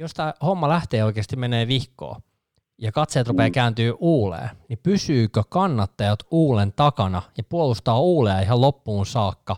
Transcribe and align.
jos 0.00 0.14
tämä 0.14 0.34
homma 0.42 0.68
lähtee 0.68 1.04
oikeasti 1.04 1.36
menee 1.36 1.68
vihkoon 1.68 2.22
ja 2.78 2.92
katseet 2.92 3.28
rupeaa 3.28 3.48
mm. 3.48 3.52
kääntyy 3.52 3.94
uuleen, 3.98 4.50
niin 4.68 4.78
pysyykö 4.82 5.42
kannattajat 5.48 6.18
uulen 6.30 6.72
takana 6.72 7.22
ja 7.36 7.44
puolustaa 7.44 8.00
uulea 8.00 8.40
ihan 8.40 8.60
loppuun 8.60 9.06
saakka, 9.06 9.56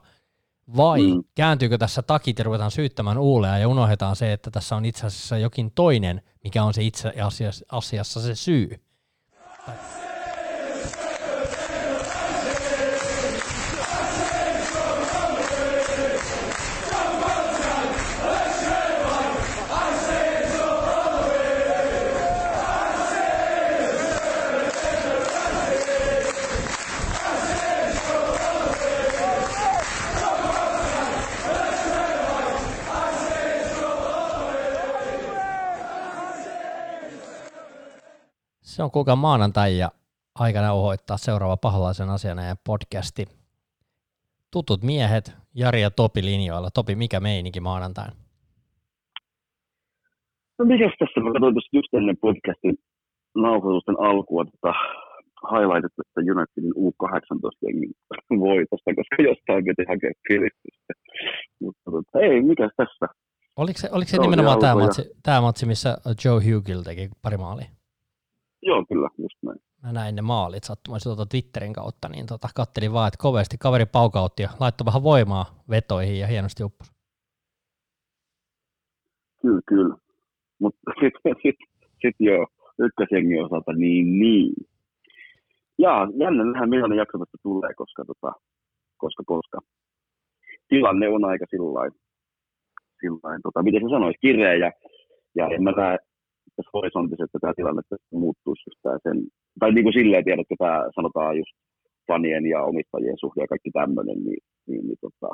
vai 0.76 1.02
mm. 1.02 1.24
kääntyykö 1.34 1.78
tässä 1.78 2.02
takit 2.02 2.38
ja 2.38 2.44
ruvetaan 2.44 2.70
syyttämään 2.70 3.18
uulea 3.18 3.58
ja 3.58 3.68
unohdetaan 3.68 4.16
se, 4.16 4.32
että 4.32 4.50
tässä 4.50 4.76
on 4.76 4.84
itse 4.84 5.06
asiassa 5.06 5.38
jokin 5.38 5.70
toinen, 5.70 6.22
mikä 6.44 6.64
on 6.64 6.74
se 6.74 6.82
itse 6.82 7.12
asiassa 7.68 8.20
se 8.20 8.34
syy. 8.34 8.80
Se 38.72 38.82
on 38.82 38.90
kuulkaa 38.90 39.16
maanantai 39.16 39.78
ja 39.78 39.88
aikana 40.34 40.72
ohoittaa 40.72 41.16
seuraava 41.16 41.56
paholaisen 41.56 42.10
asiana 42.10 42.42
ja 42.42 42.54
podcasti. 42.66 43.24
Tutut 44.52 44.82
miehet, 44.82 45.32
Jari 45.54 45.82
ja 45.82 45.90
Topi 45.90 46.22
linjoilla. 46.24 46.70
Topi, 46.70 46.94
mikä 46.94 47.20
meininki 47.20 47.60
maanantain? 47.60 48.12
No 50.58 50.64
mikäs 50.64 50.92
tässä? 50.98 51.20
Mä 51.20 51.32
katsoin 51.32 51.54
tuossa 51.54 51.76
just 51.78 51.94
ennen 51.94 52.16
podcastin 52.16 52.74
nauhoitusten 53.34 53.96
alkua 54.00 54.44
tota 54.44 54.72
highlightit 55.50 55.92
tästä 55.96 56.20
Unitedin 56.32 56.74
U18-jengin 56.84 57.92
voitosta, 58.46 58.90
koska 58.98 59.16
jostain 59.28 59.64
piti 59.64 59.84
hakea 59.88 60.12
kiristystä. 60.28 60.92
Mutta 61.60 61.90
tota, 61.90 62.20
ei, 62.20 62.42
mikäs 62.42 62.70
tässä? 62.76 63.06
Oliko 63.56 63.78
se, 63.78 63.88
oliko 63.92 64.08
se, 64.08 64.16
se 64.16 64.22
nimenomaan 64.22 64.58
tämä 64.58 64.74
matsi, 64.74 65.02
tämä 65.22 65.40
matsi, 65.40 65.66
missä 65.66 65.98
Joe 66.24 66.40
Hugill 66.44 66.82
teki 66.82 67.10
pari 67.22 67.36
maalia? 67.36 67.81
Joo, 68.62 68.84
kyllä, 68.88 69.08
just 69.18 69.38
näin. 69.42 69.58
Mä 69.82 69.92
näin 69.92 70.16
ne 70.16 70.22
maalit 70.22 70.64
sattumaisin 70.64 71.08
tuota 71.08 71.26
Twitterin 71.26 71.72
kautta, 71.72 72.08
niin 72.08 72.26
tota, 72.26 72.48
kattelin 72.54 72.92
vaan, 72.92 73.08
että 73.08 73.22
kovasti 73.22 73.56
kaveri 73.58 73.86
paukautti 73.86 74.42
ja 74.42 74.48
laittoi 74.60 74.84
vähän 74.84 75.02
voimaa 75.02 75.46
vetoihin 75.70 76.18
ja 76.20 76.26
hienosti 76.26 76.64
uppos. 76.64 76.92
Kyllä, 79.42 79.60
kyllä. 79.68 79.96
Mutta 80.60 80.80
sitten 81.00 81.34
sit, 81.42 81.56
sit 82.02 82.16
joo, 82.18 82.46
ykkösjengin 82.78 83.44
osalta 83.44 83.72
niin 83.72 84.18
niin. 84.18 84.54
Ja 85.78 86.08
jännä 86.18 86.44
nähdä, 86.44 86.66
millainen 86.66 86.98
jakso 86.98 87.18
tästä 87.18 87.38
tulee, 87.42 87.74
koska, 87.74 88.04
tota, 88.04 88.32
koska, 88.96 89.22
koska 89.26 89.58
tilanne 90.68 91.08
on 91.08 91.24
aika 91.24 91.46
sillain, 91.50 91.92
sillain 93.00 93.40
tota, 93.42 93.62
miten 93.62 93.82
se 93.82 93.88
sanoisi, 93.90 94.18
kireä 94.20 94.54
ja, 94.54 94.72
ja 95.34 95.48
en 95.48 95.62
mä 95.62 95.70
näe 95.70 95.98
tässä 96.56 96.70
horisontissa, 96.74 97.24
että 97.24 97.38
tämä 97.38 97.54
tilanne 97.56 97.82
muuttuisi 98.12 98.62
just 98.68 98.80
tämä 98.82 98.98
sen, 99.02 99.16
tai 99.60 99.72
niin 99.72 99.84
kuin 99.84 99.98
silleen 99.98 100.24
tiedät, 100.24 100.44
että 100.44 100.54
tämä 100.58 100.78
sanotaan 100.96 101.38
just 101.40 101.54
fanien 102.08 102.46
ja 102.46 102.62
omistajien 102.62 103.18
suhde 103.20 103.40
ja 103.42 103.52
kaikki 103.52 103.70
tämmöinen, 103.70 104.18
niin, 104.26 104.42
niin, 104.68 104.86
niin 104.86 104.98
tota, 105.00 105.28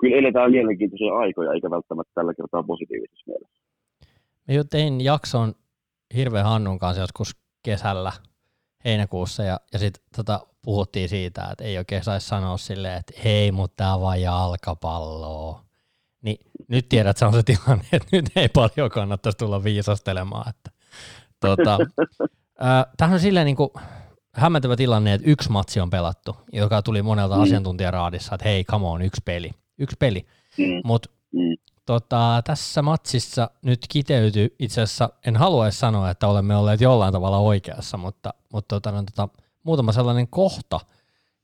kyllä 0.00 0.16
eletään 0.16 0.50
mielenkiintoisia 0.50 1.14
aikoja, 1.14 1.52
eikä 1.52 1.70
välttämättä 1.70 2.12
tällä 2.14 2.34
kertaa 2.34 2.62
positiivisessa 2.62 3.30
mielessä. 3.30 3.62
Mä 4.48 4.54
jo 4.54 4.64
tein 4.64 5.04
jakson 5.04 5.54
hirveän 6.16 6.46
Hannun 6.46 6.78
kanssa 6.78 7.02
joskus 7.02 7.36
kesällä 7.64 8.12
heinäkuussa 8.84 9.42
ja, 9.42 9.60
ja 9.72 9.78
sitten 9.78 10.02
tota, 10.16 10.40
puhuttiin 10.64 11.08
siitä, 11.08 11.48
että 11.52 11.64
ei 11.64 11.78
oikein 11.78 12.04
saisi 12.04 12.28
sanoa 12.28 12.56
silleen, 12.56 12.98
että 12.98 13.12
hei, 13.24 13.52
mutta 13.52 13.76
tämä 13.76 13.94
on 13.94 14.00
vain 14.00 14.22
jalkapalloa. 14.22 15.63
Niin 16.24 16.46
nyt 16.68 16.88
tiedät, 16.88 17.10
että 17.10 17.18
se 17.18 17.26
on 17.26 17.32
se 17.32 17.42
tilanne, 17.42 17.84
että 17.92 18.08
nyt 18.12 18.26
ei 18.36 18.48
paljon 18.48 18.90
kannattaisi 18.90 19.38
tulla 19.38 19.64
viisastelemaan. 19.64 20.50
Että, 20.50 20.70
tota, 21.40 21.78
tämähän 22.96 23.14
on 23.14 23.20
silleen 23.20 23.46
niin 23.46 23.56
kuin 23.56 23.70
hämmentävä 24.32 24.76
tilanne, 24.76 25.14
että 25.14 25.30
yksi 25.30 25.50
matsi 25.50 25.80
on 25.80 25.90
pelattu, 25.90 26.36
joka 26.52 26.82
tuli 26.82 27.02
monelta 27.02 27.36
mm. 27.36 27.42
asiantuntijaraadissa, 27.42 28.34
että 28.34 28.48
hei, 28.48 28.64
come 28.64 28.86
on, 28.86 29.02
yksi 29.02 29.22
peli. 29.24 29.50
Yksi 29.78 29.96
peli. 29.98 30.26
Mm. 30.58 30.80
Mutta 30.84 31.10
mm. 31.32 31.56
tota, 31.86 32.42
tässä 32.44 32.82
matsissa 32.82 33.50
nyt 33.62 33.80
kiteytyy 33.88 34.56
itse 34.58 34.82
asiassa, 34.82 35.10
en 35.26 35.36
halua 35.36 35.66
edes 35.66 35.80
sanoa, 35.80 36.10
että 36.10 36.28
olemme 36.28 36.56
olleet 36.56 36.80
jollain 36.80 37.12
tavalla 37.12 37.38
oikeassa, 37.38 37.96
mutta, 37.96 38.34
mutta 38.52 38.74
tota, 38.74 38.92
no, 38.92 39.02
tota, 39.02 39.28
muutama 39.62 39.92
sellainen 39.92 40.28
kohta, 40.28 40.80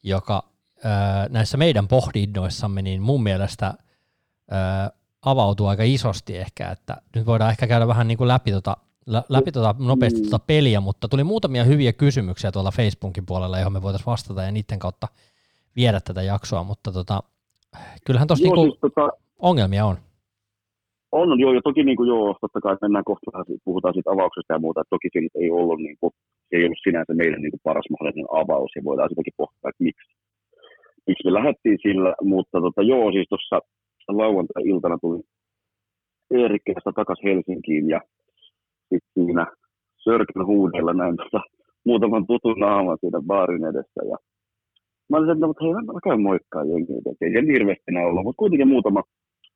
joka 0.03 0.43
ää, 0.85 1.27
näissä 1.29 1.57
meidän 1.57 1.89
pohdinnoissamme, 1.89 2.83
niin 2.83 3.03
mun 3.03 3.23
mielestä– 3.23 3.75
avautuu 5.27 5.67
aika 5.67 5.83
isosti 5.83 6.37
ehkä, 6.37 6.71
että 6.71 6.97
nyt 7.17 7.27
voidaan 7.27 7.51
ehkä 7.51 7.67
käydä 7.67 7.87
vähän 7.87 8.09
niin 8.09 8.19
kuin 8.19 8.29
läpi, 8.29 8.51
tota, 8.51 8.77
läpi 9.29 9.53
tota 9.53 9.75
nopeasti 9.79 10.23
tota 10.23 10.45
peliä, 10.47 10.81
mutta 10.81 11.09
tuli 11.09 11.25
muutamia 11.25 11.65
hyviä 11.65 11.93
kysymyksiä 11.93 12.53
tuolla 12.53 12.71
Facebookin 12.71 13.27
puolella, 13.27 13.59
johon 13.59 13.73
me 13.73 13.83
voitaisiin 13.83 14.07
vastata 14.07 14.43
ja 14.43 14.53
niiden 14.53 14.79
kautta 14.79 15.07
viedä 15.77 16.01
tätä 16.01 16.23
jaksoa, 16.23 16.65
mutta 16.65 16.93
tota, 16.93 17.21
kyllähän 18.07 18.29
tuossa 18.29 18.45
niinku 18.45 18.63
siis, 18.63 18.81
tota, 18.81 19.09
ongelmia 19.39 19.87
on. 19.87 19.97
On, 21.13 21.41
joo, 21.41 21.53
ja 21.53 21.61
toki 21.65 21.83
niin 21.85 21.97
kuin, 21.97 22.09
joo, 22.09 22.37
totta 22.41 22.61
kai 22.61 22.77
mennään 22.83 23.05
kohta, 23.05 23.31
puhutaan 23.65 23.95
siitä 23.95 24.11
avauksesta 24.11 24.53
ja 24.53 24.59
muuta, 24.59 24.81
että 24.81 24.95
toki 24.97 25.09
se 25.13 25.19
ei 25.43 25.51
ollut, 25.51 25.81
niin 25.81 25.97
kuin, 26.01 26.13
ei 26.53 26.65
ollut 26.65 26.79
sinänsä 26.83 27.15
meidän 27.15 27.43
niin 27.43 27.51
kuin, 27.51 27.61
paras 27.65 27.89
mahdollinen 27.91 28.33
avaus, 28.43 28.71
ja 28.77 28.85
voidaan 28.85 29.09
sitäkin 29.09 29.33
pohtia, 29.37 29.71
että 29.71 29.85
miksi, 29.85 30.09
miksi 31.07 31.25
me 31.25 31.33
lähdettiin 31.33 31.79
sillä, 31.83 32.15
mutta 32.23 32.61
tota, 32.61 32.83
joo, 32.83 33.13
siis 33.13 33.29
tuossa 33.29 33.57
lauantai-iltana 34.17 34.99
tuli 35.01 35.21
Eerikkeestä 36.31 36.93
takaisin 36.95 37.29
Helsinkiin 37.29 37.89
ja 37.89 38.01
sitten 38.89 39.11
siinä 39.15 39.47
Sörkän 40.05 40.47
huudella 40.47 40.93
näin 40.93 41.17
tota, 41.17 41.41
muutaman 41.87 42.27
tutun 42.27 42.61
naaman 42.61 42.99
siinä 43.01 43.21
baarin 43.27 43.65
edessä 43.65 44.01
ja 44.11 44.17
mä 45.11 45.17
olin 45.17 45.31
että 45.31 45.47
no, 45.47 45.55
hei, 45.63 45.73
mä 45.73 46.01
käyn 46.05 46.21
moikkaa 46.21 46.65
jengiä, 46.65 46.97
ei 47.21 47.33
se 47.33 47.53
hirveästi 47.53 47.91
ollut, 48.07 48.25
mutta 48.25 48.39
kuitenkin 48.39 48.69
muutama 48.69 49.03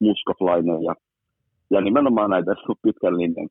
muskaflainen 0.00 0.82
ja, 0.82 0.94
ja 1.70 1.80
nimenomaan 1.80 2.30
näitä 2.30 2.54
pitkän 2.82 3.16
linjan, 3.16 3.48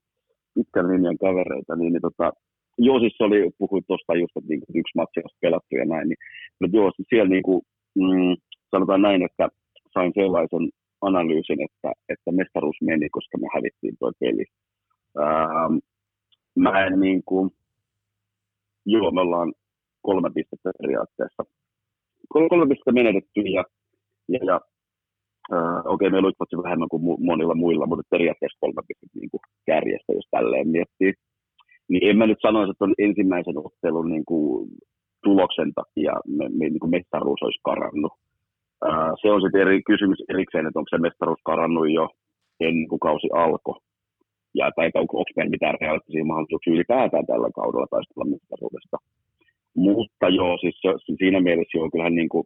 pitkän 0.56 0.88
linjan 0.88 1.18
kavereita, 1.18 1.76
niin, 1.76 1.94
niin 1.94 2.02
tota, 2.02 2.34
joo, 2.78 3.00
siis 3.00 3.22
oli, 3.22 3.52
puhuit 3.58 3.86
tuosta 3.88 4.16
just, 4.16 4.38
että 4.38 4.50
niin, 4.50 4.80
yksi 4.82 4.96
matsi 4.96 5.20
on 5.20 5.38
pelattu 5.42 5.76
ja 5.76 5.86
näin, 5.86 6.08
niin, 6.10 6.18
mutta 6.62 6.78
joo, 6.78 6.92
siis 6.96 7.08
siellä 7.10 7.30
niin 7.30 7.44
kuin, 7.44 7.62
mm, 7.96 8.36
sanotaan 8.72 9.02
näin, 9.02 9.22
että 9.24 9.50
sain 9.94 10.12
sellaisen 10.16 10.70
analyysin, 11.08 11.60
että, 11.68 11.92
että 12.10 12.32
mestaruus 12.32 12.76
meni, 12.82 13.10
koska 13.10 13.38
me 13.38 13.48
hävittiin 13.56 13.96
tuo 14.00 14.12
peli. 14.20 14.46
Ähm, 15.20 15.78
mä 16.56 16.86
en 16.86 17.00
niin 17.00 17.22
kuin, 17.26 17.52
joo, 18.86 19.12
me 19.12 19.22
ollaan 19.22 19.54
kolme 20.02 20.30
pistettä 20.36 20.72
periaatteessa. 20.82 21.44
Kolme 22.30 22.68
pistettä 22.68 22.92
menetetty 22.92 23.42
ja, 23.42 23.64
ja, 24.30 24.40
ja 24.46 24.62
äh, 25.54 25.80
okei, 25.80 26.08
okay, 26.08 26.10
meillä 26.10 26.28
oli 26.28 26.64
vähemmän 26.64 26.90
kuin 26.90 27.04
monilla 27.20 27.56
muilla, 27.56 27.86
mutta 27.86 28.04
periaatteessa 28.10 28.58
kolme 28.60 28.82
pistettä 28.88 29.20
niin 29.20 29.32
kuin 29.32 29.42
kärjestä, 29.66 30.14
jos 30.14 30.28
tälleen 30.32 30.68
miettii. 30.68 31.14
Niin 31.90 32.10
en 32.10 32.18
mä 32.18 32.28
nyt 32.28 32.42
sanoisi, 32.42 32.72
että 32.72 32.86
on 32.86 32.94
ensimmäisen 32.98 33.58
ottelun 33.58 34.10
niin 34.10 34.26
kuin, 34.26 34.70
tuloksen 35.24 35.72
takia 35.74 36.14
me, 36.28 36.50
me, 36.50 36.66
niin 36.70 36.80
kuin 36.80 36.90
mestaruus 36.90 37.42
olisi 37.44 37.60
karannut 37.64 38.14
se 39.22 39.32
on 39.32 39.42
sitten 39.42 39.62
eri 39.62 39.82
kysymys 39.92 40.20
erikseen, 40.30 40.68
että 40.68 40.80
onko 40.80 40.90
se 40.90 40.98
mestaruus 40.98 41.44
karannut 41.46 41.92
jo 41.92 42.10
ennen 42.60 42.88
kuin 42.88 43.00
kausi 43.00 43.30
alkoi. 43.34 43.80
Ja 44.56 44.72
tai 44.76 44.92
onko, 44.94 45.18
onko 45.18 45.32
meillä 45.36 45.56
mitään 45.56 45.76
realistisia 45.82 46.26
mahdollisuuksia 46.26 46.74
ylipäätään 46.74 47.26
tällä 47.26 47.50
kaudella 47.60 47.88
taistella 47.90 48.32
mestaruudesta. 48.34 48.98
Mutta 49.86 50.26
joo, 50.40 50.58
siis 50.58 50.76
se, 50.82 50.90
siinä 51.18 51.40
mielessä 51.42 51.78
joo, 51.78 51.90
kyllähän 51.92 52.16
niin 52.16 52.30
kuin, 52.30 52.46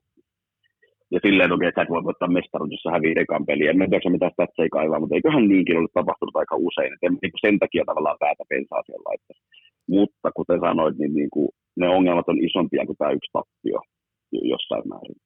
ja 1.12 1.20
silleen 1.26 1.50
toki, 1.50 1.66
että 1.66 1.80
sä 1.80 1.84
et 1.84 1.90
voi 1.90 2.02
ottaa 2.06 2.36
mestaruudessa 2.38 2.92
häviä 2.92 3.22
ekan 3.22 3.46
peliä. 3.46 3.72
En 3.72 3.90
tiedä, 3.90 4.10
mitä 4.10 4.30
sitä 4.30 4.64
ei 4.64 4.70
kaivaa, 4.78 5.00
mutta 5.00 5.16
eiköhän 5.16 5.48
niinkin 5.48 5.78
ole 5.78 5.88
tapahtunut 5.94 6.36
aika 6.36 6.56
usein. 6.68 6.94
Että 6.94 7.10
niin 7.10 7.44
sen 7.46 7.60
takia 7.60 7.84
tavallaan 7.86 8.18
päätä 8.20 8.44
pensaa 8.50 8.84
siellä 8.86 9.08
laittaa. 9.10 9.38
Mutta 9.96 10.30
kuten 10.38 10.60
sanoit, 10.60 10.98
niin, 10.98 11.14
niin 11.20 11.32
kuin, 11.34 11.50
ne 11.80 11.90
ongelmat 11.90 12.30
on 12.30 12.44
isompia 12.48 12.86
kuin 12.86 12.98
tämä 12.98 13.12
yksi 13.18 13.32
tappio 13.34 13.80
jossain 14.54 14.86
määrin. 14.90 15.20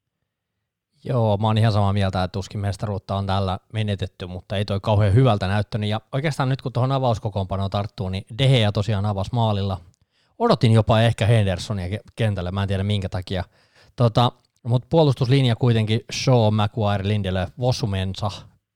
Joo, 1.04 1.38
mä 1.38 1.48
oon 1.48 1.58
ihan 1.58 1.72
samaa 1.72 1.94
mieltä, 1.94 2.24
että 2.24 2.32
tuskin 2.32 2.60
mestaruutta 2.60 3.16
on 3.16 3.26
tällä 3.26 3.60
menetetty, 3.74 4.28
mutta 4.28 4.58
ei 4.58 4.66
toi 4.66 4.80
kauhean 4.80 5.14
hyvältä 5.14 5.48
näyttänyt. 5.48 5.90
Ja 5.90 6.02
oikeastaan 6.12 6.50
nyt 6.50 6.62
kun 6.62 6.74
tuohon 6.74 6.92
avauskokoonpanoon 6.92 7.70
tarttuu, 7.70 8.10
niin 8.10 8.26
Deheä 8.38 8.72
tosiaan 8.72 9.06
avasi 9.06 9.30
maalilla. 9.34 9.78
Odotin 10.40 10.72
jopa 10.72 11.02
ehkä 11.02 11.26
Hendersonia 11.26 12.00
kentälle, 12.16 12.52
mä 12.52 12.62
en 12.62 12.68
tiedä 12.68 12.84
minkä 12.84 13.10
takia. 13.10 13.44
Tota, 13.96 14.32
mutta 14.64 14.88
puolustuslinja 14.90 15.56
kuitenkin 15.56 16.02
Shaw, 16.14 16.54
Maguire, 16.54 17.08
Lindelöf, 17.08 17.50
Vosumensa, 17.60 18.32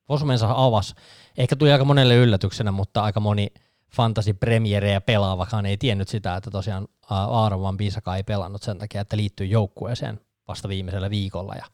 Vosumensa 0.09 0.47
avas. 0.55 0.95
ehkä 1.37 1.55
tuli 1.55 1.71
aika 1.71 1.85
monelle 1.85 2.15
yllätyksenä, 2.15 2.71
mutta 2.71 3.03
aika 3.03 3.19
moni 3.19 3.47
fantasy 3.95 4.33
premierejä 4.33 5.01
pelaavakaan 5.01 5.65
ei 5.65 5.77
tiennyt 5.77 6.07
sitä, 6.07 6.35
että 6.35 6.51
tosiaan 6.51 6.87
Aaron 7.09 7.61
Van 7.61 7.77
Bisaka 7.77 8.15
ei 8.15 8.23
pelannut 8.23 8.63
sen 8.63 8.77
takia, 8.77 9.01
että 9.01 9.17
liittyy 9.17 9.47
joukkueeseen 9.47 10.19
vasta 10.47 10.69
viimeisellä 10.69 11.09
viikolla 11.09 11.55
ja 11.55 11.65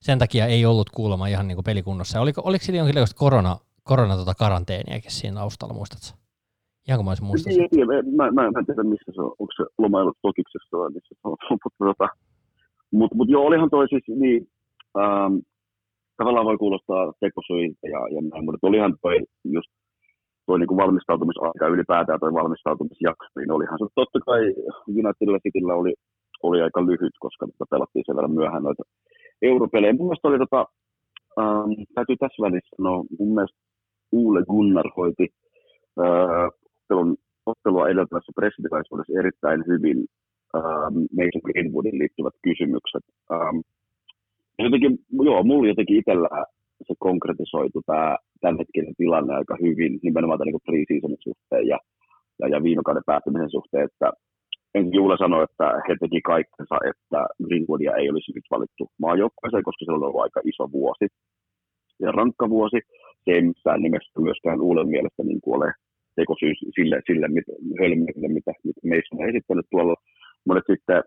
sen 0.00 0.18
takia 0.18 0.46
ei 0.46 0.66
ollut 0.66 0.90
kuulemma 0.90 1.26
ihan 1.26 1.48
niin 1.48 1.56
kuin 1.56 1.64
pelikunnossa. 1.64 2.20
Oliko, 2.20 2.42
oliko 2.44 2.64
sillä 2.64 2.78
jonkinlaista 2.78 3.18
korona, 3.18 3.56
korona 3.82 4.16
tota 4.16 4.34
karanteeniakin 4.34 5.10
siinä 5.10 5.36
taustalla, 5.36 5.74
muistatko? 5.74 6.18
Ihan 6.88 6.98
kuin 6.98 7.04
mä 7.04 7.10
olisin 7.10 7.26
muistanut. 7.26 7.58
Niin, 7.58 7.88
niin, 7.88 8.16
mä, 8.16 8.24
mä, 8.24 8.50
mä, 8.50 8.58
en 8.58 8.66
tiedä, 8.66 8.82
missä 8.82 9.12
se 9.14 9.20
on. 9.22 9.32
Onko 9.38 9.52
se 9.56 9.64
lomailut 9.78 10.18
Tokiksessa 10.22 10.78
vai 10.78 10.90
missä 10.90 11.14
se 11.14 11.24
on. 11.24 11.36
mutta 11.64 11.84
tota, 11.90 12.08
mut, 12.92 13.14
mut 13.14 13.28
joo, 13.28 13.46
olihan 13.46 13.70
toi 13.70 13.88
siis 13.88 14.04
niin, 14.08 14.48
ähm, 15.02 15.34
tavallaan 16.16 16.46
voi 16.46 16.58
kuulostaa 16.58 17.12
tekosyiltä 17.20 17.86
ja, 17.94 18.00
ja 18.14 18.20
näin, 18.30 18.44
mutta 18.44 18.66
olihan 18.66 18.94
toi 19.02 19.16
just 19.44 19.70
toi 20.46 20.58
niin 20.58 20.70
kuin 20.70 20.82
valmistautumisaika 20.82 21.74
ylipäätään 21.74 22.20
toi 22.20 22.32
valmistautumisjakso, 22.40 23.28
niin 23.36 23.52
olihan 23.56 23.78
se 23.78 23.86
totta 23.94 24.18
kai 24.28 24.42
Unitedilla 24.88 25.44
Cityllä 25.44 25.74
oli, 25.74 25.94
oli 26.42 26.62
aika 26.62 26.86
lyhyt, 26.86 27.16
koska 27.20 27.46
tota 27.46 27.70
pelattiin 27.70 28.04
sen 28.06 28.16
verran 28.16 28.38
myöhään 28.40 28.62
noita 28.62 28.82
europelejä. 29.42 29.92
Mun 29.92 30.06
mielestä 30.06 30.28
oli 30.28 30.38
tota, 30.38 30.66
ähm, 31.40 31.70
täytyy 31.94 32.16
tässä 32.16 32.42
välissä 32.42 32.76
sanoa, 32.76 33.04
mun 33.18 33.34
mielestä 33.34 33.58
Uule 34.12 34.44
Gunnar 34.44 34.88
hoiti 34.96 35.28
äh, 36.00 36.48
ottelun, 36.80 37.16
ottelua 37.46 37.88
edeltävässä 37.88 38.32
pressitilaisuudessa 38.34 39.18
erittäin 39.18 39.64
hyvin 39.66 39.98
ähm, 40.56 40.96
Mason 41.16 41.44
Greenwoodin 41.44 41.98
liittyvät 41.98 42.34
kysymykset. 42.42 43.04
Ähm, 43.32 43.58
jotenkin, 44.58 44.98
joo, 45.12 45.42
mulla 45.42 45.68
jotenkin 45.68 45.98
itsellä 45.98 46.28
se 46.86 46.94
konkretisoitu 46.98 47.82
tämä 47.86 48.16
tämänhetkinen 48.40 48.94
tilanne 48.96 49.34
aika 49.34 49.56
hyvin, 49.62 49.98
nimenomaan 50.02 50.38
tämän 50.38 50.52
niin 50.52 50.66
pre-seasonin 50.68 51.22
suhteen 51.22 51.66
ja, 51.66 51.78
ja, 52.40 52.48
ja 52.48 52.62
viime 52.62 52.82
kauden 52.84 53.02
päättymisen 53.06 53.50
suhteen, 53.50 53.84
että 53.84 54.12
Juule 54.96 55.16
sanoi, 55.18 55.44
että 55.44 55.66
he 55.88 55.96
teki 56.00 56.20
kaikkensa, 56.32 56.76
että 56.90 57.20
Greenwoodia 57.44 57.92
ei 57.96 58.10
olisi 58.10 58.32
nyt 58.34 58.48
valittu 58.50 58.84
maajoukkueeseen, 59.04 59.64
koska 59.68 59.84
se 59.84 59.92
on 59.92 60.04
ollut 60.04 60.22
aika 60.22 60.40
iso 60.44 60.64
vuosi 60.72 61.06
ja 62.00 62.12
rankka 62.12 62.48
vuosi. 62.48 62.78
Se 63.24 63.30
ei 63.36 63.42
missään 63.42 63.82
nimessä 63.82 64.20
myöskään 64.20 64.60
Uulen 64.60 64.88
mielestä 64.88 65.22
niin 65.22 65.40
kuin 65.40 65.56
ole 65.56 65.72
tekosyy 66.16 66.52
sille, 66.76 66.96
sille 67.06 67.28
mitä, 67.28 67.52
hölmöille, 67.80 68.28
mitä, 68.36 68.52
mitä 68.64 68.80
meissä 68.84 69.16
on 69.16 69.28
esittänyt 69.30 69.66
tuolla. 69.70 69.96
Mutta 70.46 70.62
sitten 70.72 71.00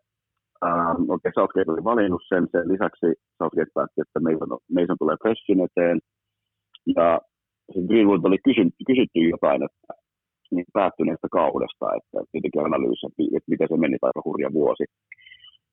ähm, 0.68 1.01
okei, 1.16 1.16
okay, 1.16 1.31
Southgate 1.36 1.71
oli 1.71 1.83
valinnut 1.83 2.24
sen, 2.30 2.44
sen 2.51 2.66
lisäksi 2.74 3.07
Southgate 3.38 3.71
päätti, 3.75 4.01
että 4.01 4.19
Mason, 4.25 4.51
Mason 4.75 5.00
tulee 5.00 5.18
pressin 5.24 5.62
eteen, 5.68 6.00
ja 6.98 7.07
Greenwood 7.88 8.24
oli 8.24 8.39
kysytty, 8.48 8.81
kysytty 8.88 9.19
jotain, 9.36 9.62
että 9.68 9.94
niin 10.51 10.66
päättyneestä 10.74 11.28
kaudesta, 11.31 11.86
että 11.98 12.18
jotenkin 12.34 12.66
analyysi, 12.66 13.06
että 13.36 13.51
miten 13.54 13.68
se 13.69 13.78
meni 13.78 13.98
aika 14.01 14.22
hurja 14.25 14.50
vuosi. 14.54 14.86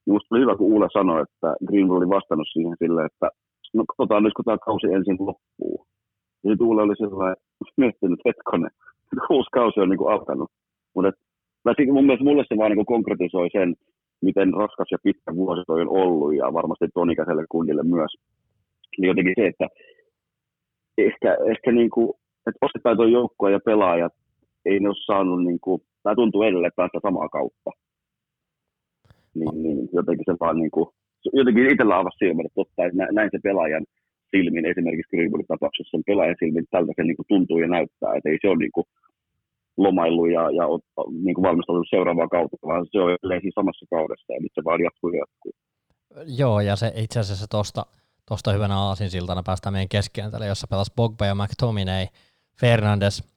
Minusta 0.06 0.34
oli 0.34 0.42
hyvä, 0.42 0.56
kun 0.56 0.72
Uule 0.72 0.88
sanoi, 0.92 1.22
että 1.22 1.48
Greenwood 1.66 1.98
oli 1.98 2.08
vastannut 2.08 2.48
siihen 2.52 2.76
sille, 2.82 3.04
että 3.04 3.28
no 3.74 3.84
katsotaan 3.88 4.22
nyt, 4.22 4.34
kun 4.36 4.44
tämä 4.44 4.66
kausi 4.68 4.86
ensin 4.86 5.16
loppuu. 5.20 5.76
Ja 6.44 6.50
sitten 6.50 6.66
Uule 6.66 6.82
oli 6.82 6.96
sellainen 6.96 7.36
miettinyt 7.76 8.20
hetkonen, 8.28 8.70
uusi 9.30 9.50
kausi 9.52 9.80
on 9.80 9.88
niin 9.88 9.98
kuin 9.98 10.12
alkanut. 10.12 10.50
Mutta 10.94 11.12
mun 11.92 12.06
mielestä 12.06 12.24
mulle 12.24 12.44
se 12.48 12.56
vaan 12.56 12.70
niin 12.70 12.82
kuin 12.82 12.94
konkretisoi 12.94 13.48
sen, 13.52 13.74
miten 14.22 14.54
raskas 14.54 14.88
ja 14.90 14.98
pitkä 15.02 15.34
vuosi 15.34 15.62
toi 15.66 15.80
on 15.80 15.88
ollut, 15.88 16.34
ja 16.34 16.52
varmasti 16.52 16.88
ton 16.94 17.10
ikäiselle 17.10 17.44
kundille 17.48 17.82
myös. 17.82 18.12
Niin 18.98 19.08
jotenkin 19.08 19.34
se, 19.38 19.46
että 19.46 19.66
ehkä, 20.98 21.36
ehkä 21.52 21.72
niin 21.72 21.90
kuin, 21.90 22.08
että 22.46 22.66
osittain 22.66 22.96
tuo 22.96 23.06
joukkue 23.06 23.50
ja 23.52 23.60
pelaajat 23.64 24.12
ei 24.68 24.80
ne 24.80 24.88
ole 24.88 25.06
saanut, 25.06 25.44
niin 25.44 25.60
kuin, 25.60 25.82
tai 26.02 26.14
tuntuu 26.14 26.42
edelleen 26.42 26.76
päästä 26.76 26.98
samaa 27.02 27.28
kautta. 27.28 27.70
Niin, 29.38 29.62
niin 29.62 29.78
jotenkin 29.92 30.28
se 30.28 30.36
vaan 30.40 30.56
niin 30.62 30.70
kuin, 30.70 30.86
jotenkin 31.32 31.70
itsellä 31.72 31.98
avasi 31.98 32.18
silmät, 32.18 32.46
että 32.46 32.60
totta, 32.60 32.84
että 32.84 33.12
näin 33.18 33.30
se 33.32 33.38
pelaajan 33.42 33.84
silmin, 34.30 34.66
esimerkiksi 34.72 35.10
Greenwoodin 35.10 35.46
tapauksessa 35.46 35.90
sen 35.90 36.06
pelaajan 36.06 36.36
silmin, 36.38 36.66
tältä 36.70 36.92
se 36.96 37.02
niin 37.02 37.16
kuin 37.16 37.30
tuntuu 37.32 37.58
ja 37.58 37.68
näyttää, 37.68 38.14
että 38.16 38.28
ei 38.30 38.38
se 38.42 38.48
ole 38.48 38.58
niin 38.64 38.76
kuin, 38.76 38.86
lomaillut 39.76 40.30
ja, 40.30 40.42
ja 40.58 40.64
niin 41.24 41.34
kuin 41.34 41.42
valmistautunut 41.48 41.86
seuraavaan 41.90 42.28
kautta, 42.28 42.56
vaan 42.66 42.86
se 42.92 43.00
on 43.00 43.10
edelleen 43.10 43.42
samassa 43.54 43.86
kaudessa 43.90 44.32
ja 44.32 44.40
nyt 44.40 44.52
se 44.54 44.64
vaan 44.64 44.80
jatkuu 44.80 45.10
ja 45.10 45.18
jatkuu. 45.18 45.52
Joo, 46.38 46.60
ja 46.60 46.76
se 46.76 46.92
itse 46.96 47.20
asiassa 47.20 47.46
tuosta 47.50 47.86
tosta 48.28 48.52
hyvänä 48.52 48.78
aasinsiltana 48.78 49.42
päästään 49.46 49.72
meidän 49.72 49.88
keskikentälle, 49.88 50.46
jossa 50.46 50.66
pelasi 50.70 50.92
Bogba 50.96 51.26
ja 51.26 51.34
McTominay, 51.34 52.06
Fernandes, 52.60 53.35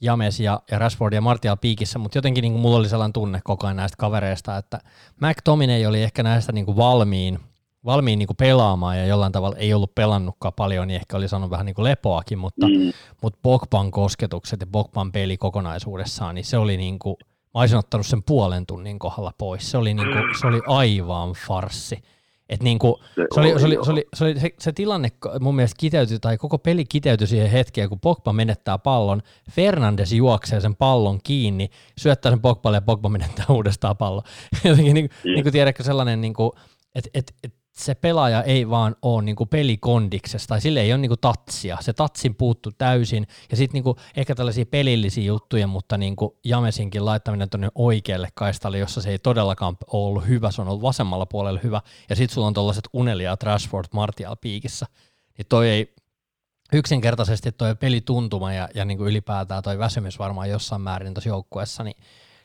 James 0.00 0.40
ja, 0.40 0.62
ja 0.70 0.78
Rashford 0.78 1.12
ja 1.12 1.20
Martial 1.20 1.56
piikissä, 1.60 1.98
mutta 1.98 2.18
jotenkin 2.18 2.42
niin 2.42 2.52
kuin 2.52 2.62
mulla 2.62 2.76
oli 2.76 2.88
sellainen 2.88 3.12
tunne 3.12 3.40
koko 3.44 3.66
ajan 3.66 3.76
näistä 3.76 3.96
kavereista, 3.96 4.56
että 4.56 4.80
McTominay 5.20 5.86
oli 5.86 6.02
ehkä 6.02 6.22
näistä 6.22 6.52
niin 6.52 6.64
kuin 6.66 6.76
valmiin, 6.76 7.38
valmiin 7.84 8.18
niin 8.18 8.26
kuin 8.26 8.36
pelaamaan 8.36 8.98
ja 8.98 9.06
jollain 9.06 9.32
tavalla 9.32 9.56
ei 9.56 9.74
ollut 9.74 9.94
pelannutkaan 9.94 10.54
paljon, 10.56 10.88
niin 10.88 11.00
ehkä 11.00 11.16
oli 11.16 11.28
saanut 11.28 11.50
vähän 11.50 11.66
niin 11.66 11.74
kuin 11.74 11.84
lepoakin, 11.84 12.38
mutta, 12.38 12.66
mm. 12.66 12.92
mutta 13.22 13.38
Bogban 13.42 13.90
kosketukset 13.90 14.60
ja 14.60 14.66
Bogban 14.66 15.12
peli 15.12 15.36
kokonaisuudessaan, 15.36 16.34
niin 16.34 16.44
se 16.44 16.58
oli 16.58 16.76
niin 16.76 16.98
kuin, 16.98 17.16
mä 17.54 17.60
olisin 17.60 17.78
ottanut 17.78 18.06
sen 18.06 18.22
puolen 18.22 18.66
tunnin 18.66 18.98
kohdalla 18.98 19.32
pois. 19.38 19.70
Se 19.70 19.78
oli, 19.78 19.94
niin 19.94 20.08
kuin, 20.08 20.24
se 20.40 20.46
oli 20.46 20.60
aivan 20.66 21.32
farsi. 21.46 22.02
Et 22.48 22.62
niin 22.62 22.78
kuin, 22.78 22.94
se, 23.14 23.26
se, 23.34 23.40
oli, 23.40 23.60
se, 23.60 23.66
oli, 23.66 23.78
se, 23.84 23.90
oli, 23.90 24.04
se, 24.14 24.24
oli, 24.24 24.40
se, 24.40 24.50
se 24.58 24.72
tilanne 24.72 25.08
mun 25.40 25.56
mielestä 25.56 25.76
kiteytyi, 25.78 26.18
tai 26.18 26.38
koko 26.38 26.58
peli 26.58 26.84
kiteytyi 26.84 27.26
siihen 27.26 27.50
hetkeen, 27.50 27.88
kun 27.88 28.00
Pogba 28.00 28.32
menettää 28.32 28.78
pallon, 28.78 29.22
Fernandes 29.50 30.12
juoksee 30.12 30.60
sen 30.60 30.76
pallon 30.76 31.18
kiinni, 31.24 31.70
syöttää 31.98 32.32
sen 32.32 32.40
Pogballe 32.40 32.76
ja 32.76 32.82
Pogba 32.82 33.08
menettää 33.08 33.46
uudestaan 33.56 33.96
pallon. 33.96 34.22
Jotenkin 34.64 34.94
niin, 34.94 35.10
mm. 35.24 35.30
niin 35.30 35.42
kuin 35.42 35.52
tiedätkö 35.52 35.82
sellainen, 35.82 36.20
niin 36.20 36.34
kuin, 36.34 36.50
että 36.94 37.10
et, 37.14 37.34
et 37.44 37.54
se 37.78 37.94
pelaaja 37.94 38.42
ei 38.42 38.70
vaan 38.70 38.96
ole 39.02 39.22
niinku 39.22 39.46
pelikondiksessa, 39.46 40.48
tai 40.48 40.60
sille 40.60 40.80
ei 40.80 40.92
ole 40.92 40.98
niinku 40.98 41.16
tatsia. 41.16 41.78
Se 41.80 41.92
tatsin 41.92 42.34
puuttu 42.34 42.70
täysin, 42.78 43.26
ja 43.50 43.56
sitten 43.56 43.74
niinku 43.74 43.96
ehkä 44.16 44.34
tällaisia 44.34 44.66
pelillisiä 44.66 45.24
juttuja, 45.24 45.66
mutta 45.66 45.98
niinku 45.98 46.38
Jamesinkin 46.44 47.04
laittaminen 47.04 47.50
tuonne 47.50 47.68
oikealle 47.74 48.28
kaistalle, 48.34 48.78
jossa 48.78 49.00
se 49.00 49.10
ei 49.10 49.18
todellakaan 49.18 49.76
ollut 49.92 50.28
hyvä, 50.28 50.50
se 50.50 50.62
on 50.62 50.68
ollut 50.68 50.82
vasemmalla 50.82 51.26
puolella 51.26 51.60
hyvä, 51.62 51.82
ja 52.10 52.16
sitten 52.16 52.34
sulla 52.34 52.46
on 52.46 52.54
tuollaiset 52.54 52.88
unelia 52.92 53.36
Trashford 53.36 53.86
Martial 53.92 54.36
piikissä, 54.36 54.86
niin 55.38 55.46
toi 55.48 55.68
ei, 55.68 55.94
yksinkertaisesti 56.72 57.52
toi 57.52 57.74
pelituntuma 57.74 58.52
ja, 58.52 58.68
ja 58.74 58.84
niinku 58.84 59.06
ylipäätään 59.06 59.62
toi 59.62 59.78
väsymys 59.78 60.18
varmaan 60.18 60.50
jossain 60.50 60.82
määrin 60.82 61.14
tuossa 61.14 61.28
joukkueessa, 61.28 61.84
niin, 61.84 61.96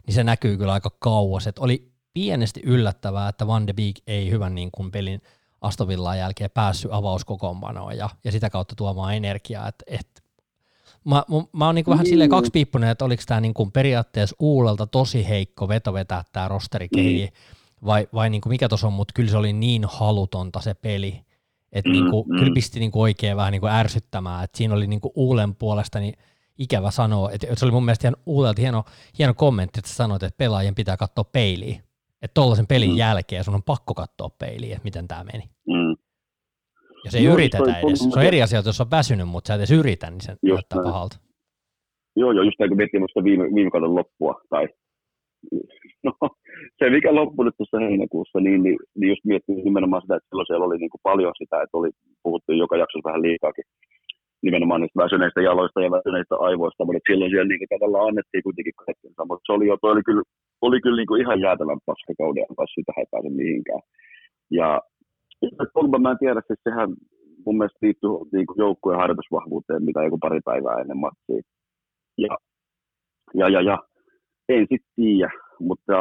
niin 0.07 0.15
se 0.15 0.23
näkyy 0.23 0.57
kyllä 0.57 0.73
aika 0.73 0.91
kauas, 0.99 1.47
että 1.47 1.61
oli 1.61 1.92
pienesti 2.13 2.61
yllättävää, 2.63 3.29
että 3.29 3.47
Van 3.47 3.67
de 3.67 3.73
Beek 3.73 3.95
ei 4.07 4.29
hyvän 4.31 4.55
niin 4.55 4.69
kuin 4.71 4.91
pelin 4.91 5.21
Astovillaan 5.61 6.17
jälkeen 6.17 6.49
päässyt 6.53 6.91
avauskokoonpanoon 6.93 7.97
ja, 7.97 8.09
ja 8.23 8.31
sitä 8.31 8.49
kautta 8.49 8.75
tuomaan 8.75 9.15
energiaa. 9.15 9.67
Et, 9.67 9.83
et, 9.87 10.23
mä, 11.05 11.23
mä, 11.29 11.43
mä 11.53 11.65
oon 11.65 11.75
niin 11.75 11.85
vähän 11.87 12.05
silleen 12.05 12.29
mm. 12.29 12.35
kaksipiippunen, 12.35 12.89
että 12.89 13.05
oliko 13.05 13.23
tämä 13.25 13.41
niin 13.41 13.53
periaatteessa 13.73 14.35
Uulelta 14.39 14.87
tosi 14.87 15.29
heikko 15.29 15.67
veto 15.67 15.93
vetää 15.93 16.23
tämä 16.31 16.47
rosteri 16.47 16.87
kehiin, 16.95 17.29
mm. 17.29 17.85
vai, 17.85 18.07
vai 18.13 18.29
niin 18.29 18.41
kuin 18.41 18.51
mikä 18.51 18.69
tuossa 18.69 18.87
on, 18.87 18.93
mutta 18.93 19.11
kyllä 19.15 19.31
se 19.31 19.37
oli 19.37 19.53
niin 19.53 19.85
halutonta 19.87 20.61
se 20.61 20.73
peli, 20.73 21.21
että 21.71 21.89
mm, 21.89 21.93
niin 21.93 22.09
kuin, 22.09 22.27
mm. 22.27 22.39
kyllä 22.39 22.53
pisti 22.53 22.79
niin 22.79 22.91
kuin 22.91 23.01
oikein 23.01 23.37
vähän 23.37 23.51
niin 23.51 23.61
kuin 23.61 23.73
ärsyttämään, 23.73 24.43
että 24.43 24.57
siinä 24.57 24.73
oli 24.73 24.87
niin 24.87 25.01
kuin 25.01 25.11
Uulen 25.15 25.55
puolesta 25.55 25.99
niin 25.99 26.13
ikävä 26.57 26.91
sanoa, 26.91 27.31
että 27.31 27.47
se 27.55 27.65
oli 27.65 27.71
mun 27.71 27.85
mielestä 27.85 28.07
ihan 28.07 28.17
Uulelta 28.25 28.61
hieno, 28.61 28.83
hieno 29.17 29.33
kommentti, 29.33 29.79
että 29.79 29.89
sä 29.89 29.95
sanoit, 29.95 30.23
että 30.23 30.37
pelaajien 30.37 30.75
pitää 30.75 30.97
katsoa 30.97 31.23
peiliin, 31.23 31.83
että 32.23 32.33
tuollaisen 32.33 32.67
pelin 32.67 32.91
mm. 32.91 32.97
jälkeen 32.97 33.43
sun 33.43 33.55
on 33.59 33.69
pakko 33.71 33.93
katsoa 33.93 34.29
peiliin, 34.39 34.71
että 34.71 34.89
miten 34.89 35.07
tämä 35.07 35.23
meni. 35.31 35.45
Mm. 35.67 35.95
Ja 37.05 37.11
se 37.11 37.17
ei 37.17 37.23
joo, 37.23 37.33
yritetä 37.33 37.63
toi, 37.63 37.89
edes. 37.89 37.99
Se 37.99 38.19
on 38.19 38.25
eri 38.25 38.41
asia, 38.41 38.61
jos 38.65 38.81
on 38.81 38.91
väsynyt, 38.91 39.27
mutta 39.27 39.47
sä 39.47 39.53
et 39.53 39.59
edes 39.59 39.71
yritä, 39.71 40.09
niin 40.09 40.21
se 40.21 40.31
näyttää 40.41 40.77
näin. 40.77 40.87
pahalta. 40.87 41.15
Joo, 42.15 42.31
joo, 42.31 42.43
just 42.43 42.59
näin 42.59 42.69
kun 42.69 42.77
miettii 42.77 42.99
muista 42.99 43.23
viime, 43.23 43.45
viime 43.55 43.71
kauden 43.71 43.95
loppua, 43.95 44.33
tai 44.49 44.67
no, 46.07 46.13
se 46.79 46.89
mikä 46.89 47.15
loppui 47.15 47.45
nyt 47.45 47.57
tuossa 47.57 47.79
heinäkuussa, 47.85 48.39
niin, 48.39 48.63
niin, 48.63 48.77
niin 48.97 49.09
just 49.13 49.25
miettii 49.25 49.55
nimenomaan 49.55 50.01
sitä, 50.01 50.15
että 50.15 50.27
silloin 50.29 50.47
siellä 50.47 50.65
oli 50.65 50.77
niin 50.77 50.93
kuin 50.93 51.05
paljon 51.09 51.33
sitä, 51.41 51.55
että 51.61 51.77
oli 51.77 51.89
puhuttu 52.23 52.51
joka 52.63 52.77
jaksossa 52.77 53.09
vähän 53.09 53.25
liikaakin 53.27 53.65
nimenomaan 54.47 54.81
niistä 54.81 55.03
väsyneistä 55.03 55.41
jaloista 55.49 55.81
ja 55.85 55.91
väsyneistä 55.97 56.35
aivoista, 56.47 56.85
mutta 56.85 57.07
silloin 57.09 57.31
siellä 57.31 57.49
niin 57.49 57.73
tavallaan 57.73 58.07
annettiin 58.07 58.43
kuitenkin 58.47 58.81
kaikkensa, 58.85 59.25
mutta 59.25 59.45
se 59.45 59.51
oli 59.55 59.65
jo, 59.67 59.75
toi 59.81 59.91
oli 59.95 60.03
kyllä, 60.09 60.23
oli 60.65 60.81
kyllä 60.81 60.97
niin 60.99 61.11
kuin 61.11 61.21
ihan 61.21 61.39
jäätävän 61.45 61.81
paskakauden, 61.85 62.45
vaikka 62.57 62.75
sitä 62.75 62.93
ei 62.97 63.11
pääse 63.11 63.29
mihinkään. 63.29 63.83
Ja 64.51 64.81
Pogba, 65.73 65.99
mä 65.99 66.11
en 66.11 66.23
tiedä, 66.23 66.41
siis 66.47 66.59
sehän 66.63 66.89
mun 67.45 67.57
mielestä 67.57 67.81
liittyy 67.81 68.09
niin 68.31 68.47
kuin 68.47 68.59
joukkueen 68.65 68.99
harjoitusvahvuuteen, 68.99 69.83
mitä 69.83 70.03
joku 70.03 70.17
pari 70.17 70.39
päivää 70.45 70.81
ennen 70.81 70.97
matsia. 70.97 71.41
Ja, 72.17 72.33
ja, 73.39 73.49
ja, 73.49 73.61
ja 73.61 73.77
en 74.49 74.65
sitten 74.71 74.93
tiedä, 74.95 75.31
mutta 75.59 75.95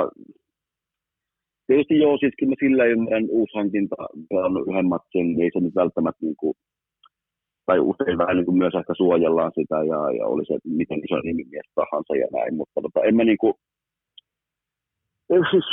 tietysti 1.66 1.98
joo, 1.98 2.16
siis 2.18 2.34
kyllä 2.38 2.50
mä 2.50 2.56
sillä 2.60 2.84
ymmärrän 2.84 3.26
uusi 3.30 3.56
hankinta, 3.58 3.96
pelannut 4.28 4.68
yhden 4.68 4.88
matsin, 4.94 5.26
niin 5.26 5.42
ei 5.42 5.50
se 5.52 5.60
nyt 5.60 5.74
välttämättä 5.74 6.26
niin 6.26 6.36
kuin 6.36 6.54
tai 7.66 7.78
usein 7.80 8.18
vähän 8.18 8.36
niin 8.36 8.46
kuin 8.46 8.58
myös 8.58 8.74
ehkä 8.74 8.94
suojellaan 8.96 9.52
sitä 9.58 9.76
ja, 9.92 10.00
ja 10.18 10.24
oli 10.26 10.44
se 10.46 10.54
miten 10.64 11.00
iso 11.04 11.16
nimimies 11.20 11.68
tahansa 11.74 12.16
ja 12.16 12.28
näin, 12.32 12.54
mutta 12.54 12.78
tota, 12.82 13.00
en 13.06 13.16
mä 13.16 13.24
niin 13.24 13.38
kuin, 13.42 13.54
siis, 15.50 15.64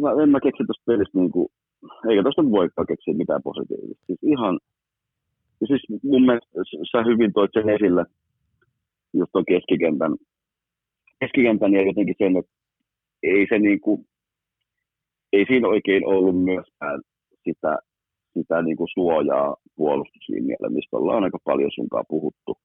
mä, 0.00 0.22
en 0.22 0.30
mä 0.30 0.40
keksi 0.40 0.64
tuosta 0.66 0.82
pelistä 0.86 1.18
niin 1.18 1.30
kuin, 1.30 1.48
eikä 2.08 2.22
tuosta 2.22 2.50
voikaan 2.50 2.86
keksiä 2.86 3.14
mitään 3.14 3.42
positiivista. 3.42 4.06
Siis 4.06 4.22
ihan, 4.22 4.58
siis 5.66 5.82
mun 6.02 6.26
mielestä 6.26 6.50
sä 6.92 6.98
hyvin 7.10 7.32
toit 7.32 7.50
sen 7.54 7.68
esille, 7.68 8.04
just 9.14 9.32
tuon 9.32 9.44
keskikentän, 9.48 10.14
keskikentän 11.20 11.72
ja 11.74 11.82
jotenkin 11.86 12.14
sen, 12.18 12.36
että 12.36 12.52
ei 13.22 13.46
se 13.48 13.58
niin 13.58 13.80
kuin, 13.80 14.06
ei 15.32 15.44
siinä 15.48 15.68
oikein 15.68 16.06
ollut 16.06 16.44
myöskään 16.44 17.00
sitä, 17.44 17.78
sitä 18.34 18.62
niin 18.62 18.76
kuin 18.76 18.88
suojaa 18.94 19.56
puolustuslinjalle, 19.76 20.68
mistä 20.68 20.96
ollaan 20.96 21.24
aika 21.24 21.38
paljon 21.44 21.70
sunkaan 21.74 22.04
puhuttu. 22.08 22.58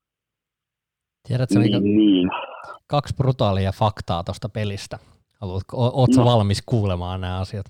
Tiedätkö, 1.27 1.59
niin, 1.59 1.83
niin. 1.83 2.29
kaksi 2.87 3.15
brutaalia 3.15 3.71
faktaa 3.71 4.23
tuosta 4.23 4.49
pelistä. 4.49 4.99
Haluatko, 5.43 5.91
ootko 5.93 6.17
no. 6.17 6.25
valmis 6.25 6.61
kuulemaan 6.65 7.21
nämä 7.21 7.39
asiat? 7.39 7.65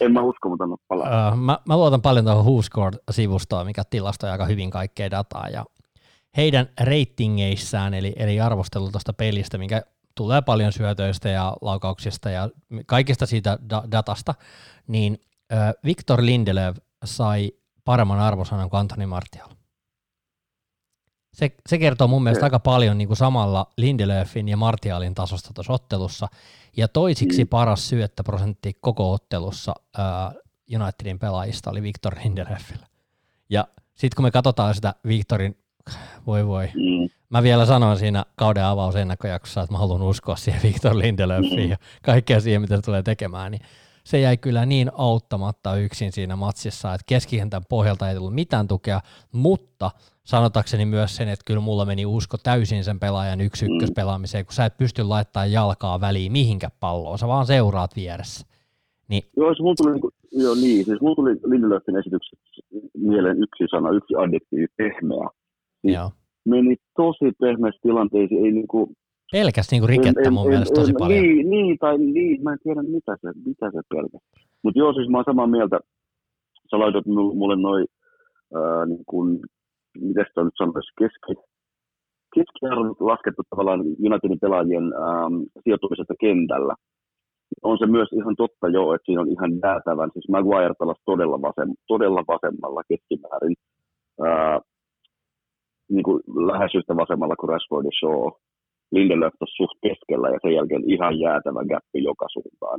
En 0.00 0.12
mä 0.12 0.22
usko, 0.22 0.48
mutta 0.48 0.64
palaa. 0.88 1.30
Uh, 1.30 1.36
mä, 1.36 1.58
mä 1.64 1.76
luotan 1.76 2.02
paljon 2.02 2.24
tuohon 2.24 2.44
WhoScored-sivustoon, 2.44 3.66
mikä 3.66 3.82
tilastoi 3.90 4.30
aika 4.30 4.46
hyvin 4.46 4.70
kaikkea 4.70 5.10
dataa, 5.10 5.48
ja 5.48 5.64
heidän 6.36 6.68
ratingeissään, 6.80 7.94
eli, 7.94 8.12
eli 8.16 8.40
arvostelu 8.40 8.90
tuosta 8.90 9.12
pelistä, 9.12 9.58
mikä 9.58 9.82
tulee 10.14 10.42
paljon 10.42 10.72
syötöistä 10.72 11.28
ja 11.28 11.56
laukauksista 11.60 12.30
ja 12.30 12.50
kaikista 12.86 13.26
siitä 13.26 13.58
da- 13.70 13.90
datasta, 13.90 14.34
niin 14.86 15.20
äh, 15.52 15.74
Victor 15.84 16.24
Lindelöf 16.24 16.76
sai 17.04 17.52
paremman 17.84 18.20
arvosanan 18.20 18.70
kuin 18.70 18.80
Antoni 18.80 19.06
Martial. 19.06 19.48
Se, 21.34 21.50
se 21.68 21.78
kertoo 21.78 22.08
mun 22.08 22.22
mielestä 22.22 22.46
aika 22.46 22.58
paljon 22.58 22.98
niin 22.98 23.08
kuin 23.08 23.16
samalla 23.16 23.66
Lindelöfin 23.76 24.48
ja 24.48 24.56
Martialin 24.56 25.14
tasosta 25.14 25.50
tuossa 25.54 25.72
ottelussa. 25.72 26.28
Ja 26.76 26.88
toisiksi 26.88 27.44
mm. 27.44 27.48
paras 27.48 27.88
syöttöprosentti 27.88 28.76
koko 28.80 29.12
ottelussa 29.12 29.74
äh, 29.98 30.34
Unitedin 30.80 31.18
pelaajista 31.18 31.70
oli 31.70 31.82
Victor 31.82 32.14
Lindelöfillä. 32.24 32.86
Ja 33.50 33.68
sitten 33.94 34.16
kun 34.16 34.24
me 34.24 34.30
katsotaan 34.30 34.74
sitä 34.74 34.94
Victorin, 35.06 35.56
voi 36.26 36.46
voi, 36.46 36.66
mm. 36.66 37.08
mä 37.28 37.42
vielä 37.42 37.66
sanoin 37.66 37.98
siinä 37.98 38.24
kauden 38.36 38.64
avausennakkojaksossa, 38.64 39.60
että 39.60 39.72
mä 39.72 39.78
haluan 39.78 40.02
uskoa 40.02 40.36
siihen 40.36 40.62
Victor 40.62 40.98
Lindelöfiin 40.98 41.64
mm. 41.64 41.70
ja 41.70 41.76
kaikkea 42.02 42.40
siihen, 42.40 42.60
mitä 42.60 42.76
se 42.76 42.82
tulee 42.82 43.02
tekemään, 43.02 43.52
niin 43.52 43.62
se 44.04 44.20
jäi 44.20 44.36
kyllä 44.36 44.66
niin 44.66 44.90
auttamatta 44.98 45.76
yksin 45.76 46.12
siinä 46.12 46.36
matsissa, 46.36 46.94
että 46.94 47.04
keskikentän 47.08 47.62
pohjalta 47.68 48.08
ei 48.08 48.16
tullut 48.16 48.34
mitään 48.34 48.68
tukea, 48.68 49.00
mutta 49.32 49.90
sanotakseni 50.24 50.84
myös 50.86 51.16
sen, 51.16 51.28
että 51.28 51.42
kyllä 51.46 51.60
mulla 51.60 51.84
meni 51.84 52.06
usko 52.06 52.36
täysin 52.42 52.84
sen 52.84 53.00
pelaajan 53.00 53.40
yksi 53.40 53.66
ykköspelaamiseen, 53.66 54.44
kun 54.44 54.54
sä 54.54 54.64
et 54.64 54.76
pysty 54.78 55.02
laittamaan 55.02 55.52
jalkaa 55.52 56.00
väliin 56.00 56.32
mihinkä 56.32 56.68
palloon, 56.80 57.18
sä 57.18 57.28
vaan 57.28 57.46
seuraat 57.46 57.96
vieressä. 57.96 58.46
Niin. 59.08 59.22
Joo, 59.36 59.54
siis 59.54 59.60
mulla 59.60 59.74
tuli, 59.74 60.12
joo 60.32 60.54
niin, 60.54 60.84
siis 60.84 61.00
mulla 61.00 61.14
tuli 61.14 61.34
Lindelöfin 61.44 61.96
esityksestä 61.96 62.36
mieleen 62.98 63.42
yksi 63.42 63.64
sana, 63.70 63.90
yksi 63.90 64.14
adjektiivi, 64.16 64.66
pehmeä. 64.76 65.28
Siis 65.80 65.94
joo. 65.94 66.10
Meni 66.44 66.76
tosi 66.96 67.32
pehmeässä 67.40 67.80
tilanteisiin, 67.82 68.44
ei 68.44 68.52
niinku, 68.52 68.92
Pelkäs 69.32 69.70
niinku 69.70 69.86
rikettä 69.86 70.28
en, 70.28 70.32
mun 70.32 70.46
en, 70.46 70.50
mielestä 70.50 70.74
tosi 70.74 70.90
en, 70.90 70.96
paljon. 70.98 71.22
Niin, 71.22 71.50
niin, 71.50 71.78
tai 71.78 71.98
niin, 71.98 72.42
mä 72.42 72.52
en 72.52 72.58
tiedä 72.62 72.82
mitä 72.82 73.16
se, 73.20 73.28
mitä 73.46 73.66
se 73.74 73.80
pelkäs. 73.88 74.24
Mutta 74.62 74.78
joo, 74.78 74.92
siis 74.92 75.08
mä 75.08 75.18
oon 75.18 75.24
samaa 75.24 75.46
mieltä. 75.46 75.78
Sä 76.70 76.78
laitat 76.78 77.06
mulle 77.06 77.56
noin, 77.56 77.86
äh, 78.56 78.86
niin 78.88 79.04
kuin, 79.06 79.40
miten 80.00 80.24
sitä 80.28 80.44
nyt 80.44 80.58
sanoisi, 80.58 80.92
keski, 80.98 81.32
keskiarvot 82.34 83.00
laskettu 83.00 83.42
tavallaan 83.50 83.80
Unitedin 83.80 84.40
pelaajien 84.40 84.86
ähm, 85.04 85.34
sijoittumisesta 85.64 86.14
kentällä. 86.20 86.74
On 87.62 87.78
se 87.78 87.86
myös 87.86 88.08
ihan 88.12 88.36
totta 88.36 88.68
jo, 88.68 88.94
että 88.94 89.06
siinä 89.06 89.20
on 89.20 89.32
ihan 89.34 89.52
jäätävän. 89.64 90.10
Siis 90.12 90.28
Maguire 90.28 90.74
pelasi 90.78 91.02
todella, 91.04 91.42
vasem, 91.42 91.70
todella 91.88 92.22
vasemmalla 92.28 92.82
keskimäärin. 92.88 93.54
Äh, 94.26 94.60
niin 95.90 96.02
kuin 96.02 96.20
lähes 96.50 96.74
yhtä 96.74 96.96
vasemmalla 96.96 97.36
kuin 97.36 97.48
Rashford 97.48 97.84
ja 97.84 97.90
Shaw. 98.00 98.30
Lindelöf 98.92 99.34
tuossa 99.38 99.58
suht 99.60 99.76
keskellä 99.86 100.28
ja 100.28 100.38
sen 100.42 100.54
jälkeen 100.58 100.90
ihan 100.94 101.14
jäätävä 101.24 101.62
gappi 101.70 102.00
joka 102.10 102.26
suuntaan. 102.34 102.78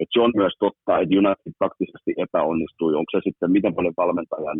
Et 0.00 0.08
se 0.12 0.20
on 0.20 0.32
myös 0.40 0.54
totta, 0.64 0.92
että 0.98 1.16
United 1.20 1.52
taktisesti 1.64 2.10
epäonnistui. 2.24 2.92
Onko 2.94 3.10
se 3.12 3.20
sitten 3.24 3.54
miten 3.56 3.74
paljon 3.74 4.00
valmentajan 4.02 4.58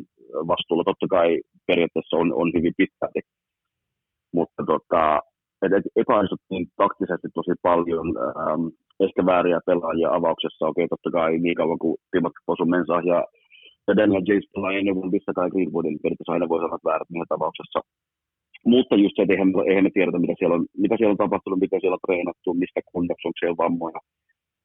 vastuulla? 0.50 0.84
Totta 0.84 1.06
kai 1.16 1.28
periaatteessa 1.66 2.16
on, 2.22 2.28
on 2.40 2.48
hyvin 2.56 2.74
pitkälti. 2.80 3.20
Mutta 4.36 4.62
tota, 4.72 5.02
et, 5.62 5.72
et 5.72 5.86
epäonnistuttiin 6.02 6.64
taktisesti 6.82 7.28
tosi 7.34 7.54
paljon. 7.62 8.06
Ähm, 8.40 8.66
ehkä 9.06 9.20
vääriä 9.26 9.60
pelaajia 9.66 10.14
avauksessa. 10.18 10.68
Okei, 10.70 10.88
totta 10.88 11.10
kai 11.10 11.38
niin 11.38 11.58
kauan 11.60 11.78
kuin 11.78 11.96
Timothy 12.12 12.40
Posu 12.46 12.64
Mensah 12.64 13.04
ja, 13.12 13.20
ja 13.88 13.92
Daniel 13.96 14.24
James 14.28 14.48
pelaa 14.54 14.72
ennen 14.72 14.96
Wolvissa 14.98 15.32
tai 15.34 15.50
Greenwoodin, 15.50 15.92
niin 15.92 16.02
periaatteessa 16.02 16.32
aina 16.32 16.48
voi 16.52 16.60
sanoa 16.60 16.88
väärät 16.90 17.10
niissä 17.10 17.32
tapauksessa. 17.34 17.80
Mutta 18.66 18.96
just 18.96 19.16
se, 19.16 19.22
että 19.22 19.34
eihän, 19.34 19.52
eihän 19.68 19.84
me 19.84 19.90
tiedetä, 19.90 20.18
mitä 20.18 20.34
siellä, 20.38 20.54
on, 20.54 20.66
mitä 20.76 20.96
siellä 20.96 21.12
on 21.12 21.24
tapahtunut, 21.24 21.60
mitä 21.60 21.76
siellä 21.80 21.94
on 21.94 22.06
treenattu, 22.06 22.54
mistä 22.54 22.80
kunnossa, 22.92 23.28
onko 23.28 23.38
siellä 23.40 23.62
vammoja. 23.64 24.00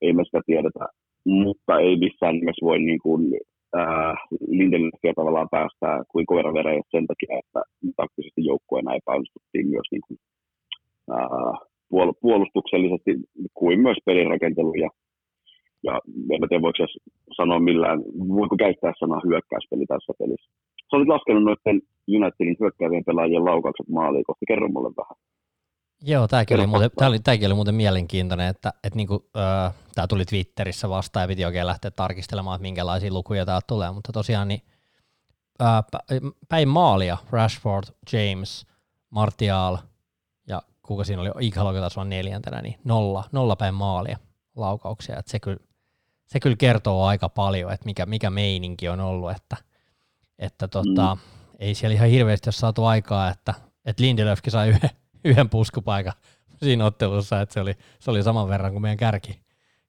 Ei 0.01 0.13
me 0.13 0.25
sitä 0.25 0.41
tiedetä. 0.45 0.85
Mutta 1.25 1.79
ei 1.79 1.95
missään 1.97 2.35
nimessä 2.35 2.65
voi 2.65 2.79
niin 2.79 2.99
kuin, 2.99 3.21
äh, 3.79 4.15
Lindelöfiä 4.47 5.13
tavallaan 5.15 5.47
päästää 5.51 6.03
kuin 6.11 6.25
koira 6.25 6.53
vereen 6.53 6.83
sen 6.91 7.05
takia, 7.07 7.39
että 7.39 7.61
taktisesti 7.95 8.45
joukkueena 8.45 8.95
epäonnistuttiin 8.95 9.67
myös 9.67 9.87
niin 9.91 10.01
kuin, 10.07 10.17
äh, 11.13 11.57
puol- 11.93 12.17
puolustuksellisesti 12.21 13.11
kuin 13.53 13.79
myös 13.79 13.97
pelirakentelu 14.05 14.73
ja 14.73 14.89
ja 15.87 16.01
en 16.31 16.49
tiedä, 16.49 16.61
voiko 16.61 16.85
sanoa 17.37 17.59
millään, 17.59 17.99
voiko 18.39 18.55
käyttää 18.63 18.93
sanaa 18.99 19.21
hyökkäyspeli 19.27 19.85
tässä 19.87 20.13
pelissä. 20.19 20.51
Sä 20.95 20.97
olit 20.97 21.07
laskenut 21.07 21.43
noiden 21.43 21.81
Unitedin 22.07 22.55
hyökkäävien 22.59 23.03
pelaajien 23.05 23.45
laukaukset 23.45 23.89
maaliin 23.89 24.23
kohti. 24.23 24.45
Kerro 24.47 24.69
mulle 24.69 24.91
vähän. 24.97 25.17
Joo, 26.01 26.27
tämäkin 26.27 26.59
oli, 26.59 26.67
muuten, 26.67 26.89
tämä 26.95 27.09
oli, 27.09 27.19
tämäkin 27.19 27.47
oli 27.47 27.53
muuten 27.53 27.75
mielenkiintoinen, 27.75 28.47
että, 28.47 28.73
että 28.83 28.97
niin 28.97 29.07
kuin, 29.07 29.19
äh, 29.37 29.73
tämä 29.95 30.07
tuli 30.07 30.25
Twitterissä 30.25 30.89
vastaan 30.89 31.23
ja 31.23 31.27
piti 31.27 31.45
oikein 31.45 31.67
lähteä 31.67 31.91
tarkistelemaan, 31.91 32.55
että 32.55 32.61
minkälaisia 32.61 33.13
lukuja 33.13 33.45
tämä 33.45 33.59
tulee, 33.67 33.91
mutta 33.91 34.11
tosiaan 34.13 34.47
niin, 34.47 34.61
äh, 35.61 35.83
päin 36.49 36.67
maalia 36.67 37.17
Rashford, 37.31 37.83
James, 38.13 38.67
Martial 39.09 39.77
ja 40.47 40.61
kuka 40.81 41.03
siinä 41.03 41.21
oli, 41.21 41.29
Ikalo, 41.39 41.73
taisi 41.73 41.99
olla 41.99 42.09
neljäntenä, 42.09 42.61
niin 42.61 42.75
nolla, 42.83 43.23
nolla 43.31 43.55
päin 43.55 43.73
maalia 43.73 44.17
laukauksia, 44.55 45.19
että 45.19 45.31
se 45.31 45.39
kyllä, 45.39 45.59
se 46.25 46.39
kyllä 46.39 46.55
kertoo 46.55 47.05
aika 47.05 47.29
paljon, 47.29 47.71
että 47.71 47.85
mikä, 47.85 48.05
mikä 48.05 48.29
meininki 48.29 48.89
on 48.89 48.99
ollut, 48.99 49.31
että, 49.31 49.57
että 50.39 50.67
tota, 50.67 51.15
mm 51.15 51.35
ei 51.59 51.75
siellä 51.75 51.93
ihan 51.93 52.09
hirveästi 52.09 52.47
ole 52.47 52.53
saatu 52.53 52.85
aikaa, 52.85 53.29
että, 53.29 53.53
että 53.85 54.03
Lindelöfkin 54.03 54.51
sai 54.51 54.69
yhden, 54.69 54.89
yhden 55.23 55.49
puskupaikan 55.49 56.13
siinä 56.63 56.85
ottelussa, 56.85 57.41
että 57.41 57.53
se 57.53 57.59
oli, 57.59 57.73
se 57.99 58.11
oli 58.11 58.23
saman 58.23 58.49
verran 58.49 58.71
kuin 58.71 58.81
meidän 58.81 58.97
kärki, 58.97 59.39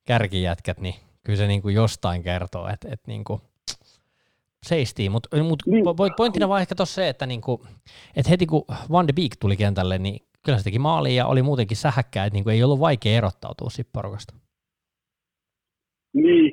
kärkijätkät, 0.04 0.80
niin 0.80 0.94
kyllä 1.24 1.36
se 1.36 1.46
niin 1.46 1.62
kuin 1.62 1.74
jostain 1.74 2.22
kertoo, 2.22 2.68
että, 2.68 2.88
että 2.92 3.10
niin 3.10 3.24
kuin 3.24 3.40
seistiin, 4.66 5.12
mutta 5.12 5.42
mut 5.42 5.62
niin. 5.66 5.84
pointtina 6.16 6.48
vaan 6.48 6.60
ehkä 6.60 6.74
tuossa 6.74 6.94
se, 6.94 7.08
että, 7.08 7.26
niin 7.26 7.40
kuin, 7.40 7.60
että 8.16 8.30
heti 8.30 8.46
kun 8.46 8.64
Van 8.90 9.06
de 9.06 9.12
Beek 9.12 9.36
tuli 9.40 9.56
kentälle, 9.56 9.98
niin 9.98 10.26
kyllä 10.42 10.58
se 10.58 10.64
teki 10.64 10.78
maaliin 10.78 11.16
ja 11.16 11.26
oli 11.26 11.42
muutenkin 11.42 11.76
sähäkkää, 11.76 12.24
että 12.24 12.34
niin 12.34 12.44
kuin 12.44 12.54
ei 12.54 12.64
ollut 12.64 12.80
vaikea 12.80 13.16
erottautua 13.16 13.70
siitä 13.70 13.90
porukasta. 13.92 14.34
Niin, 16.14 16.52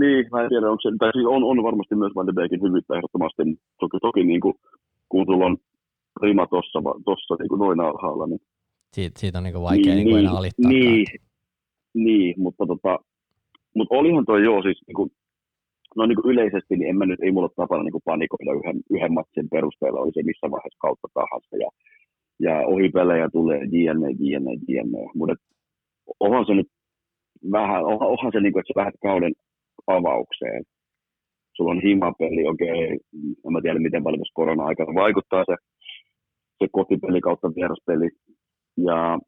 niin, 0.00 0.26
mä 0.32 0.42
en 0.42 0.48
tiedä, 0.48 0.70
onko 0.70 0.82
se, 0.82 0.88
tai 0.98 1.12
siis 1.12 1.26
on, 1.34 1.42
on 1.50 1.62
varmasti 1.68 1.94
myös 1.94 2.14
Van 2.14 2.26
de 2.26 2.32
Beekin 2.32 2.62
hyvyyttä 2.62 2.94
ehdottomasti, 2.94 3.42
toki, 3.80 3.98
toki 4.06 4.22
niin 4.24 4.40
kuin, 4.40 4.54
kun 5.08 5.24
sulla 5.26 5.46
on 5.46 5.56
rima 6.22 6.46
tuossa 6.46 6.78
tossa 7.04 7.34
niin 7.38 7.48
kuin 7.48 7.58
noin 7.58 7.80
alhaalla, 7.80 8.26
niin 8.26 8.40
siitä, 8.92 9.20
siitä 9.20 9.38
on 9.38 9.44
niin 9.44 9.54
kuin 9.54 9.68
vaikea 9.70 9.94
niin, 9.94 10.06
niin, 10.06 10.18
enää 10.18 10.32
alittaa. 10.32 10.70
Niin, 10.70 11.06
niin 11.94 12.34
mutta, 12.38 12.66
tota, 12.66 12.98
mutta 13.76 13.94
olihan 13.94 14.26
tuo 14.26 14.38
joo, 14.38 14.62
siis 14.62 14.80
niin 14.86 14.94
kuin, 14.94 15.10
no 15.96 16.06
niin 16.06 16.16
kuin 16.16 16.32
yleisesti, 16.32 16.76
niin 16.76 16.88
en 16.90 16.98
mä 16.98 17.06
nyt, 17.06 17.20
ei 17.22 17.32
mulla 17.32 17.48
ole 17.50 17.56
tapana 17.56 17.82
niin 17.82 17.96
kuin 17.96 18.08
panikoida 18.10 18.52
yhden, 18.60 18.78
yhden 18.90 19.12
matsin 19.12 19.48
perusteella, 19.50 20.00
oli 20.00 20.12
se 20.14 20.22
missä 20.22 20.50
vaiheessa 20.50 20.84
kautta 20.86 21.08
tahansa, 21.14 21.56
ja, 21.64 21.68
ja 22.46 22.66
ohi 22.66 22.88
pelejä 22.88 23.28
tulee 23.32 23.60
JNE, 23.72 24.10
JNE, 24.18 24.54
JNE, 24.68 25.04
mutta 25.14 25.34
onhan 26.20 26.46
se 26.46 26.54
nyt 26.54 26.68
vähän, 27.52 27.84
onhan 27.84 28.32
se 28.32 28.40
niin 28.40 28.52
kuin, 28.52 28.60
että 28.60 28.72
se 28.72 28.80
vähän 28.80 28.92
kauden 29.02 29.32
avaukseen. 29.86 30.62
Sulla 31.56 31.70
on 31.70 31.82
himapeli, 31.82 32.46
okei, 32.46 32.84
okay. 32.84 32.98
en 33.46 33.52
mä 33.52 33.60
tiedä 33.62 33.78
miten 33.78 34.02
paljon 34.02 34.24
korona-aikana 34.34 34.94
vaikuttaa 34.94 35.44
se, 35.44 35.56
se 36.58 36.66
kotipeli 36.72 37.20
kautta 37.20 37.54
vieraspeli. 37.54 38.08
Ja 38.76 39.18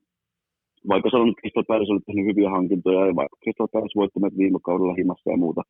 vaikka 0.88 1.10
se 1.10 1.16
on 1.16 1.34
Crystal 1.40 1.64
Palace 1.68 1.92
oli 1.92 2.00
tehnyt 2.06 2.26
hyviä 2.30 2.50
hankintoja 2.50 3.06
ja 3.06 3.16
vaikka 3.16 3.36
Crystal 3.42 3.68
Palace 3.72 3.96
voitti 3.96 4.38
viime 4.38 4.58
kaudella 4.64 4.94
himassa 4.94 5.30
ja 5.30 5.36
muuta, 5.36 5.62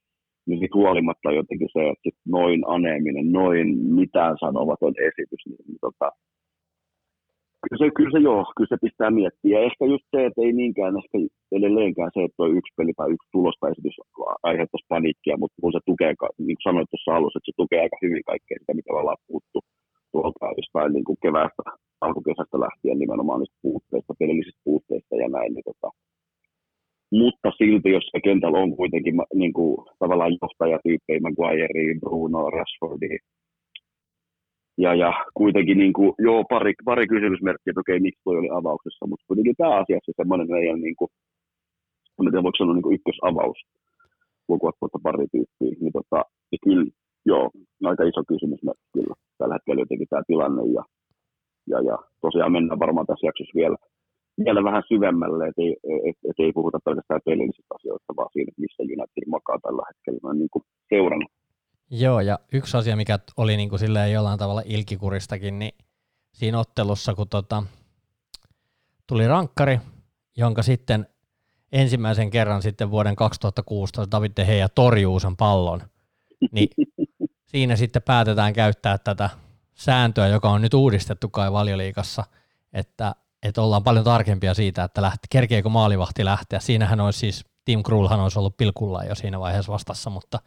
niin 0.46 0.60
sit 0.60 0.74
huolimatta 0.74 1.32
jotenkin 1.32 1.68
se, 1.72 1.82
että 1.88 2.20
noin 2.26 2.60
aneeminen, 2.66 3.32
noin 3.32 3.68
mitään 4.00 4.36
sanomaton 4.40 4.94
esitys, 5.08 5.42
niin, 5.46 5.64
niin 5.68 5.78
tota, 5.80 6.08
kyllä 7.68 7.80
se, 7.82 7.86
kyllä 7.96 8.14
se 8.14 8.20
joo, 8.28 8.40
kyllä 8.56 8.72
se 8.72 8.78
pistää 8.84 9.10
miettiä. 9.18 9.52
Ja 9.54 9.64
ehkä 9.68 9.84
just 9.92 10.06
se, 10.12 10.18
että 10.26 10.40
ei 10.44 10.52
niinkään 10.52 10.94
ehkä 11.00 11.16
edelleenkään 11.58 12.10
se, 12.14 12.20
että 12.24 12.36
tuo 12.36 12.46
yksi 12.58 12.76
peli 12.76 12.92
tai 12.96 13.08
yksi 13.14 13.28
tulosta 13.34 13.68
esitys 13.68 13.96
aiheuttaisi 14.48 14.90
paniikkia, 14.94 15.40
mutta 15.40 15.60
kun 15.62 15.72
se 15.72 15.80
tukee, 15.90 16.12
niin 16.46 16.56
kuin 16.56 16.66
sanoit 16.68 16.90
tuossa 16.90 17.16
alussa, 17.16 17.38
että 17.38 17.50
se 17.50 17.60
tukee 17.60 17.80
aika 17.82 17.98
hyvin 18.04 18.24
kaikkea 18.30 18.56
sitä, 18.60 18.78
mitä 18.78 18.90
ollaan 19.00 19.24
puhuttu 19.26 19.58
tuolta 20.12 20.56
jostain 20.60 20.92
niin 20.92 21.06
kuin 21.08 21.18
keväästä, 21.24 21.62
alkukesästä 22.06 22.56
lähtien 22.66 22.98
nimenomaan 22.98 23.40
niistä 23.40 23.62
puutteista, 23.62 24.18
pelillisistä 24.20 24.60
puutteista 24.64 25.14
ja 25.22 25.28
näin, 25.36 25.52
niin 25.54 25.68
tota, 25.70 25.88
mutta 27.20 27.48
silti, 27.58 27.90
jos 27.90 28.06
se 28.12 28.20
kentällä 28.20 28.58
on 28.58 28.76
kuitenkin 28.76 29.14
niin 29.34 29.52
kuin, 29.52 29.76
tavallaan 29.98 30.36
johtajatyyppejä, 30.42 31.20
Maguire, 31.22 32.00
Bruno, 32.00 32.50
Rashfordi, 32.50 33.18
ja, 34.78 34.94
ja 34.94 35.10
kuitenkin 35.34 35.78
niin 35.78 35.92
kuin, 35.92 36.12
joo, 36.18 36.44
pari, 36.48 36.72
pari 36.84 37.06
kysymysmerkkiä, 37.06 37.70
että 37.70 37.80
okei, 37.80 38.00
miksi 38.00 38.20
toi 38.24 38.36
oli 38.36 38.50
avauksessa, 38.50 39.06
mutta 39.06 39.24
kuitenkin 39.28 39.54
tämä 39.58 39.80
asiassa 39.80 40.12
semmoinen 40.16 40.50
meidän, 40.50 40.80
niin 40.80 40.96
kuin, 40.96 41.10
tiedä, 42.16 42.42
voiko 42.42 42.58
sanoa 42.58 42.74
niin 42.74 42.86
kuin 42.86 42.96
ykkösavaus, 42.98 43.58
lukuat 44.48 44.76
tuota 44.80 44.98
pari 45.02 45.26
tyyppiä, 45.32 45.74
niin, 45.80 45.92
tota, 45.98 46.20
niin 46.50 46.62
kyllä, 46.64 46.90
joo, 47.26 47.50
aika 47.84 48.04
iso 48.04 48.22
kysymys 48.28 48.60
kyllä 48.94 49.14
tällä 49.38 49.54
hetkellä 49.54 49.82
jotenkin 49.82 50.10
tämä 50.10 50.22
tilanne, 50.26 50.62
ja, 50.76 50.82
ja, 51.70 51.78
ja 51.88 51.96
tosiaan 52.20 52.52
mennään 52.52 52.84
varmaan 52.84 53.06
tässä 53.06 53.26
jaksossa 53.26 53.58
vielä 53.60 53.76
vielä 54.44 54.64
vähän 54.64 54.82
syvemmälle, 54.88 55.46
että 55.46 55.62
ei, 55.62 55.76
et, 56.08 56.18
et 56.30 56.38
ei 56.38 56.52
puhuta 56.52 56.78
pelkästään 56.84 57.20
pelillisistä 57.24 57.74
asioista, 57.74 58.16
vaan 58.16 58.30
siinä, 58.32 58.52
missä 58.64 58.82
United 58.82 59.24
makaa 59.26 59.58
tällä 59.62 59.82
hetkellä 59.88 60.34
niin 60.34 60.52
kuin 60.52 60.64
seurana. 60.88 61.26
Joo, 61.90 62.20
ja 62.20 62.38
yksi 62.52 62.76
asia, 62.76 62.96
mikä 62.96 63.18
oli 63.36 63.56
niin 63.56 63.68
kuin 63.68 63.78
silleen 63.78 64.12
jollain 64.12 64.38
tavalla 64.38 64.62
ilkikuristakin, 64.64 65.58
niin 65.58 65.72
siinä 66.32 66.58
ottelussa, 66.58 67.14
kun 67.14 67.28
tota, 67.28 67.62
tuli 69.06 69.28
rankkari, 69.28 69.80
jonka 70.36 70.62
sitten 70.62 71.06
ensimmäisen 71.72 72.30
kerran 72.30 72.62
sitten 72.62 72.90
vuoden 72.90 73.16
2016 73.16 74.10
David 74.10 74.32
De 74.36 74.44
Gea 74.44 74.68
torjuu 74.68 75.20
sen 75.20 75.36
pallon, 75.36 75.82
niin 76.52 76.68
siinä 77.50 77.76
sitten 77.76 78.02
päätetään 78.02 78.52
käyttää 78.52 78.98
tätä 78.98 79.30
sääntöä, 79.74 80.26
joka 80.26 80.50
on 80.50 80.62
nyt 80.62 80.74
uudistettu 80.74 81.28
kai 81.28 81.52
valioliikassa, 81.52 82.24
että 82.72 83.14
että 83.42 83.62
ollaan 83.62 83.84
paljon 83.84 84.04
tarkempia 84.04 84.54
siitä, 84.54 84.84
että 84.84 85.02
lähti, 85.02 85.26
kerkeekö 85.30 85.68
maalivahti 85.68 86.24
lähteä. 86.24 86.60
Siinähän 86.60 87.00
olisi 87.00 87.18
siis, 87.18 87.44
Tim 87.64 87.82
Krulhan 87.82 88.20
olisi 88.20 88.38
ollut 88.38 88.56
pilkulla 88.56 89.04
jo 89.04 89.14
siinä 89.14 89.40
vaiheessa 89.40 89.72
vastassa, 89.72 90.10
mutta, 90.10 90.40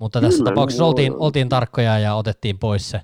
mutta 0.00 0.20
tässä 0.20 0.38
Kyllä, 0.38 0.50
tapauksessa 0.50 0.84
oltiin, 0.84 1.14
oltiin 1.16 1.48
tarkkoja 1.48 1.98
ja 1.98 2.14
otettiin 2.14 2.58
pois 2.58 2.90
se 2.90 3.00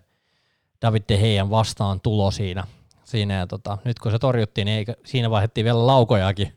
David 0.82 1.02
De 1.08 1.18
Gean 1.18 1.50
vastaan 1.50 2.00
tulo 2.00 2.30
siinä. 2.30 2.64
siinä 3.04 3.34
ja 3.34 3.46
tota, 3.46 3.78
nyt 3.84 3.98
kun 3.98 4.12
se 4.12 4.18
torjuttiin, 4.18 4.64
niin 4.64 4.78
eikä, 4.78 4.94
siinä 5.04 5.30
vaihdettiin 5.30 5.64
vielä 5.64 5.86
laukojakin. 5.86 6.48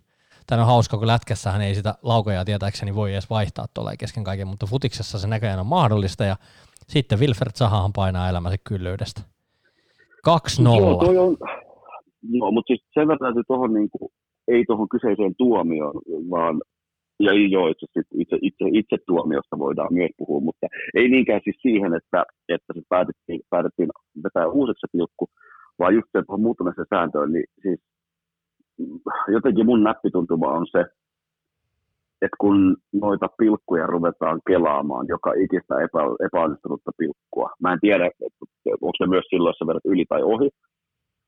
Tämä 0.48 0.62
on 0.62 0.68
hauska, 0.68 0.98
kun 0.98 1.08
lätkässähän 1.08 1.62
ei 1.62 1.76
sitä 1.76 1.96
laukojaa 2.04 2.46
tietääkseni 2.46 2.96
voi 2.96 3.14
edes 3.14 3.30
vaihtaa 3.30 3.66
tuolla 3.74 3.92
kesken 4.00 4.24
kaiken, 4.24 4.48
mutta 4.48 4.66
futiksessa 4.66 5.20
se 5.20 5.28
näköjään 5.28 5.60
on 5.60 5.66
mahdollista 5.66 6.24
ja 6.24 6.36
sitten 6.88 7.20
Wilfred 7.20 7.52
Sahahan 7.56 7.94
painaa 7.94 8.30
elämänsä 8.30 8.58
kyllyydestä. 8.64 9.22
2-0. 10.28 10.80
Joo, 10.80 10.96
toi 10.96 11.18
on, 11.18 11.38
Joo, 12.32 12.52
mutta 12.52 12.68
siis 12.68 12.86
sen 12.94 13.08
verran 13.08 13.20
täytyy 13.20 13.44
tuohon, 13.48 13.74
niin 13.74 13.90
kuin, 13.90 14.12
ei 14.48 14.66
tuohon 14.66 14.90
kyseiseen 14.90 15.36
tuomioon, 15.38 16.02
vaan 16.30 16.62
ja 17.20 17.34
joo, 17.34 17.68
itse, 17.68 18.02
itse, 18.14 18.66
itse, 18.74 18.98
tuomiosta 19.08 19.60
voidaan 19.60 19.94
myös 19.94 20.12
puhua, 20.18 20.42
mutta 20.42 20.68
ei 20.94 21.10
niinkään 21.10 21.42
siis 21.44 21.58
siihen, 21.62 21.94
että, 21.94 22.26
että 22.50 22.74
se 22.74 22.82
päätettiin, 22.90 23.42
päätettiin 23.50 23.90
vetää 24.24 24.48
uusiksi 24.48 24.88
pilkku, 24.92 25.30
vaan 25.80 25.96
just 25.96 26.08
se 26.12 26.24
muuttuneeseen 26.38 26.88
sääntöön, 26.90 27.32
niin 27.34 27.46
siis 27.62 27.80
jotenkin 29.28 29.66
mun 29.66 29.84
näppituntuma 29.84 30.48
on 30.48 30.68
se, 30.72 30.80
että 32.22 32.38
kun 32.40 32.78
noita 32.94 33.28
pilkkuja 33.38 33.88
ruvetaan 33.88 34.42
kelaamaan, 34.48 35.06
joka 35.08 35.34
ikistä 35.34 35.76
epä, 35.86 36.00
epäonnistunutta 36.26 36.92
pilkkua, 36.98 37.50
mä 37.62 37.74
en 37.74 37.80
tiedä, 37.82 38.10
onko 38.82 38.98
se 38.98 39.08
myös 39.08 39.26
silloin, 39.30 39.50
jos 39.50 39.58
sä 39.58 39.68
vedät 39.68 39.86
yli 39.86 40.06
tai 40.10 40.24
ohi, 40.24 40.50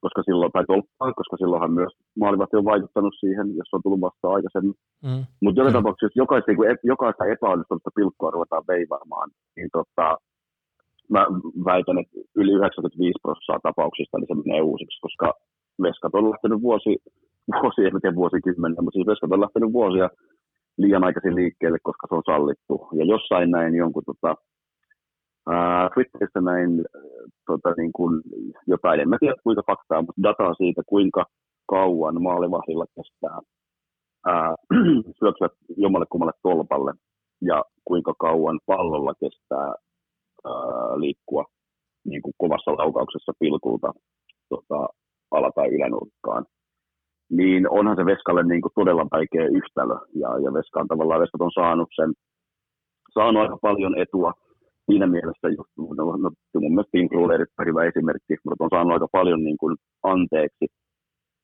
koska 0.04 0.22
silloin, 0.24 0.52
tai 0.52 0.66
tolppaan, 0.68 1.14
koska 1.20 1.36
silloinhan 1.38 1.74
myös 1.80 1.94
maalivahti 2.24 2.58
on 2.58 2.72
vaikuttanut 2.74 3.16
siihen, 3.20 3.48
jos 3.60 3.70
on 3.74 3.84
tullut 3.84 4.02
vasta 4.08 4.28
aikaisemmin. 4.36 4.76
Mm. 5.08 5.24
Mutta 5.42 5.60
joka 5.60 5.70
mm. 5.70 5.78
tapauksessa, 5.78 6.06
jos 6.06 6.22
jokaista, 6.24 6.48
niinku 6.50 6.64
jokaista 6.94 7.26
epäonnistunutta 7.34 7.98
pilkkoa 7.98 8.32
ruvetaan 8.36 8.64
veivaamaan, 8.68 9.30
niin 9.56 9.70
tota, 9.78 10.08
mä 11.14 11.22
väitän, 11.70 11.98
että 12.02 12.16
yli 12.42 12.52
95 12.52 13.20
prosenttia 13.24 13.68
tapauksista 13.70 14.18
niin 14.18 14.30
se 14.32 14.36
menee 14.36 14.62
uusiksi, 14.62 15.02
koska 15.06 15.28
veskat 15.86 16.16
on 16.16 16.32
lähtenyt 16.32 16.62
vuosi, 16.62 16.92
vuosi 17.62 17.82
en 17.86 18.02
tiedä 18.02 18.22
vuosikymmenen, 18.24 18.84
mutta 18.84 18.96
siis 18.98 19.08
veskat 19.12 19.32
on 19.32 19.46
lähtenyt 19.46 19.74
vuosia 19.80 20.08
liian 20.78 21.04
aikaisin 21.08 21.36
liikkeelle, 21.36 21.80
koska 21.84 22.08
se 22.08 22.16
on 22.16 22.28
sallittu. 22.32 22.76
Ja 23.00 23.06
jossain 23.14 23.52
näin 23.52 23.74
jonkun 23.76 24.04
tota, 24.06 24.36
Uh, 25.50 25.94
Twitterissä 25.94 26.42
näin 26.42 26.80
äh, 26.80 27.02
tota, 27.48 27.74
niin 27.78 27.92
kuin 27.94 28.22
jotain, 28.68 29.00
en 29.00 29.10
mä 29.10 29.18
tiedä 29.20 29.36
kuinka 29.44 29.64
faktaa, 29.68 30.02
mutta 30.02 30.24
dataa 30.24 30.54
siitä, 30.54 30.82
kuinka 30.86 31.26
kauan 31.70 32.22
maalivahdilla 32.22 32.86
kestää 32.96 33.38
uh, 34.28 34.56
syöksyä 35.20 35.50
jommalle 35.78 36.06
kummalle 36.10 36.34
tolpalle 36.44 36.94
ja 37.42 37.64
kuinka 37.86 38.14
kauan 38.20 38.60
pallolla 38.66 39.14
kestää 39.20 39.74
uh, 40.46 41.00
liikkua 41.00 41.46
niin 42.06 42.22
kuin 42.22 42.34
kovassa 42.38 42.72
laukauksessa 42.72 43.34
pilkulta 43.40 43.94
tota, 44.50 44.88
ala- 45.32 45.52
tai 45.56 45.68
ylänurkkaan. 45.76 46.46
Niin 47.30 47.70
onhan 47.70 47.96
se 47.96 48.06
Veskalle 48.06 48.44
niin 48.44 48.62
kuin 48.62 48.72
todella 48.76 49.08
vaikea 49.12 49.48
yhtälö, 49.48 49.96
ja, 50.16 50.30
ja 50.40 50.54
Veska 50.54 50.80
on 50.80 50.88
tavallaan 50.88 51.22
Veskat 51.22 51.42
on 51.42 51.52
saanut 51.52 51.90
sen, 51.96 52.14
saanut 53.14 53.42
aika 53.42 53.58
paljon 53.62 53.98
etua 53.98 54.34
siinä 54.86 55.08
mielessä 55.08 55.48
just, 55.58 55.72
no, 55.78 56.18
no, 56.18 56.30
mun 56.62 56.74
mielestä 56.74 56.92
Tim 56.92 57.08
on 57.14 57.34
erittäin 57.34 57.70
hyvä 57.70 57.84
esimerkki, 57.84 58.34
mutta 58.46 58.64
on 58.64 58.70
saanut 58.74 58.94
aika 58.94 59.08
paljon 59.12 59.44
niin 59.44 59.58
kuin 59.58 59.76
anteeksi, 60.04 60.66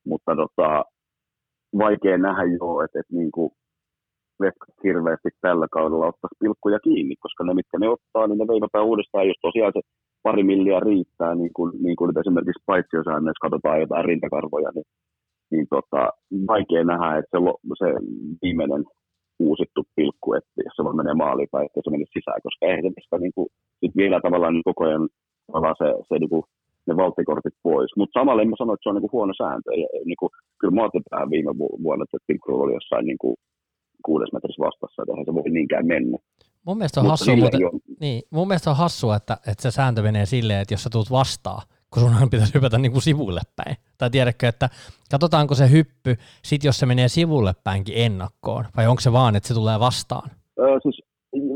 mutta 0.05 0.31
tota, 0.35 0.83
vaikea 1.77 2.17
nähdä 2.17 2.43
jo, 2.43 2.81
että, 2.85 2.99
että 2.99 3.15
niin 3.15 3.31
kuin 3.31 3.51
hirveästi 4.83 5.29
tällä 5.41 5.67
kaudella 5.71 6.11
ottaisi 6.11 6.35
pilkkuja 6.39 6.79
kiinni, 6.79 7.15
koska 7.19 7.43
ne, 7.43 7.53
mitkä 7.53 7.77
ne 7.79 7.89
ottaa, 7.89 8.27
niin 8.27 8.37
ne 8.37 8.47
veivataan 8.47 8.85
uudestaan, 8.85 9.27
jos 9.27 9.39
tosiaan 9.41 9.73
se 9.75 9.81
pari 10.23 10.43
milliä 10.43 10.79
riittää, 10.79 11.35
niin 11.35 11.53
kuin, 11.57 11.71
niin 11.83 11.95
kuin 11.95 12.07
nyt 12.07 12.17
esimerkiksi 12.17 12.63
paitsiossäännöissä 12.65 13.45
katsotaan 13.45 13.79
jotain 13.79 14.05
rintakarvoja, 14.05 14.71
niin, 14.75 14.87
niin 15.51 15.67
tota, 15.69 16.01
vaikea 16.53 16.83
nähdä, 16.83 17.17
että 17.17 17.37
se, 17.37 17.39
se 17.81 17.87
viimeinen 18.41 18.83
uusittu 19.39 19.81
pilkku, 19.95 20.33
että 20.33 20.57
jos 20.65 20.75
se 20.75 20.83
voi 20.83 20.95
menee 20.95 21.13
maaliin 21.13 21.49
tai 21.51 21.65
että 21.65 21.81
se 21.83 21.91
menee 21.91 22.13
sisään, 22.13 22.41
koska 22.43 22.65
eihän 22.65 22.93
se 23.09 23.17
niin 23.17 23.35
kuin, 23.35 23.47
sit 23.79 23.93
vielä 24.01 24.19
tavallaan 24.21 24.53
niin 24.53 24.69
koko 24.69 24.83
ajan 24.85 25.09
se, 25.79 25.87
se 26.09 26.15
niin 26.19 26.29
kuin, 26.29 26.43
ne 26.87 26.93
valttikortit 26.97 27.57
pois. 27.63 27.91
Mutta 27.97 28.19
samalla 28.19 28.41
en 28.41 28.49
mä 28.49 28.55
sano, 28.57 28.73
että 28.73 28.83
se 28.83 28.89
on 28.89 28.95
niin 28.95 29.07
kuin 29.07 29.15
huono 29.17 29.33
sääntö. 29.37 29.69
Ja, 29.81 29.87
niin 30.05 30.19
kuin, 30.19 30.29
kyllä 30.59 30.75
mä 30.75 30.85
otin 30.85 31.03
tähän 31.09 31.29
viime 31.29 31.51
vuonna, 31.85 32.03
että 32.03 32.27
Pilkku 32.27 32.61
oli 32.63 32.73
jossain 32.73 33.05
niin 33.05 33.21
kuin, 33.21 33.35
kuudes 34.05 34.33
metrissä 34.33 34.65
vastassa, 34.67 35.01
että 35.01 35.25
se 35.25 35.33
voi 35.33 35.49
niinkään 35.49 35.87
mennä. 35.87 36.17
Mun 36.65 36.77
mielestä 36.77 36.99
on 36.99 37.07
hassua, 37.07 37.35
mutta, 37.35 37.57
niin, 37.99 38.21
mun 38.31 38.47
mielestä 38.47 38.69
on 38.69 38.77
hassua 38.77 39.15
että, 39.15 39.37
että 39.51 39.61
se 39.61 39.71
sääntö 39.71 40.01
menee 40.01 40.25
silleen, 40.25 40.61
että 40.61 40.73
jos 40.73 40.83
sä 40.83 40.89
tulet 40.89 41.11
vastaan, 41.11 41.61
kun 41.97 42.09
sunhan 42.09 42.29
pitäisi 42.29 42.53
hypätä 42.53 42.77
niin 42.77 42.91
kuin 42.91 43.01
sivulle 43.01 43.41
päin. 43.55 43.75
Tai 43.97 44.09
tiedätkö, 44.09 44.47
että 44.47 44.69
katsotaanko 45.11 45.55
se 45.55 45.71
hyppy, 45.71 46.15
sit 46.43 46.63
jos 46.63 46.79
se 46.79 46.85
menee 46.85 47.07
sivulle 47.07 47.53
päinkin 47.63 47.95
ennakkoon, 47.97 48.65
vai 48.77 48.87
onko 48.87 49.01
se 49.01 49.11
vaan, 49.11 49.35
että 49.35 49.47
se 49.47 49.53
tulee 49.53 49.79
vastaan? 49.79 50.29
Öö, 50.59 50.79
siis 50.83 51.01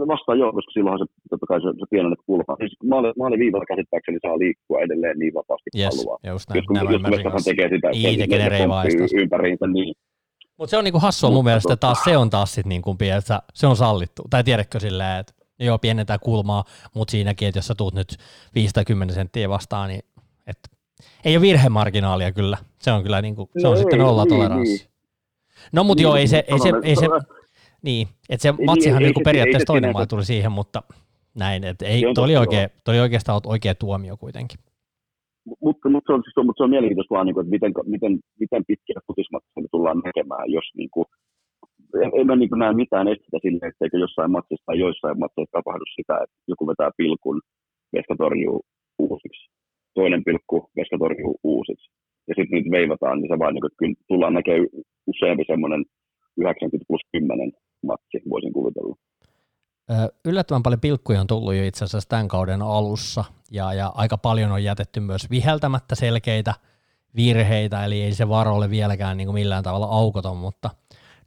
vastaan 0.08 0.40
joo, 0.40 0.54
koska 0.54 0.72
silloinhan 0.72 1.08
se, 1.08 1.14
totta 1.30 1.46
kai 1.46 1.62
se, 1.62 1.68
se 1.80 1.86
pienennet 1.90 2.20
kulma. 2.26 2.56
Siis 2.60 2.78
maali, 3.18 3.40
viivalla 3.40 3.66
käsittääkseni 3.66 4.18
saa 4.22 4.40
liikkua 4.40 4.80
edelleen 4.82 5.20
niin 5.20 5.34
vapaasti 5.34 5.70
yes, 5.78 5.98
haluaa. 5.98 6.18
Just 6.24 6.50
näin, 6.50 6.58
jos, 6.58 6.68
kun, 6.68 7.34
jos 7.34 7.44
tekee 7.44 7.70
sitä, 7.76 7.90
niin, 7.90 9.10
se 9.10 9.18
ympäriinsä, 9.18 9.68
niin 9.68 9.94
mutta 10.58 10.70
se 10.70 10.78
on 10.78 10.84
niinku 10.84 11.00
hassua 11.00 11.32
mun 11.32 11.44
mielestä, 11.44 11.76
taas 11.76 12.04
se 12.04 12.18
on 12.18 12.30
taas 12.30 12.54
sit 12.54 12.66
niinku, 12.66 12.98
että 13.18 13.42
se 13.54 13.68
on 13.68 13.76
sallittu. 13.76 14.24
Tai 14.30 14.44
tiedätkö 14.44 14.80
silleen, 14.80 15.20
että 15.20 15.34
joo, 15.66 15.80
pienentää 15.80 16.20
kulmaa, 16.20 16.64
mutta 16.96 17.12
siinäkin, 17.12 17.48
että 17.48 17.58
jos 17.58 17.68
sä 17.68 17.76
tuut 17.76 17.94
nyt 17.94 18.18
5 18.56 18.74
tai 18.74 18.86
10 18.86 19.16
senttiä 19.16 19.50
vastaan, 19.50 19.90
niin 19.90 20.02
et, 20.52 20.78
ei 21.26 21.38
ole 21.38 21.42
virhemarginaalia 21.42 22.32
kyllä. 22.32 22.58
Se 22.80 22.92
on 22.92 23.04
kyllä 23.04 23.22
niinku, 23.22 23.50
se 23.58 23.68
on 23.68 23.74
no 23.74 23.80
sitten 23.80 24.00
nolla 24.00 24.26
toleranssi. 24.26 24.78
Niin, 24.78 24.92
No 25.74 25.84
mutta 25.84 26.02
niin, 26.02 26.08
joo, 26.08 26.16
ei 26.16 26.28
se, 26.28 26.44
ei 26.48 26.60
se, 26.60 26.72
ei 26.84 26.96
se, 26.96 27.08
niin, 27.82 28.08
että 28.30 28.42
se 28.42 28.52
matsihan 28.66 29.04
niin, 29.04 29.14
periaatteessa 29.24 29.74
toinen 29.74 29.94
maa 29.94 30.06
tuli 30.06 30.26
siihen, 30.26 30.52
mutta 30.52 30.84
näin, 31.36 31.64
että 31.64 31.86
ei, 31.86 32.02
toi 32.16 32.24
oli, 32.24 32.38
oikein, 32.38 32.70
toi 32.84 32.94
oli 32.96 33.02
oikeastaan 33.02 33.42
oikea 33.46 33.76
tuomio 33.76 34.18
kuitenkin. 34.18 34.60
Mutta, 35.46 35.90
mutta, 35.90 36.08
se 36.08 36.14
on, 36.14 36.24
siis, 36.24 36.46
mutta 36.46 36.60
se 36.60 36.64
on 36.64 36.70
mielenkiintoista 36.70 37.16
vaan, 37.16 37.26
niin 37.26 37.34
kuin, 37.34 37.44
että 37.46 37.56
miten, 37.56 37.72
miten, 37.86 38.20
miten 38.40 38.64
pitkiä 38.68 39.00
futismatseja 39.08 39.62
me 39.62 39.68
tullaan 39.72 40.02
näkemään, 40.06 40.52
jos 40.52 40.68
niin 40.78 40.90
kuin, 40.94 41.06
en, 42.04 42.12
en 42.20 42.28
mä 42.28 42.36
niin 42.36 42.60
näe 42.64 42.74
mitään 42.74 43.08
estetä 43.08 43.38
sille, 43.42 43.68
etteikö 43.68 43.98
jossain 43.98 44.32
matsissa 44.32 44.66
tai 44.66 44.80
joissain 44.80 45.20
matseissa 45.20 45.58
tapahdu 45.58 45.86
sitä, 45.96 46.14
että 46.24 46.36
joku 46.48 46.68
vetää 46.68 46.92
pilkun, 46.98 47.42
veska 47.94 48.16
torjuu 48.18 48.62
uusiksi. 49.00 49.44
Toinen 49.94 50.24
pilkku, 50.24 50.70
veska 50.78 50.98
torjuu 50.98 51.40
uusiksi. 51.44 51.92
Ja 52.28 52.34
sitten 52.36 52.56
niitä 52.56 52.72
veivataan, 52.72 53.20
niin 53.20 53.30
se 53.34 53.40
vaan 53.40 53.54
niin 53.54 53.64
kyllä 53.78 53.94
tullaan 54.08 54.34
näkemään 54.34 54.68
useampi 55.08 55.44
semmoinen 55.48 55.86
90 56.38 56.86
plus 56.88 57.02
10 57.12 57.52
matsi, 57.84 58.18
voisin 58.30 58.54
kuvitella. 58.54 58.96
Yllättävän 60.26 60.64
paljon 60.64 60.80
pilkkuja 60.80 61.22
on 61.22 61.28
tullut 61.28 61.56
jo 61.56 61.64
itse 61.64 61.86
asiassa 61.86 62.10
tämän 62.10 62.28
kauden 62.28 62.62
alussa, 62.62 63.24
ja, 63.52 63.74
ja 63.74 63.92
aika 63.96 64.18
paljon 64.18 64.52
on 64.52 64.64
jätetty 64.64 65.00
myös 65.00 65.30
viheltämättä 65.30 65.96
selkeitä 65.96 66.54
virheitä, 67.16 67.86
eli 67.86 68.02
ei 68.02 68.14
se 68.14 68.30
varo 68.30 68.56
ole 68.56 68.70
vieläkään 68.70 69.18
niin 69.18 69.28
kuin 69.28 69.34
millään 69.34 69.64
tavalla 69.64 69.86
aukoton, 69.86 70.38
mutta 70.38 70.70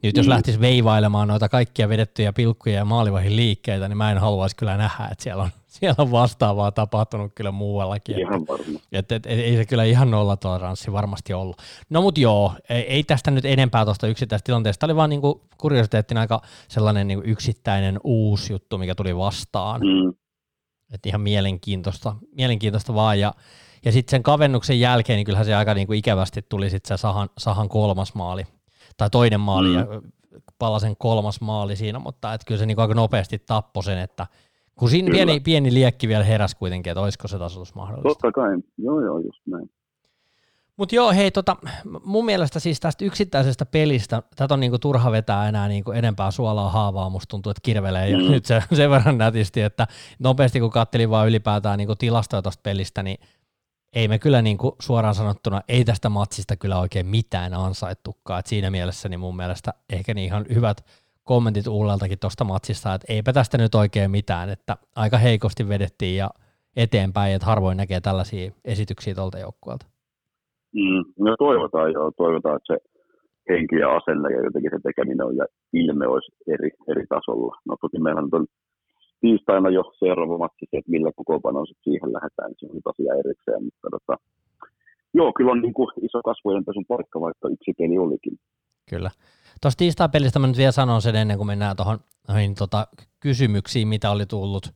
nyt 0.03 0.17
jos 0.17 0.25
mm. 0.25 0.29
lähtisi 0.29 0.59
veivailemaan 0.59 1.27
noita 1.27 1.49
kaikkia 1.49 1.89
vedettyjä 1.89 2.33
pilkkuja 2.33 2.75
ja 2.75 2.85
maalivahin 2.85 3.35
liikkeitä, 3.35 3.87
niin 3.87 3.97
mä 3.97 4.11
en 4.11 4.17
haluaisi 4.17 4.55
kyllä 4.55 4.77
nähdä, 4.77 5.07
että 5.11 5.23
siellä 5.23 5.43
on, 5.43 5.49
siellä 5.79 5.95
on 5.97 6.11
vastaavaa 6.11 6.71
tapahtunut 6.71 7.31
kyllä 7.35 7.51
muuallakin. 7.51 8.19
Ihan 8.19 8.47
varma. 8.47 8.79
Että, 8.91 9.15
et, 9.15 9.25
et, 9.25 9.39
ei 9.39 9.55
se 9.55 9.65
kyllä 9.65 9.83
ihan 9.83 10.11
nollatoleranssi 10.11 10.91
varmasti 10.91 11.33
ollut. 11.33 11.61
No 11.89 12.01
mut 12.01 12.17
joo, 12.17 12.53
ei, 12.69 12.81
ei 12.81 13.03
tästä 13.03 13.31
nyt 13.31 13.45
enempää 13.45 13.85
tuosta 13.85 14.07
yksittäisestä 14.07 14.45
tilanteesta. 14.45 14.79
Tämä 14.79 14.87
oli 14.87 14.95
vaan 14.95 15.09
niinku 15.09 15.41
kuriositeettina 15.57 16.21
aika 16.21 16.41
sellainen 16.67 17.07
niinku 17.07 17.23
yksittäinen 17.27 17.99
uusi 18.03 18.53
juttu, 18.53 18.77
mikä 18.77 18.95
tuli 18.95 19.17
vastaan. 19.17 19.81
Mm. 19.81 20.13
Että 20.93 21.09
ihan 21.09 21.21
mielenkiintoista, 21.21 22.15
mielenkiintoista 22.37 22.95
vaan. 22.95 23.19
Ja, 23.19 23.33
ja 23.85 23.91
sitten 23.91 24.11
sen 24.11 24.23
kavennuksen 24.23 24.79
jälkeen, 24.79 25.17
niin 25.17 25.25
kyllähän 25.25 25.45
se 25.45 25.55
aika 25.55 25.73
niinku 25.73 25.93
ikävästi 25.93 26.41
tuli 26.41 26.69
sitten 26.69 26.97
se 26.97 27.01
Sahan, 27.01 27.29
Sahan 27.37 27.69
kolmas 27.69 28.13
maali 28.13 28.47
tai 28.97 29.09
toinen 29.09 29.39
maali 29.39 29.67
mm. 29.67 29.75
ja 29.75 29.85
palasen 30.59 30.95
kolmas 30.97 31.41
maali 31.41 31.75
siinä, 31.75 31.99
mutta 31.99 32.33
et 32.33 32.41
kyllä 32.45 32.59
se 32.59 32.65
niin 32.65 32.79
aika 32.79 32.93
nopeasti 32.93 33.39
tappoi 33.39 33.83
sen, 33.83 33.97
että 33.97 34.27
kun 34.75 34.89
siinä 34.89 35.11
pieni, 35.11 35.39
pieni 35.39 35.73
liekki 35.73 36.07
vielä 36.07 36.23
heräsi 36.23 36.55
kuitenkin, 36.55 36.91
että 36.91 37.01
olisiko 37.01 37.27
se 37.27 37.39
tasoitus 37.39 37.75
mahdollista. 37.75 38.09
Totta 38.09 38.31
kai, 38.31 38.57
joo 38.77 39.01
joo, 39.01 39.19
just 39.19 39.41
näin. 39.45 39.69
Mutta 40.77 40.95
joo, 40.95 41.11
hei, 41.11 41.31
tota, 41.31 41.55
mun 42.03 42.25
mielestä 42.25 42.59
siis 42.59 42.79
tästä 42.79 43.05
yksittäisestä 43.05 43.65
pelistä, 43.65 44.23
tätä 44.35 44.53
on 44.53 44.59
niinku 44.59 44.79
turha 44.79 45.11
vetää 45.11 45.49
enää 45.49 45.67
niinku 45.67 45.91
enempää 45.91 46.31
suolaa 46.31 46.69
haavaa, 46.69 47.09
musta 47.09 47.29
tuntuu, 47.29 47.49
että 47.49 47.61
kirvelee 47.63 48.17
mm. 48.17 48.31
nyt 48.31 48.45
se, 48.45 48.63
sen 48.73 48.89
verran 48.89 49.17
nätisti, 49.17 49.61
että 49.61 49.87
nopeasti 50.19 50.59
kun 50.59 50.69
kattelin 50.69 51.09
vaan 51.09 51.27
ylipäätään 51.27 51.77
niinku 51.77 51.95
tilastoja 51.95 52.41
tuosta 52.41 52.61
pelistä, 52.63 53.03
niin 53.03 53.17
ei 53.93 54.07
me 54.07 54.19
kyllä 54.19 54.41
niin 54.41 54.57
kuin 54.57 54.75
suoraan 54.81 55.15
sanottuna, 55.15 55.61
ei 55.67 55.85
tästä 55.85 56.09
matsista 56.09 56.55
kyllä 56.55 56.79
oikein 56.79 57.05
mitään 57.05 57.53
ansaittukaan. 57.53 58.39
Et 58.39 58.47
siinä 58.47 58.69
mielessä 58.69 59.09
niin 59.09 59.19
mun 59.19 59.35
mielestä 59.35 59.73
ehkä 59.89 60.13
niin 60.13 60.25
ihan 60.25 60.45
hyvät 60.53 60.85
kommentit 61.25 61.67
Ulleltakin 61.67 62.19
tuosta 62.19 62.43
matsista, 62.43 62.93
että 62.93 63.13
eipä 63.13 63.33
tästä 63.33 63.57
nyt 63.57 63.75
oikein 63.75 64.11
mitään, 64.11 64.49
että 64.49 64.77
aika 64.95 65.17
heikosti 65.17 65.69
vedettiin 65.69 66.17
ja 66.17 66.29
eteenpäin, 66.75 67.35
että 67.35 67.47
harvoin 67.47 67.77
näkee 67.77 68.01
tällaisia 68.01 68.51
esityksiä 68.65 69.15
tuolta 69.15 69.39
joukkueelta. 69.39 69.85
Mm, 70.73 71.03
no 71.19 71.35
toivotaan 71.39 71.91
joo, 71.93 72.11
toivotaan, 72.17 72.55
että 72.55 72.73
se 72.73 72.77
henki 73.49 73.75
ja 73.75 73.95
asenne 73.95 74.29
ja 74.35 74.43
jotenkin 74.43 74.71
se 74.71 74.79
tekeminen 74.83 75.25
on 75.25 75.35
ja 75.35 75.45
ilme 75.73 76.07
olisi 76.07 76.31
eri, 76.47 76.69
eri 76.87 77.05
tasolla. 77.09 77.55
No 77.67 77.75
toki 77.81 77.99
meillä 77.99 78.21
on 78.21 78.45
tiistaina 79.21 79.69
jo 79.69 79.83
seuraava 79.99 80.37
matsi, 80.37 80.65
että 80.73 80.91
millä 80.91 81.11
kokoonpanoon 81.15 81.67
siihen 81.83 82.13
lähdetään, 82.13 82.49
niin 82.49 82.57
se 82.59 82.65
on 82.65 82.91
asia 82.91 83.13
erikseen, 83.21 83.63
mutta 83.63 83.87
tota, 83.95 84.13
joo, 85.13 85.33
kyllä 85.37 85.51
on 85.51 85.61
niin 85.61 85.73
kuin 85.73 85.89
iso 86.01 86.21
kasvojen 86.29 86.65
pesun 86.65 86.85
paikka, 86.87 87.21
vaikka 87.21 87.49
yksi 87.49 87.73
peli 87.77 87.97
olikin. 87.97 88.37
Kyllä. 88.89 89.11
Tuosta 89.61 89.77
tiistai-pelistä 89.77 90.39
mä 90.39 90.47
nyt 90.47 90.57
vielä 90.57 90.71
sanon 90.71 91.01
sen 91.01 91.15
ennen 91.15 91.37
kuin 91.37 91.47
mennään 91.47 91.75
tuohon 91.75 91.99
tota, 92.57 92.87
kysymyksiin, 93.19 93.87
mitä 93.87 94.11
oli 94.11 94.25
tullut 94.25 94.73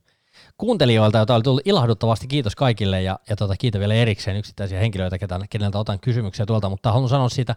kuuntelijoilta, 0.58 1.18
joita 1.18 1.34
oli 1.34 1.42
tullut 1.42 1.66
ilahduttavasti. 1.66 2.26
Kiitos 2.26 2.56
kaikille 2.56 3.02
ja, 3.02 3.18
ja 3.28 3.36
tota, 3.36 3.56
kiitän 3.56 3.80
vielä 3.80 3.94
erikseen 3.94 4.36
yksittäisiä 4.36 4.80
henkilöitä, 4.80 5.18
ketä, 5.18 5.40
keneltä 5.50 5.78
otan 5.78 6.00
kysymyksiä 6.00 6.46
tuolta, 6.46 6.68
mutta 6.68 6.92
haluan 6.92 7.08
sanoa 7.08 7.28
siitä 7.28 7.56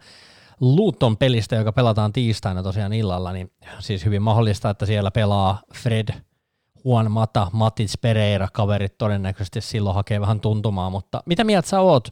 Luton 0.60 1.18
pelistä, 1.18 1.56
joka 1.56 1.72
pelataan 1.72 2.14
tiistaina 2.14 2.64
tosiaan 2.64 2.94
illalla, 2.94 3.34
niin 3.34 3.52
siis 3.80 4.06
hyvin 4.06 4.22
mahdollista, 4.22 4.70
että 4.70 4.86
siellä 4.86 5.12
pelaa 5.12 5.62
Fred– 5.74 6.08
Juan 6.86 7.12
Mata, 7.12 7.48
Matis 7.54 7.98
Pereira, 7.98 8.48
kaverit 8.54 8.98
todennäköisesti 8.98 9.62
silloin 9.62 9.96
hakee 9.96 10.22
vähän 10.22 10.40
tuntumaa, 10.40 10.90
mutta 10.90 11.24
mitä 11.26 11.44
mieltä 11.44 11.70
sä 11.70 11.80
oot? 11.80 12.08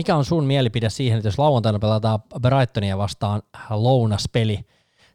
Mikä 0.00 0.16
on 0.16 0.24
sun 0.24 0.44
mielipide 0.44 0.88
siihen, 0.88 1.16
että 1.18 1.28
jos 1.28 1.38
lauantaina 1.38 1.78
pelataan 1.78 2.18
Brightonia 2.42 2.98
vastaan 2.98 3.40
lounaspeli, 3.70 4.58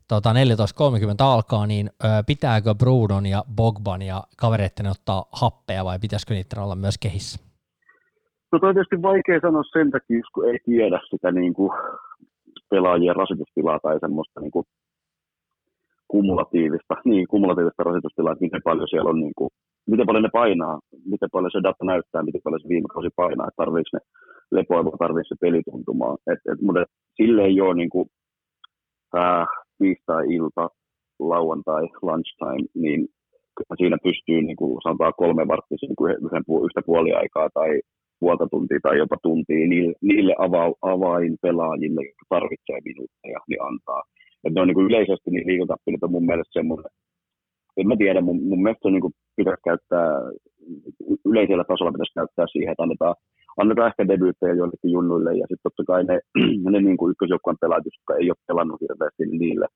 tota 0.08 0.30
14.30 0.34 0.36
alkaa, 1.20 1.67
niin 1.67 1.89
ö, 1.89 2.08
pitääkö 2.28 2.76
Brudon 2.76 3.26
ja 3.26 3.44
Bogban 3.56 4.02
ja 4.02 4.24
kavereitten 4.41 4.88
ottaa 4.88 5.26
happea 5.41 5.86
vai 5.86 6.00
pitäisikö 6.00 6.34
niitä 6.34 6.63
olla 6.63 6.76
myös 6.76 6.98
kehissä? 6.98 7.36
No 8.52 8.60
on 8.62 8.76
tietysti 8.76 9.02
vaikea 9.02 9.39
sanoa 9.41 9.63
sen 9.63 9.91
takia, 9.91 10.22
kun 10.34 10.50
ei 10.50 10.58
tiedä 10.65 11.00
sitä 11.10 11.32
niin 11.32 11.54
kuin 11.54 11.72
pelaajien 12.70 13.15
rasitustilaa 13.15 13.80
tai 13.84 14.00
semmoista 14.00 14.39
niin 14.41 14.52
kuin 14.52 14.65
kumulatiivista, 16.08 16.96
niin, 17.06 17.28
kumulatiivista 17.28 17.84
rasitustilaa, 17.84 18.34
että 18.34 18.46
miten 18.46 18.62
paljon 18.63 18.88
siellä 18.88 19.10
on, 19.10 19.20
niin 19.20 19.36
kuin, 19.38 19.50
miten 19.91 20.06
paljon 20.06 20.24
ne 20.24 20.30
painaa, 20.34 20.80
miten 21.06 21.30
paljon 21.32 21.52
se 21.52 21.63
data 21.63 21.86
näyttää, 21.86 22.24
miten 22.24 22.41
paljon 22.44 22.62
se 22.62 22.70
viime 22.70 22.88
kausi 22.94 23.10
painaa, 23.15 23.48
että 23.48 23.62
tarvitseeko 23.62 23.98
ne 23.98 24.31
lepoilua, 24.52 24.98
tarvitseeko 25.00 25.36
se 25.36 25.42
pelituntumaa. 25.42 26.18
Et, 26.32 26.40
et, 26.52 26.62
mutta 26.62 26.86
sille 27.16 27.42
ei 27.46 27.62
ole 27.62 27.76
niin 27.76 27.90
äh, 29.18 29.48
tiistai-ilta, 29.78 30.70
lauantai, 31.20 31.84
lunchtime, 32.02 32.68
niin 32.76 33.08
siinä 33.78 33.98
pystyy 34.04 34.42
niin 34.42 34.56
kuin, 34.56 34.82
sanotaan 34.84 35.14
kolme 35.18 35.48
varttia 35.48 35.78
niin 35.82 36.26
yhden, 36.26 36.44
yhtä 36.66 36.82
puoliaikaa 36.86 37.50
tai 37.54 37.82
puolta 38.20 38.48
tuntia 38.52 38.80
tai 38.84 38.98
jopa 38.98 39.18
tuntia 39.24 39.68
niille, 39.68 39.94
niille 40.02 40.34
ava, 40.38 41.18
pelaajille, 41.42 42.02
jotka 42.10 42.26
tarvitsee 42.30 42.80
minuutteja, 42.86 43.40
niin 43.50 43.62
antaa. 43.70 44.04
Että 44.44 44.56
ne 44.56 44.62
on 44.62 44.68
niin 44.68 44.80
kuin 44.80 44.90
yleisesti 44.90 45.32
niin 45.32 45.48
liikuntapelit 45.48 46.04
on 46.04 46.12
mun 46.12 46.26
mielestä 46.26 46.60
semmoinen, 46.60 46.92
en 47.78 47.88
mä 47.88 47.96
tiedä, 47.98 48.22
mun, 48.22 48.40
mun 48.50 48.64
mielestä 48.64 48.90
niin 48.90 49.06
kuin 49.06 49.14
pitäisi 49.36 49.62
käyttää, 49.70 50.10
yleisellä 51.26 51.64
tasolla 51.64 51.96
pitäisi 51.96 52.18
käyttää 52.20 52.46
siihen, 52.52 52.72
että 52.72 52.84
annetaan, 52.84 53.16
annetaan 53.60 53.88
ehkä 53.88 54.08
debyyttejä 54.08 54.54
joillekin 54.54 54.92
junnuille 54.92 55.32
ja 55.34 55.46
sitten 55.50 55.64
totta 55.64 55.84
kai 55.92 56.04
ne, 56.04 56.20
ne 56.74 56.82
niin 56.82 56.98
kuin 56.98 57.12
ykkösjoukkueen 57.12 57.62
pelaajat, 57.62 57.86
jotka 57.86 58.16
ei 58.16 58.30
ole 58.32 58.46
pelannut 58.48 58.82
hirveästi, 58.82 59.26
niin 59.26 59.40
niille, 59.40 59.68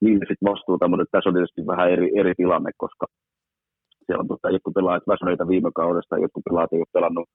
niille 0.00 0.24
sitten 0.28 0.50
vastuuta, 0.50 0.88
mutta 0.88 1.04
tässä 1.10 1.28
on 1.28 1.34
tietysti 1.34 1.66
vähän 1.66 1.90
eri, 1.90 2.08
eri 2.20 2.34
tilanne, 2.34 2.70
koska 2.76 3.06
siellä 4.06 4.22
on 4.22 4.28
totta, 4.28 4.50
jotkut 4.50 4.74
pelaajat 4.74 5.10
väsyneitä 5.12 5.48
viime 5.48 5.70
kaudesta, 5.74 6.22
jotkut 6.24 6.46
pelaajat 6.48 6.72
ei 6.72 6.84
ole 6.84 6.96
pelannut 6.96 7.28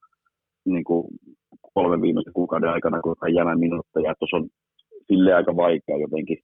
niin 0.66 0.84
kuin 0.84 1.08
kolmen 1.74 2.02
viimeisen 2.02 2.34
kuukauden 2.34 2.70
aikana, 2.70 3.02
kun 3.02 3.16
on 3.22 3.34
jäämään 3.34 3.60
minuutteja, 3.60 4.16
tuossa 4.20 4.38
on 4.38 4.48
sille 5.08 5.34
aika 5.34 5.56
vaikea 5.56 5.98
jotenkin 5.98 6.38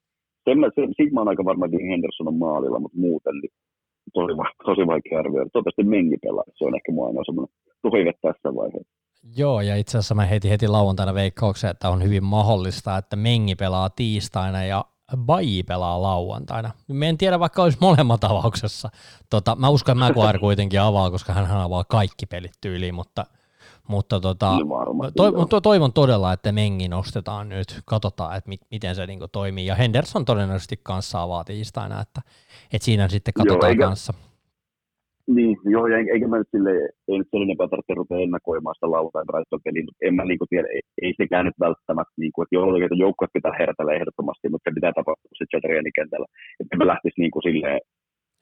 sen 0.44 0.58
mä, 0.58 0.68
sen, 0.74 0.88
siitä 0.96 1.14
mä 1.14 1.20
olen 1.20 1.32
aika 1.32 1.44
varma, 1.44 1.66
että 1.66 1.76
Henderson 1.90 2.28
on 2.28 2.38
maalilla, 2.46 2.80
mutta 2.80 2.98
muuten 2.98 3.36
niin 3.42 3.54
tosi, 4.12 4.32
tosi 4.64 4.86
vaikea 4.86 5.18
arvioida. 5.18 5.50
Toivottavasti 5.50 5.84
Mengi 5.84 6.16
pelaa. 6.22 6.44
Se 6.58 6.64
on 6.64 6.74
ehkä 6.74 6.92
mua 6.92 7.06
aina 7.06 7.24
semmoinen 7.24 7.54
toive 7.82 8.12
tässä 8.22 8.48
vaiheessa. 8.54 9.01
Joo, 9.36 9.60
ja 9.60 9.76
itse 9.76 9.98
asiassa 9.98 10.14
mä 10.14 10.26
heitin 10.26 10.50
heti 10.50 10.68
lauantaina 10.68 11.14
veikkauksen, 11.14 11.70
että 11.70 11.90
on 11.90 12.02
hyvin 12.02 12.24
mahdollista, 12.24 12.96
että 12.96 13.16
Mengi 13.16 13.54
pelaa 13.54 13.90
tiistaina 13.90 14.64
ja 14.64 14.84
Baji 15.16 15.62
pelaa 15.62 16.02
lauantaina. 16.02 16.70
Me 16.88 17.08
en 17.08 17.18
tiedä, 17.18 17.40
vaikka 17.40 17.62
olisi 17.62 17.78
molemmat 17.80 18.24
avauksessa. 18.24 18.90
Tota, 19.30 19.56
mä 19.56 19.68
uskon, 19.68 20.02
että 20.02 20.20
Maguire 20.20 20.38
kuitenkin 20.48 20.80
avaa, 20.80 21.10
koska 21.10 21.32
hän 21.32 21.60
avaa 21.60 21.84
kaikki 21.84 22.26
pelit 22.26 22.52
tyyliin, 22.60 22.94
mutta– 22.94 23.26
mutta 23.88 24.20
tota, 24.20 24.56
to, 25.16 25.46
to, 25.46 25.60
toivon 25.60 25.92
todella, 25.92 26.32
että 26.32 26.52
Mengi 26.52 26.88
nostetaan 26.88 27.48
nyt, 27.48 27.80
katsotaan, 27.84 28.36
että 28.36 28.48
mi, 28.48 28.58
miten 28.70 28.94
se 28.94 29.06
niinku 29.06 29.28
toimii. 29.28 29.66
Ja 29.66 29.74
Henderson 29.74 30.24
todennäköisesti 30.24 30.80
kanssa 30.82 31.22
avaa 31.22 31.44
tiistaina, 31.44 32.00
että, 32.00 32.22
että 32.72 32.84
siinä 32.84 33.08
sitten 33.08 33.34
katsotaan 33.34 33.62
joo, 33.62 33.70
eikä, 33.70 33.86
kanssa. 33.86 34.14
Niin, 35.36 35.56
joo, 35.74 35.86
ja 35.86 35.96
eikä 36.12 36.28
mä 36.28 36.38
nyt 36.38 36.52
sille, 36.54 36.70
ei 37.08 37.18
nyt 37.18 37.30
sen 37.30 37.42
enempää 37.42 37.68
tarvitse 37.68 37.94
rupea 37.94 38.24
ennakoimaan 38.26 38.74
sitä 38.74 38.90
lauantain 38.90 39.28
Brighton 39.30 39.64
peliä, 39.64 39.84
mutta 39.86 40.04
en 40.06 40.14
mä 40.14 40.24
niinku 40.24 40.46
tiedä, 40.50 40.68
ei, 40.76 40.82
ei 41.02 41.12
sekään 41.22 41.46
nyt 41.46 41.58
välttämättä, 41.66 42.14
niinku, 42.22 42.42
että 42.42 42.54
joo, 42.56 42.76
että 42.76 43.02
joukkueet 43.04 43.36
pitää 43.38 43.58
herätellä 43.60 43.92
ehdottomasti, 43.98 44.48
mutta 44.48 44.64
se 44.66 44.74
pitää 44.78 44.92
tapahtua 44.98 45.38
sitten 45.38 45.96
kentällä. 45.98 46.28
Että 46.60 46.76
mä 46.76 46.86
lähtisi 46.92 47.20
niinku 47.20 47.40
silleen 47.48 47.80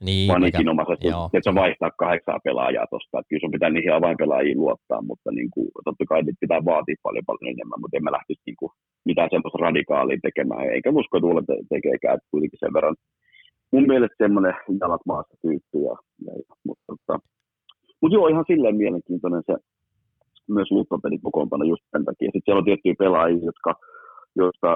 niin, 0.07 0.29
panikinomaisesti, 0.33 1.09
että 1.35 1.49
se 1.49 1.61
vaihtaa 1.63 1.99
kahdeksaa 2.03 2.45
pelaajaa 2.47 2.91
tuosta. 2.91 3.19
Että 3.19 3.29
kyllä 3.29 3.45
sun 3.45 3.55
pitää 3.57 3.71
niihin 3.71 3.97
avainpelaajiin 3.99 4.61
luottaa, 4.65 5.03
mutta 5.11 5.31
niin 5.39 5.51
kuin, 5.55 5.69
totta 5.87 6.05
kai 6.11 6.23
niitä 6.23 6.45
pitää 6.45 6.69
vaatia 6.73 7.05
paljon 7.07 7.29
paljon 7.31 7.53
enemmän, 7.55 7.81
mutta 7.81 7.97
en 7.97 8.05
mä 8.07 8.17
lähtisi 8.19 8.43
niin 8.47 8.61
kuin, 8.61 8.73
mitään 9.09 9.31
semmoista 9.33 9.65
radikaalia 9.67 10.27
tekemään, 10.27 10.65
eikä 10.75 10.91
usko, 11.01 11.13
että 11.17 11.29
Ulle 11.31 11.43
te- 11.47 11.67
tekeekään, 11.75 12.15
että 12.17 12.33
kuitenkin 12.33 12.63
sen 12.63 12.75
verran 12.77 12.97
mun 13.73 13.87
mielestä 13.87 14.25
semmoinen 14.25 14.55
jalat 14.81 15.01
maassa 15.07 15.37
tyyppi. 15.43 15.79
Ja, 15.89 15.97
ja, 16.27 16.33
mutta, 16.65 16.85
mutta, 16.91 17.19
mutta, 18.01 18.15
joo, 18.17 18.29
ihan 18.29 18.45
silleen 18.47 18.77
mielenkiintoinen 18.77 19.43
se 19.47 19.55
myös 20.49 20.71
luuttopelin 20.71 21.23
kokoonpano 21.23 21.65
just 21.65 21.85
sen 21.91 22.05
takia. 22.05 22.27
Sitten 22.27 22.43
siellä 22.45 22.59
on 22.59 22.65
tiettyjä 22.65 22.95
pelaajia, 22.99 23.45
jotka, 23.51 23.75
joista 24.37 24.71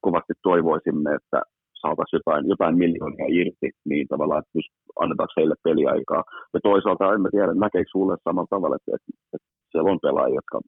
kovasti 0.00 0.32
toivoisimme, 0.42 1.10
että 1.14 1.42
saataisiin 1.82 2.18
jotain, 2.20 2.48
jotain 2.48 2.78
miljoonia 2.78 3.26
irti, 3.28 3.70
niin 3.84 4.08
tavallaan, 4.08 4.42
että 4.42 4.70
annetaanko 5.00 5.32
heille 5.36 5.54
peliaikaa. 5.64 6.22
Ja 6.54 6.60
toisaalta 6.62 7.14
en 7.14 7.20
mä 7.20 7.28
tiedä, 7.30 7.54
näkeekö 7.54 7.90
sulle 7.90 8.16
samalla 8.24 8.52
tavalla, 8.54 8.76
että, 8.76 8.90
että, 8.96 9.10
että 9.34 9.48
siellä 9.70 9.90
on 9.90 10.04
pelaajia, 10.06 10.40
jotka 10.40 10.60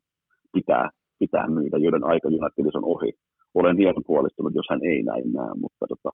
pitää, 0.52 0.90
pitää 1.18 1.46
myydä, 1.56 1.76
joiden 1.78 2.04
aika 2.04 2.28
on 2.74 2.84
ohi. 2.94 3.12
Olen 3.54 3.76
hieman 3.76 4.02
puolistunut, 4.06 4.54
jos 4.54 4.66
hän 4.70 4.84
ei 4.84 5.02
näin 5.02 5.32
näe, 5.32 5.52
mutta 5.60 5.86
tota, 5.92 6.10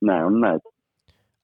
näin 0.00 0.24
on 0.24 0.40
näitä. 0.40 0.68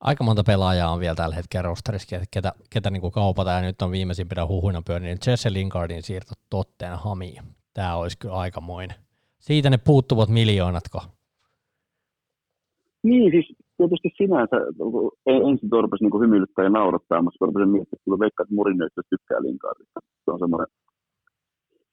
Aika 0.00 0.24
monta 0.24 0.42
pelaajaa 0.46 0.92
on 0.92 1.00
vielä 1.00 1.14
tällä 1.14 1.34
hetkellä 1.34 1.62
rosterissa, 1.62 2.16
ketä, 2.30 2.52
ketä 2.70 2.90
niin 2.90 3.12
kaupataan, 3.12 3.56
ja 3.56 3.66
nyt 3.68 3.82
on 3.82 3.90
viimeisimpänä 3.90 4.46
huhuina 4.46 4.82
pyörinyt 4.86 5.26
Jesse 5.26 5.52
Lingardin 5.52 6.02
siirto 6.02 6.32
totteen 6.50 6.98
hamiin. 6.98 7.42
Tämä 7.74 7.96
olisi 7.96 8.18
kyllä 8.18 8.34
aikamoinen. 8.34 8.96
Siitä 9.38 9.70
ne 9.70 9.78
puuttuvat 9.86 10.28
miljoonatko? 10.28 10.98
Niin, 13.02 13.30
siis 13.30 13.46
tietysti 13.76 14.08
sinänsä 14.16 14.56
ensin 15.26 15.70
torpesi 15.70 16.04
niin 16.04 16.20
hymyilyttää 16.20 16.64
ja 16.64 16.70
naurattaa, 16.70 17.22
mutta 17.22 17.38
torpesi 17.38 17.66
miettiä, 17.66 17.96
että 17.98 18.24
veikkaa, 18.24 18.44
että 18.44 18.54
Mourinho 18.54 18.86
tykkää 19.10 19.42
Lingardista. 19.42 20.00
Se 20.24 20.30
on 20.30 20.38
semmoinen 20.38 20.68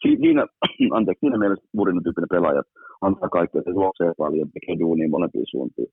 siinä, 0.03 0.41
anteeksi, 0.97 1.19
siinä 1.19 1.37
mielessä 1.37 1.69
Mourinho 1.75 2.01
tyyppinen 2.03 2.33
pelaaja 2.35 2.63
antaa 3.01 3.29
kaikkea, 3.29 3.61
se 3.61 3.71
juoksee 3.71 4.11
paljon, 4.17 4.49
tekee 4.51 4.79
duunia 4.79 5.09
molempiin 5.09 5.45
suuntiin. 5.51 5.87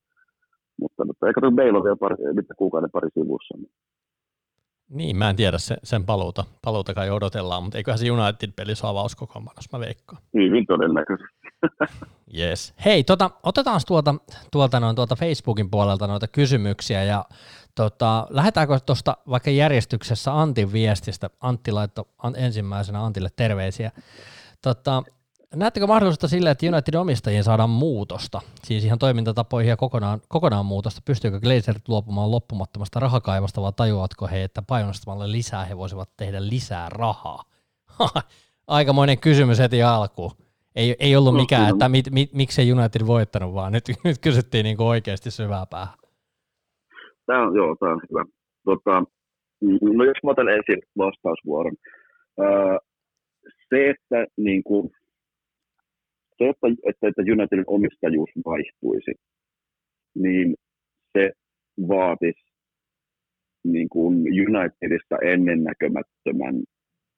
Mutta, 0.81 1.05
mutta 1.05 1.27
eikä 1.27 1.41
tuo 1.41 1.51
Bale 1.51 1.77
on 1.77 1.83
vielä 1.83 1.95
pari, 1.95 2.15
kuukauden 2.57 2.91
pari 2.91 3.09
sivussa. 3.13 3.57
Niin 3.57 3.71
niin, 4.91 5.17
mä 5.17 5.29
en 5.29 5.35
tiedä 5.35 5.57
sen, 5.57 5.77
sen 5.83 6.05
paluuta. 6.05 6.43
Paluuta 6.61 6.93
kai 6.93 7.09
odotellaan, 7.09 7.63
mutta 7.63 7.77
eiköhän 7.77 7.97
se 7.97 8.11
United-peli 8.11 8.75
saa 8.75 8.89
avauskokoonpanossa, 8.89 9.77
mä 9.77 9.79
veikkaan. 9.79 10.21
Hyvin 10.33 10.65
todennäköisesti. 10.65 11.47
yes. 12.39 12.73
Hei, 12.85 13.03
tota, 13.03 13.31
otetaan 13.43 13.81
tuolta, 13.87 14.15
tuolta, 14.51 14.79
noin, 14.79 14.95
tuolta 14.95 15.15
Facebookin 15.15 15.69
puolelta 15.69 16.07
noita 16.07 16.27
kysymyksiä 16.27 17.03
ja 17.03 17.25
tota, 17.75 18.27
lähdetäänkö 18.29 18.79
tuosta 18.85 19.17
vaikka 19.29 19.49
järjestyksessä 19.49 20.39
Antin 20.39 20.73
viestistä. 20.73 21.29
Antti 21.41 21.71
laittoi 21.71 22.05
ensimmäisenä 22.37 23.05
Antille 23.05 23.29
terveisiä. 23.35 23.91
Tota, 24.61 25.03
Näettekö 25.55 25.87
mahdollisuutta 25.87 26.27
sille, 26.27 26.51
että 26.51 26.65
United 26.65 26.93
omistajien 26.93 27.43
saadaan 27.43 27.69
muutosta, 27.69 28.41
siis 28.63 28.85
ihan 28.85 28.99
toimintatapoihin 28.99 29.69
ja 29.69 29.77
kokonaan, 29.77 30.19
kokonaan 30.27 30.65
muutosta? 30.65 31.01
Pystyykö 31.05 31.39
Glazerit 31.39 31.87
luopumaan 31.87 32.31
loppumattomasta 32.31 32.99
rahakaivasta 32.99 33.61
vai 33.61 33.71
tajuatko 33.75 34.27
he, 34.27 34.43
että 34.43 34.61
painostamalla 34.67 35.31
lisää 35.31 35.65
he 35.65 35.77
voisivat 35.77 36.09
tehdä 36.17 36.41
lisää 36.41 36.89
rahaa? 36.89 37.43
Aikamoinen 38.67 39.19
kysymys 39.19 39.59
heti 39.59 39.83
alkuun. 39.83 40.31
Ei, 40.75 40.95
ei 40.99 41.15
ollut 41.15 41.33
no, 41.33 41.39
mikään, 41.39 41.69
että 41.69 41.89
mit, 41.89 42.05
mit, 42.11 42.33
miksei 42.33 42.71
United 42.71 43.07
voittanut, 43.07 43.53
vaan 43.53 43.71
nyt, 43.71 43.83
nyt 44.03 44.17
kysyttiin 44.17 44.63
niin 44.63 44.81
oikeasti 44.81 45.31
syvää 45.31 45.65
päähän. 45.65 45.97
Tämä 47.25 47.47
on, 47.47 47.55
joo, 47.55 47.75
tämä 47.79 47.91
on 47.91 48.01
hyvä. 48.09 48.25
Tota, 48.65 49.03
no 49.97 50.03
jos 50.03 50.17
mä 50.23 50.31
otan 50.31 50.49
ensin 50.49 50.79
vastausvuoron. 50.97 51.73
Öö, 52.39 52.77
se, 53.69 53.89
että 53.89 54.25
niin 54.37 54.63
kuin, 54.63 54.91
se, 56.41 56.49
että, 56.49 56.67
että, 56.89 57.07
että 57.07 57.21
Unitedin 57.33 57.63
omistajuus 57.67 58.29
vaihtuisi, 58.45 59.11
niin 60.15 60.55
se 61.13 61.31
vaatisi 61.87 62.51
niin 63.63 63.89
kuin 63.89 64.15
Unitedista 64.47 65.15
ennennäkemättömän 65.33 66.55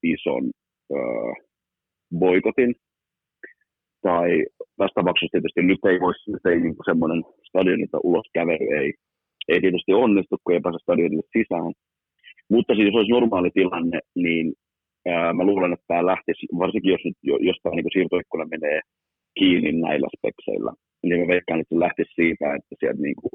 ison 0.04 0.52
öö, 0.92 1.34
boikotin. 2.20 2.76
Tai 4.02 4.30
tässä 4.78 4.96
tapauksessa 4.96 5.32
tietysti 5.32 5.62
nyt 5.62 5.86
ei 5.86 6.00
voisi, 6.00 6.32
nyt 6.32 6.46
ei 6.46 6.60
niin 6.62 6.76
semmoinen 6.86 7.24
stadionilta 7.50 8.00
ulos 8.04 8.28
kävely 8.34 8.66
ei, 8.80 8.94
ei 9.48 9.62
tietysti 9.62 9.94
onnistu, 9.94 10.36
kun 10.44 10.54
ei 10.54 10.62
pääse 10.62 10.80
stadionille 10.82 11.28
sisään. 11.38 11.74
Mutta 12.50 12.74
siis 12.74 12.86
jos 12.86 12.96
olisi 12.96 13.12
normaali 13.12 13.50
tilanne, 13.54 14.00
niin 14.16 14.54
ää, 15.08 15.34
mä 15.34 15.44
luulen, 15.44 15.74
että 15.74 15.86
tämä 15.88 16.06
lähtisi, 16.06 16.48
varsinkin 16.60 16.92
jos 16.92 17.06
nyt 17.06 17.18
jostain 17.50 17.76
niin 17.76 17.94
siirtoikkuna 17.94 18.46
menee 18.46 18.80
kiinni 19.40 19.72
näillä 19.72 20.08
spekseillä. 20.18 20.74
Niin 21.04 21.20
mä 21.22 21.28
veikkaan, 21.28 21.60
että 21.60 21.76
se 21.76 21.80
lähtisi 21.80 22.14
siitä, 22.16 22.56
että 22.56 22.76
sieltä 22.80 23.02
niin 23.02 23.16
kuin 23.22 23.32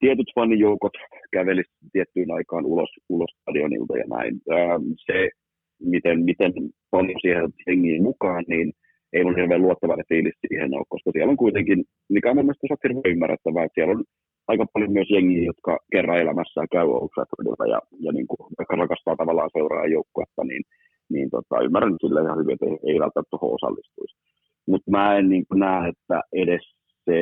tietyt 0.00 0.30
fanijoukot 0.34 0.96
kävelisivät 1.32 1.92
tiettyyn 1.92 2.30
aikaan 2.30 2.66
ulos, 2.66 2.90
ulos 3.08 3.30
stadionilta 3.40 3.96
ja 3.98 4.04
näin. 4.16 4.34
Ähm, 4.52 4.82
se, 5.06 5.30
miten, 5.80 6.24
miten 6.24 6.52
paljon 6.90 7.20
siihen 7.20 7.48
jengiin 7.66 8.02
mukaan, 8.02 8.44
niin 8.48 8.72
ei 9.12 9.24
mun 9.24 9.36
hirveän 9.36 9.62
luottavainen 9.62 10.08
fiilis 10.08 10.34
siihen 10.48 10.74
ole, 10.74 10.84
koska 10.88 11.10
siellä 11.12 11.30
on 11.30 11.44
kuitenkin, 11.44 11.84
mikä 12.08 12.30
on 12.30 12.36
mun 12.36 12.44
mielestä 12.44 12.82
hirveän 12.84 13.12
ymmärrettävää, 13.12 13.64
että 13.64 13.74
siellä 13.74 13.94
on 13.94 14.04
aika 14.48 14.66
paljon 14.72 14.92
myös 14.92 15.10
jengiä, 15.10 15.44
jotka 15.50 15.78
kerran 15.92 16.20
elämässään 16.20 16.68
käy 16.72 16.86
Old 16.86 17.08
ja, 17.74 17.80
ja 18.00 18.12
niin 18.12 18.26
kuin, 18.26 18.38
vaikka 18.58 18.76
rakastaa 18.76 19.16
tavallaan 19.16 19.50
seuraa 19.52 19.86
joukkuetta, 19.86 20.44
niin, 20.44 20.62
niin 21.12 21.30
tota, 21.30 21.64
ymmärrän 21.66 21.96
sillä 22.00 22.20
ihan 22.22 22.38
hyvin, 22.38 22.54
että 22.54 22.66
ei 22.88 22.98
välttämättä 23.02 23.30
tuohon 23.30 23.54
osallistuisi. 23.58 24.16
Mutta 24.70 24.90
mä 24.96 25.16
en 25.18 25.28
niin 25.28 25.44
näe, 25.54 25.88
että 25.92 26.16
edes 26.42 26.64
se 27.04 27.16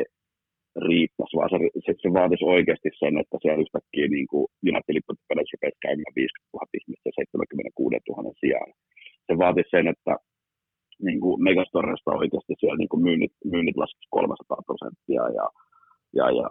riittäisi, 0.89 1.37
vaan 1.37 1.51
se, 1.53 1.59
se, 1.85 1.91
se 2.03 2.09
vaatisi 2.19 2.45
oikeasti 2.55 2.91
sen, 3.03 3.15
että 3.23 3.37
siellä 3.43 3.63
yhtäkkiä 3.65 4.07
niin 4.17 4.29
kuin 4.31 4.47
United-lippupeleissä 4.71 5.55
rupeaisi 5.55 5.85
käymään 5.87 6.17
50 6.17 6.53
000 6.55 6.79
ihmistä 6.79 7.11
76 7.15 7.97
000 8.09 8.43
sijaan. 8.43 8.71
Se 9.27 9.33
vaatisi 9.43 9.73
sen, 9.75 9.87
että 9.95 10.13
niin 11.07 11.21
kuin 11.25 11.37
Megastoresta 11.49 12.19
oikeasti 12.21 12.55
siellä 12.59 12.81
niin 12.81 12.93
kuin 12.93 13.03
myynnit, 13.07 13.35
myynnit 13.53 13.77
laskisi 13.83 14.09
300 14.11 14.67
prosenttia 14.69 15.23
ja, 15.39 15.47
ja, 16.19 16.27
ja 16.39 16.47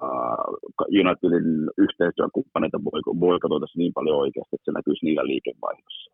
Unitedin 1.01 1.49
yhteistyökumppaneita 1.83 2.79
boikotoitaisiin 3.23 3.81
niin 3.81 3.93
paljon 3.97 4.21
oikeasti, 4.23 4.53
että 4.55 4.67
se 4.67 4.77
näkyisi 4.77 5.05
niillä 5.05 5.25
liikevaihdossa. 5.31 6.11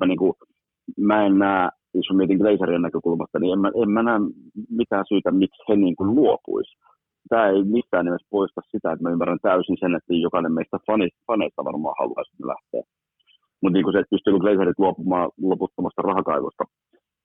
Mä, 0.00 0.06
niin 0.06 0.22
kuin, 0.22 0.34
mä 1.10 1.26
en 1.26 1.38
näe 1.38 1.68
jos 1.94 2.16
mietin 2.16 2.38
Glazerien 2.38 2.82
näkökulmasta, 2.82 3.38
niin 3.38 3.52
en 3.52 3.60
mä, 3.64 3.70
en 3.82 3.90
mä 3.90 4.02
näe 4.02 4.18
mitään 4.80 5.04
syytä, 5.08 5.30
miksi 5.30 5.62
he 5.68 5.76
niin 5.76 5.96
kuin 5.96 6.14
luopuisi. 6.14 6.72
Tämä 7.28 7.48
ei 7.48 7.64
missään 7.64 8.04
nimessä 8.04 8.26
poista 8.30 8.60
sitä, 8.70 8.92
että 8.92 9.02
mä 9.04 9.10
ymmärrän 9.10 9.44
täysin 9.48 9.76
sen, 9.80 9.94
että 9.94 10.14
jokainen 10.14 10.52
meistä 10.52 10.78
faneista, 10.86 11.20
faneista 11.26 11.64
varmaan 11.64 11.94
haluaisi 12.00 12.32
lähteä. 12.52 12.82
Mutta 13.62 13.74
niin 13.74 13.92
se, 13.92 13.98
että 13.98 14.14
pystyykö 14.14 14.38
Glazerit 14.38 14.78
luopumaan 14.78 15.30
loputtomasta 15.50 16.02
rahakaivosta, 16.02 16.64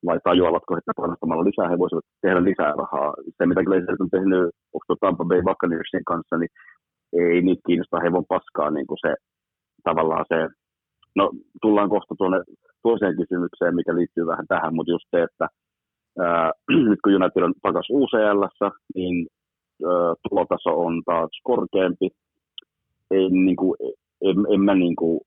vai 0.06 0.20
tajuavatko, 0.24 0.78
että 0.78 0.92
panostamalla 1.02 1.44
lisää 1.50 1.70
he 1.70 1.78
voisivat 1.84 2.06
tehdä 2.22 2.44
lisää 2.44 2.72
rahaa. 2.82 3.14
Se, 3.38 3.46
mitä 3.46 3.64
Glazerit 3.68 4.06
on 4.06 4.16
tehnyt 4.16 4.44
onko 4.76 4.92
Tampa 5.00 5.26
Bay 5.26 5.42
Buccaneersin 5.48 6.06
kanssa, 6.12 6.36
niin 6.38 6.52
ei 7.14 7.42
niitä 7.42 7.62
kiinnosta 7.68 8.04
hevon 8.06 8.26
paskaa 8.34 8.70
niin 8.72 8.88
kuin 8.88 8.98
se 9.06 9.12
tavallaan 9.84 10.26
se 10.32 10.38
No 11.16 11.32
tullaan 11.62 11.90
kohta 11.90 12.16
tuonne 12.18 12.40
toiseen 12.84 13.16
kysymykseen, 13.18 13.76
mikä 13.76 13.96
liittyy 13.96 14.26
vähän 14.26 14.48
tähän, 14.48 14.76
mutta 14.76 14.92
just 14.92 15.08
se, 15.12 15.24
että 15.24 15.48
ää, 16.20 16.52
nyt 16.90 17.00
kun 17.04 17.16
United 17.16 17.44
on 17.44 17.54
takaisin 17.62 17.96
UCL, 17.96 18.42
niin 18.96 19.28
ää, 19.90 20.14
tulotaso 20.30 20.72
on 20.86 21.02
taas 21.06 21.30
korkeampi. 21.44 22.10
Ei, 23.12 23.30
niin 23.30 23.56
kuin, 23.56 23.76
en, 24.22 24.38
en 24.54 24.62
mä 24.62 24.76
niin 24.76 24.96
kuin, 24.96 25.20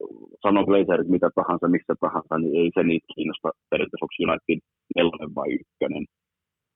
sano 0.43 0.67
Glazerit 0.67 1.09
mitä 1.09 1.31
tahansa, 1.35 1.69
missä 1.69 1.95
tahansa, 2.01 2.39
niin 2.39 2.55
ei 2.61 2.71
se 2.75 2.83
niitä 2.83 3.07
kiinnosta 3.15 3.49
periaatteessa, 3.71 4.07
onko 4.07 4.17
United 4.27 4.59
nelonen 4.97 5.35
vai 5.35 5.49
ykkönen. 5.61 6.05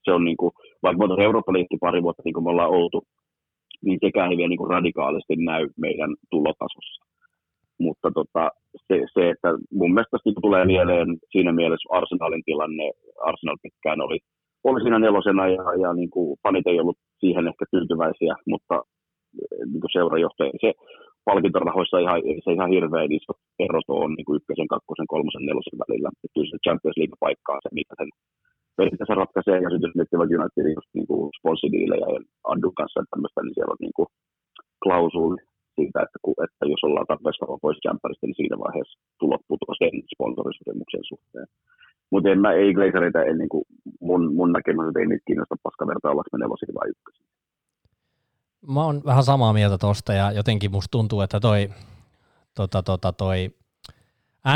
Se 0.04 0.12
on 0.12 0.24
niin 0.24 0.36
kuin, 0.36 0.52
vaikka 0.82 1.06
me 1.06 1.24
Eurooppa 1.24 1.52
pari 1.80 2.02
vuotta, 2.02 2.22
niin 2.24 2.34
kuin 2.34 2.44
me 2.44 2.50
ollaan 2.50 2.70
oltu, 2.70 3.04
niin 3.84 3.98
sekään 4.04 4.30
ei 4.30 4.36
vielä 4.36 4.48
niin 4.48 4.62
kuin 4.62 4.70
radikaalisti 4.70 5.36
näy 5.36 5.68
meidän 5.76 6.10
tulotasossa. 6.30 7.11
Mutta 7.86 8.08
tota, 8.18 8.44
se, 8.86 8.96
se, 9.14 9.22
että 9.30 9.48
mun 9.80 9.92
mielestä 9.94 10.16
niin 10.24 10.46
tulee 10.46 10.64
mieleen 10.64 11.08
siinä 11.32 11.52
mielessä 11.52 11.88
Arsenalin 11.98 12.44
tilanne. 12.48 12.86
Arsenal 13.30 13.58
pitkään 13.62 14.00
oli, 14.06 14.18
oli 14.68 14.80
siinä 14.82 14.98
nelosena 14.98 15.44
ja, 15.56 15.64
ja 15.82 15.90
niin 15.92 16.10
kuin 16.14 16.38
fanit 16.42 16.66
ei 16.66 16.80
ollut 16.80 16.98
siihen 17.20 17.48
ehkä 17.50 17.64
tyytyväisiä, 17.70 18.34
mutta 18.52 18.76
eh, 19.42 19.64
niin 19.70 19.82
kuin 19.82 19.96
seurajohtaja, 19.96 20.52
se 20.64 20.70
palkintorahoissa 21.28 21.98
ihan, 22.04 22.20
se 22.44 22.50
ihan 22.52 22.70
hirveän 22.76 23.12
iso 23.18 23.32
erot 23.66 23.88
on 23.88 24.10
niin 24.14 24.26
kuin 24.26 24.36
ykkösen, 24.38 24.72
kakkosen, 24.74 25.08
kolmosen, 25.14 25.44
nelosen 25.46 25.78
välillä. 25.82 26.08
Että 26.12 26.34
kyllä 26.34 26.50
se 26.50 26.64
Champions 26.64 26.98
League 26.98 27.18
paikkaa 27.24 27.58
se, 27.62 27.68
mitä 27.78 27.94
sen 28.00 28.10
periaatteessa 28.76 29.20
ratkaisee. 29.22 29.58
Ja 29.64 29.68
sitten 29.70 29.88
jos 29.88 29.98
miettivät 29.98 30.32
Unitedin 30.36 30.78
just 30.78 30.90
niin 30.96 31.08
kuin 31.10 31.22
ja 32.02 32.08
Andun 32.52 32.78
kanssa 32.78 33.10
tämmöistä, 33.12 33.40
niin 33.42 33.56
siellä 33.56 33.74
on 33.76 33.82
niin 33.84 33.96
kuin 33.98 34.08
klausuuli 34.82 35.40
siitä, 35.76 35.98
että, 36.04 36.18
että 36.44 36.64
jos 36.72 36.84
ollaan 36.84 37.06
tarpeeksi 37.10 37.60
pois 37.62 37.78
kämpäristä, 37.86 38.26
niin 38.26 38.38
siinä 38.40 38.56
vaiheessa 38.66 38.98
tulot 39.20 39.42
putoaa 39.48 39.76
sen 39.78 39.94
sponsorisopimuksen 40.14 41.04
suhteen. 41.12 41.48
Mutta 42.10 42.28
en 42.30 42.40
mä, 42.44 42.52
ei 42.52 42.74
Glazereita, 42.74 43.22
ei, 43.22 43.34
niin 43.34 43.52
kuin 43.54 43.64
mun, 44.08 44.22
mun 44.38 44.52
näkemys, 44.52 44.86
että 44.88 45.00
ei 45.00 45.06
niitä 45.06 45.26
kiinnosta 45.26 45.56
paska 45.62 45.86
vertaa, 45.86 46.10
ollaanko 46.10 46.32
me 46.32 46.38
nelosia 46.38 46.78
vai 46.78 46.88
ykkösiä. 46.94 47.26
Mä 48.74 48.84
oon 48.84 49.00
vähän 49.04 49.24
samaa 49.24 49.52
mieltä 49.52 49.78
tosta 49.78 50.12
ja 50.12 50.32
jotenkin 50.32 50.70
musta 50.70 50.90
tuntuu, 50.90 51.20
että 51.20 51.40
toi, 51.40 51.68
tota, 52.56 52.82
tota, 52.82 53.12
toi 53.12 53.50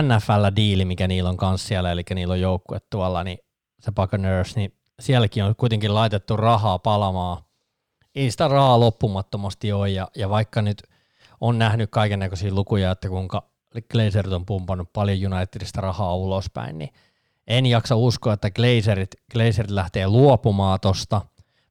NFL-diili, 0.03 0.85
mikä 0.85 1.09
niillä 1.09 1.31
on 1.31 1.37
kanssa 1.37 1.69
siellä, 1.69 1.93
eli 1.93 2.03
niillä 2.15 2.33
on 2.33 2.41
joukkue 2.41 2.79
tuolla, 2.91 3.25
niin 3.25 3.39
se 3.79 3.93
Buccaneers, 3.93 4.57
niin 4.57 4.73
sielläkin 5.01 5.45
on 5.45 5.55
kuitenkin 5.57 5.95
laitettu 5.95 6.37
rahaa 6.37 6.79
palamaan 6.79 7.47
ei 8.17 8.31
sitä 8.31 8.49
rahaa 8.49 8.81
loppumattomasti 8.81 9.73
ole, 9.73 9.89
ja, 9.89 10.09
ja 10.17 10.31
vaikka 10.31 10.63
nyt 10.63 10.83
on 11.41 11.59
nähnyt 11.59 11.91
kaiken 11.91 12.19
näköisiä 12.19 12.55
lukuja, 12.55 12.91
että 12.91 13.09
kuinka 13.09 13.43
Glazerit 13.91 14.33
on 14.33 14.47
pumpannut 14.47 14.93
paljon 14.93 15.33
Unitedista 15.33 15.81
rahaa 15.81 16.17
ulospäin, 16.17 16.79
niin 16.79 16.91
en 17.47 17.67
jaksa 17.67 17.97
uskoa, 17.97 18.33
että 18.33 18.51
Glazerit, 18.51 19.11
Glazerit 19.33 19.71
lähtee 19.71 20.09
luopumaan 20.09 20.81
tosta. 20.81 21.23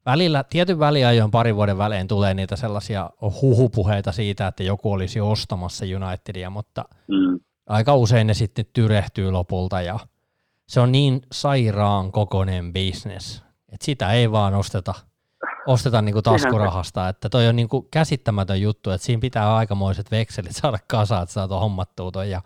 Välillä, 0.06 0.44
tietyn 0.44 0.80
väliajoin 0.80 1.32
parin 1.32 1.56
vuoden 1.56 1.78
välein 1.78 2.08
tulee 2.08 2.34
niitä 2.34 2.56
sellaisia 2.56 3.10
huhupuheita 3.42 4.12
siitä, 4.12 4.48
että 4.48 4.64
joku 4.64 4.92
olisi 4.92 5.22
ostamassa 5.22 5.86
Unitedia, 5.86 6.50
mutta 6.50 6.86
mm. 7.08 7.40
aika 7.68 7.96
usein 7.96 8.28
ne 8.28 8.34
sitten 8.34 8.66
tyrehtyy 8.74 9.32
lopulta 9.32 9.82
ja 9.82 10.00
se 10.68 10.80
on 10.80 10.92
niin 10.92 11.22
sairaan 11.32 12.12
kokoinen 12.12 12.74
bisnes, 12.74 13.44
että 13.74 13.86
sitä 13.86 14.12
ei 14.12 14.32
vaan 14.32 14.54
osteta, 14.54 14.94
osteta 15.68 16.02
niinku 16.02 16.22
taskurahasta, 16.22 17.10
että 17.10 17.30
toi 17.30 17.48
on 17.48 17.56
niinku 17.56 17.82
käsittämätön 17.82 18.62
juttu, 18.62 18.92
että 18.92 19.06
siinä 19.06 19.20
pitää 19.20 19.56
aikamoiset 19.56 20.12
vekselit 20.12 20.56
saada 20.56 20.80
kasaan, 20.88 21.24
että 21.24 21.34
saat 21.34 21.50
hommattua 21.50 22.12
toi. 22.12 22.30
Ja, 22.30 22.42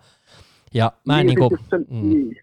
ja 0.74 0.92
mä 1.04 1.20
en 1.20 1.26
niin, 1.26 1.38
niinku, 1.40 1.56
mm, 1.90 2.08
niin. 2.08 2.36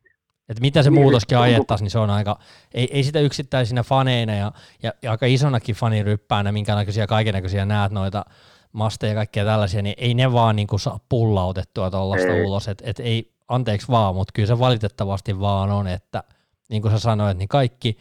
että 0.49 0.61
mitä 0.61 0.83
se 0.83 0.89
niin, 0.89 1.01
muutoskin 1.01 1.37
ajettaisiin, 1.37 1.85
niin 1.85 1.91
se 1.91 1.99
on 1.99 2.09
aika, 2.09 2.39
ei, 2.73 2.87
ei 2.91 3.03
sitä 3.03 3.19
yksittäisinä 3.19 3.83
faneina 3.83 4.35
ja, 4.35 4.51
ja, 4.83 4.93
ja 5.01 5.11
aika 5.11 5.25
isonakin 5.25 5.75
faniryppäänä, 5.75 6.51
minkä 6.51 6.75
näköisiä 6.75 7.07
kaikenlaisia 7.07 7.65
näet 7.65 7.91
noita 7.91 8.25
masteja 8.71 9.11
ja 9.11 9.15
kaikkea 9.15 9.45
tällaisia, 9.45 9.81
niin 9.81 9.95
ei 9.97 10.13
ne 10.13 10.33
vaan 10.33 10.55
niin 10.55 10.67
kuin 10.67 10.79
saa 10.79 10.99
pullautettua 11.09 11.91
tuollaista 11.91 12.33
ulos, 12.45 12.67
että 12.67 12.83
et 12.87 12.99
ei, 12.99 13.33
anteeksi 13.47 13.87
vaan, 13.87 14.15
mutta 14.15 14.31
kyllä 14.33 14.47
se 14.47 14.59
valitettavasti 14.59 15.39
vaan 15.39 15.71
on, 15.71 15.87
että 15.87 16.23
niin 16.69 16.81
kuin 16.81 16.91
sä 16.91 16.99
sanoit, 16.99 17.37
niin 17.37 17.47
kaikki 17.47 17.97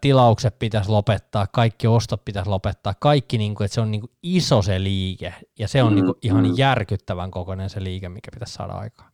tilaukset 0.00 0.58
pitäisi 0.58 0.90
lopettaa, 0.90 1.46
kaikki 1.54 1.86
ostot 1.86 2.24
pitäisi 2.24 2.50
lopettaa, 2.50 2.92
kaikki, 3.00 3.38
niin 3.38 3.54
kuin, 3.54 3.64
että 3.64 3.74
se 3.74 3.80
on 3.80 3.90
niin 3.90 4.00
kuin 4.00 4.10
iso 4.22 4.62
se 4.62 4.82
liike, 4.82 5.34
ja 5.58 5.68
se 5.68 5.82
on 5.82 5.92
mm, 5.92 5.94
niin 5.94 6.04
kuin 6.04 6.18
ihan 6.22 6.44
mm. 6.44 6.54
järkyttävän 6.58 7.30
kokoinen 7.30 7.70
se 7.70 7.84
liike, 7.84 8.08
mikä 8.08 8.30
pitäisi 8.34 8.54
saada 8.54 8.72
aikaan. 8.72 9.12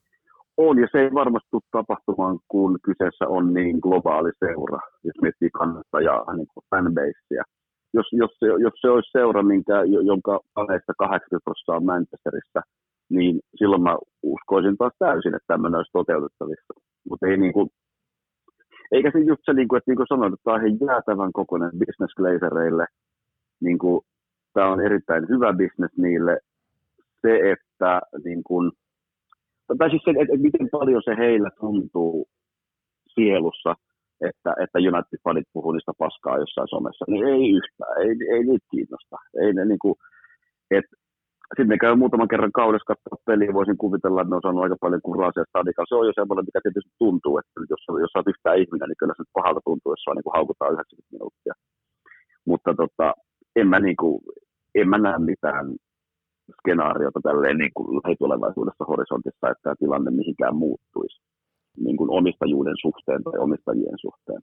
On, 0.57 0.79
ja 0.79 0.89
se 0.93 0.99
ei 0.99 1.15
varmasti 1.15 1.49
tule 1.51 1.63
tapahtumaan, 1.73 2.39
kun 2.49 2.79
kyseessä 2.83 3.29
on 3.29 3.55
niin 3.55 3.79
globaali 3.83 4.31
seura, 4.39 4.79
jos 5.05 5.17
miettii 5.23 5.51
kannattajaa, 5.51 6.35
niin 6.35 6.47
kuin 6.55 6.65
fanbasea. 6.71 7.45
Jos, 7.95 8.07
jos, 8.13 8.31
se, 8.39 8.47
jos 8.47 8.75
se 8.81 8.91
olisi 8.91 9.11
seura, 9.13 9.43
minkä, 9.43 9.77
jonka 10.11 10.41
80 10.99 11.45
prosenttia 11.45 11.75
on 11.75 11.85
Manchesterissa, 11.85 12.61
niin 13.11 13.41
silloin 13.59 13.83
mä 13.83 13.97
uskoisin 14.23 14.77
taas 14.77 14.93
täysin, 14.99 15.35
että 15.35 15.47
tämmöinen 15.53 15.77
olisi 15.77 15.93
toteutettavissa. 15.93 16.73
Mutta 17.09 17.27
ei 17.27 17.37
niin 17.37 17.53
kuin, 17.53 17.69
eikä 18.93 19.11
se 19.13 19.19
just 19.19 19.43
se, 19.45 19.53
niin 19.53 19.69
kuin, 19.69 19.79
että 19.79 19.91
niin 19.91 19.97
kuin 19.97 20.07
sanoin, 20.07 20.35
että 20.35 20.45
tämä 20.45 20.57
on 20.57 20.87
jäätävän 20.87 21.33
kokoinen 21.33 21.71
business 21.71 22.15
glazereille. 22.15 22.87
Niin 23.61 23.79
kuin, 23.79 24.01
tämä 24.55 24.73
on 24.73 24.81
erittäin 24.81 25.29
hyvä 25.29 25.53
business 25.53 25.97
niille. 25.97 26.39
Se, 27.23 27.53
että 27.53 28.01
niin 28.25 28.43
kuin, 28.45 28.73
tai 29.79 29.91
siis 29.91 30.03
se, 30.05 30.11
että, 30.11 30.23
että 30.23 30.47
miten 30.49 30.69
paljon 30.73 31.03
se 31.05 31.17
heillä 31.17 31.51
tuntuu 31.61 32.29
sielussa, 33.15 33.75
että, 34.21 34.55
että 34.63 34.79
United-fanit 34.79 35.49
puhuu 35.53 35.73
niistä 35.73 35.93
paskaa 35.99 36.39
jossain 36.39 36.69
somessa, 36.69 37.05
niin 37.09 37.25
ei 37.27 37.51
yhtään, 37.57 38.03
ei, 38.03 38.15
ei 38.35 38.45
niitä 38.45 38.67
kiinnosta. 38.71 39.17
Ei 39.43 39.53
ne, 39.53 39.65
niin 39.65 39.79
kuin, 39.79 39.95
että 40.71 40.97
sitten 41.57 41.69
ne 41.69 41.79
käy 41.85 41.95
muutaman 41.97 42.33
kerran 42.33 42.59
kaudessa 42.61 42.91
katsoa 42.93 43.27
peliä, 43.27 43.59
voisin 43.59 43.83
kuvitella, 43.85 44.21
että 44.21 44.31
ne 44.31 44.37
on 44.37 44.45
saanut 44.45 44.63
aika 44.65 44.77
paljon 44.81 45.07
kuraa 45.09 45.33
siellä 45.33 45.51
stadikalla. 45.51 45.91
Se 45.91 45.95
on 46.01 46.07
jo 46.11 46.13
semmoinen, 46.21 46.47
mikä 46.49 46.61
tietysti 46.63 46.93
tuntuu, 46.99 47.39
että 47.39 47.53
jos, 47.73 47.83
jos 48.03 48.11
sä 48.13 48.19
oot 48.19 48.33
yhtään 48.33 48.61
ihminen, 48.63 48.89
niin 48.89 49.01
kyllä 49.01 49.15
se 49.17 49.25
pahalta 49.39 49.61
tuntuu, 49.69 49.93
jos 49.93 50.03
saa 50.05 50.15
niin 50.15 50.37
haukutaan 50.39 50.73
90 50.73 51.15
minuuttia. 51.15 51.55
Mutta 52.51 52.71
tota, 52.81 53.07
en 53.61 53.67
mä, 53.73 53.79
niin 53.81 53.99
kuin, 54.03 54.15
en 54.81 54.89
mä 54.89 54.99
näe 54.99 55.19
mitään 55.19 55.67
skenaariota 56.59 57.21
tälleen 57.29 57.59
niin 57.63 57.75
kuin 57.77 57.89
lähitulevaisuudessa 58.05 58.89
horisontissa, 58.91 59.51
että 59.51 59.63
tämä 59.63 59.81
tilanne 59.83 60.11
mihinkään 60.11 60.57
muuttuisi 60.65 61.19
niin 61.85 61.97
kuin 61.97 62.11
omistajuuden 62.19 62.79
suhteen 62.85 63.23
tai 63.25 63.39
omistajien 63.39 63.99
suhteen. 64.07 64.43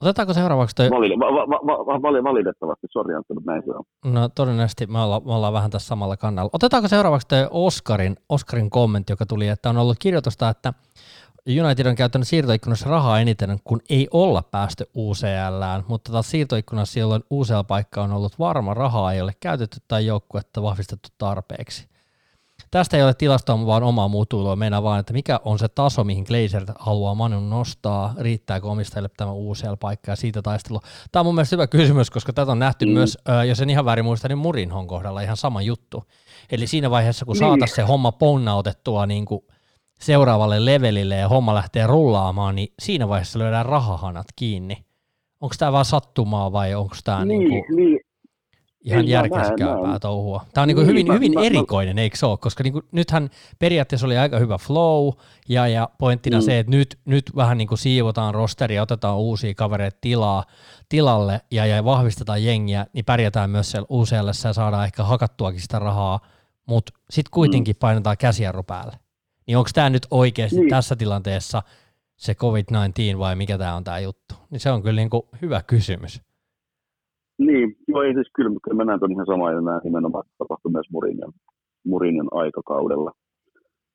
Otetaanko 0.00 0.34
seuraavaksi 0.34 0.76
toi... 0.76 0.90
Valide, 0.90 1.14
va, 1.18 1.26
va, 1.26 1.76
va, 1.86 2.02
va, 2.02 2.24
valitettavasti, 2.24 2.86
sori 2.90 3.14
Antti, 3.14 3.34
mutta 3.34 3.50
näin 3.50 3.62
se 3.64 3.70
on. 3.70 4.12
No 4.12 4.28
todennäköisesti 4.28 4.86
me 4.86 4.98
ollaan, 4.98 5.22
me 5.24 5.34
ollaan 5.34 5.52
vähän 5.52 5.70
tässä 5.70 5.88
samalla 5.88 6.16
kannalla. 6.16 6.50
Otetaanko 6.52 6.88
seuraavaksi 6.88 7.28
toi 7.28 7.48
Oscarin, 7.50 8.16
Oscarin 8.28 8.70
kommentti, 8.70 9.12
joka 9.12 9.26
tuli, 9.26 9.48
että 9.48 9.70
on 9.70 9.76
ollut 9.76 9.96
kirjoitusta, 9.98 10.48
että 10.48 10.72
United 11.64 11.86
on 11.86 11.94
käyttänyt 11.94 12.28
siirtoikkunassa 12.28 12.90
rahaa 12.90 13.20
eniten, 13.20 13.58
kun 13.64 13.80
ei 13.90 14.08
olla 14.10 14.42
päästy 14.42 14.90
UCLään, 14.96 15.84
mutta 15.88 16.12
taas 16.12 16.30
siirtoikkunassa, 16.30 17.00
jolloin 17.00 17.24
UCL-paikka 17.30 18.02
on 18.02 18.12
ollut 18.12 18.38
varma, 18.38 18.74
rahaa 18.74 19.12
ei 19.12 19.20
ole 19.20 19.32
käytetty 19.40 19.78
tai 19.88 20.06
joukkuetta 20.06 20.62
vahvistettu 20.62 21.08
tarpeeksi. 21.18 21.89
Tästä 22.70 22.96
ei 22.96 23.02
ole 23.02 23.14
tilastoa, 23.14 23.66
vaan 23.66 23.82
omaa 23.82 24.08
mutuilua. 24.08 24.56
Meidän 24.56 24.82
vaan, 24.82 25.00
että 25.00 25.12
mikä 25.12 25.40
on 25.44 25.58
se 25.58 25.68
taso, 25.68 26.04
mihin 26.04 26.24
Glazer 26.24 26.64
haluaa 26.78 27.14
Manun 27.14 27.50
nostaa, 27.50 28.14
riittääkö 28.18 28.66
omistajille 28.66 29.08
tämä 29.16 29.32
UCL-paikka 29.32 30.12
ja 30.12 30.16
siitä 30.16 30.42
taistelu. 30.42 30.80
Tämä 31.12 31.20
on 31.20 31.26
mun 31.26 31.34
mielestä 31.34 31.56
hyvä 31.56 31.66
kysymys, 31.66 32.10
koska 32.10 32.32
tätä 32.32 32.52
on 32.52 32.58
nähty 32.58 32.86
mm. 32.86 32.92
myös, 32.92 33.18
jos 33.48 33.60
en 33.60 33.70
ihan 33.70 33.84
väärin 33.84 34.04
muista, 34.04 34.28
niin 34.28 34.38
Murinhon 34.38 34.86
kohdalla 34.86 35.20
ihan 35.20 35.36
sama 35.36 35.62
juttu. 35.62 36.04
Eli 36.52 36.66
siinä 36.66 36.90
vaiheessa, 36.90 37.24
kun 37.24 37.32
niin. 37.32 37.38
saataisiin 37.38 37.76
se 37.76 37.82
homma 37.82 38.12
ponnautettua 38.12 39.06
niin 39.06 39.24
kuin 39.24 39.40
seuraavalle 40.00 40.64
levelille 40.64 41.16
ja 41.16 41.28
homma 41.28 41.54
lähtee 41.54 41.86
rullaamaan, 41.86 42.56
niin 42.56 42.72
siinä 42.82 43.08
vaiheessa 43.08 43.38
löydään 43.38 43.66
rahahanat 43.66 44.26
kiinni. 44.36 44.76
Onko 45.40 45.54
tämä 45.58 45.72
vaan 45.72 45.84
sattumaa 45.84 46.52
vai 46.52 46.74
onko 46.74 46.96
tämä 47.04 47.24
niin, 47.24 47.48
niin, 47.48 47.64
kuin... 47.66 47.76
niin, 47.76 48.00
ihan 48.80 49.08
järkeskäypää 49.08 49.98
touhua. 49.98 50.44
Tämä 50.54 50.62
on 50.62 50.68
niin 50.68 50.76
niin, 50.76 50.86
hyvin, 50.86 51.06
mä, 51.06 51.12
hyvin 51.12 51.34
mä, 51.34 51.40
erikoinen, 51.40 51.98
eikö 51.98 52.16
se 52.16 52.26
ole? 52.26 52.38
Koska 52.38 52.62
niin 52.62 52.72
kuin, 52.72 52.84
nythän 52.92 53.30
periaatteessa 53.58 54.06
oli 54.06 54.18
aika 54.18 54.38
hyvä 54.38 54.58
flow, 54.58 55.12
ja, 55.48 55.68
ja 55.68 55.88
pointtina 55.98 56.38
mm. 56.38 56.42
se, 56.42 56.58
että 56.58 56.70
nyt, 56.70 56.98
nyt 57.04 57.36
vähän 57.36 57.58
niin 57.58 57.68
kuin 57.68 57.78
siivotaan 57.78 58.34
rosteria, 58.34 58.82
otetaan 58.82 59.18
uusia 59.18 59.54
kavereita 59.54 59.98
tilaa, 60.00 60.44
tilalle 60.88 61.40
ja, 61.50 61.66
ja 61.66 61.84
vahvistetaan 61.84 62.44
jengiä, 62.44 62.86
niin 62.92 63.04
pärjätään 63.04 63.50
myös 63.50 63.70
siellä 63.70 63.86
UCLssä 63.90 64.48
ja 64.48 64.52
saadaan 64.52 64.84
ehkä 64.84 65.04
hakattuakin 65.04 65.60
sitä 65.60 65.78
rahaa, 65.78 66.20
mutta 66.66 66.92
sitten 67.10 67.30
kuitenkin 67.30 67.76
mm. 67.76 67.80
painetaan 67.80 68.16
käsijarru 68.16 68.62
päälle. 68.62 68.98
Niin 69.46 69.58
onko 69.58 69.70
tämä 69.74 69.90
nyt 69.90 70.06
oikeasti 70.10 70.56
niin. 70.56 70.70
tässä 70.70 70.96
tilanteessa 70.96 71.62
se 72.16 72.34
COVID-19 72.34 73.18
vai 73.18 73.36
mikä 73.36 73.58
tämä 73.58 73.74
on 73.74 73.84
tämä 73.84 73.98
juttu? 73.98 74.34
Niin 74.50 74.60
se 74.60 74.70
on 74.70 74.82
kyllä 74.82 74.96
niin 74.96 75.10
kuin 75.10 75.22
hyvä 75.42 75.62
kysymys. 75.62 76.20
Niin, 77.46 77.76
joo 77.88 78.02
ei 78.02 78.14
siis 78.14 78.30
kyllä, 78.36 78.50
kyllä 78.64 78.76
mä 78.76 78.84
näen 78.84 79.00
ton 79.00 79.12
ihan 79.12 79.26
samaa, 79.26 79.52
ja 79.52 79.60
nämä 79.60 79.80
nimenomaan 79.84 80.24
tapahtui 80.38 80.72
myös 80.72 80.90
Murinion, 80.92 81.32
Murinion 81.84 82.28
aikakaudella. 82.32 83.12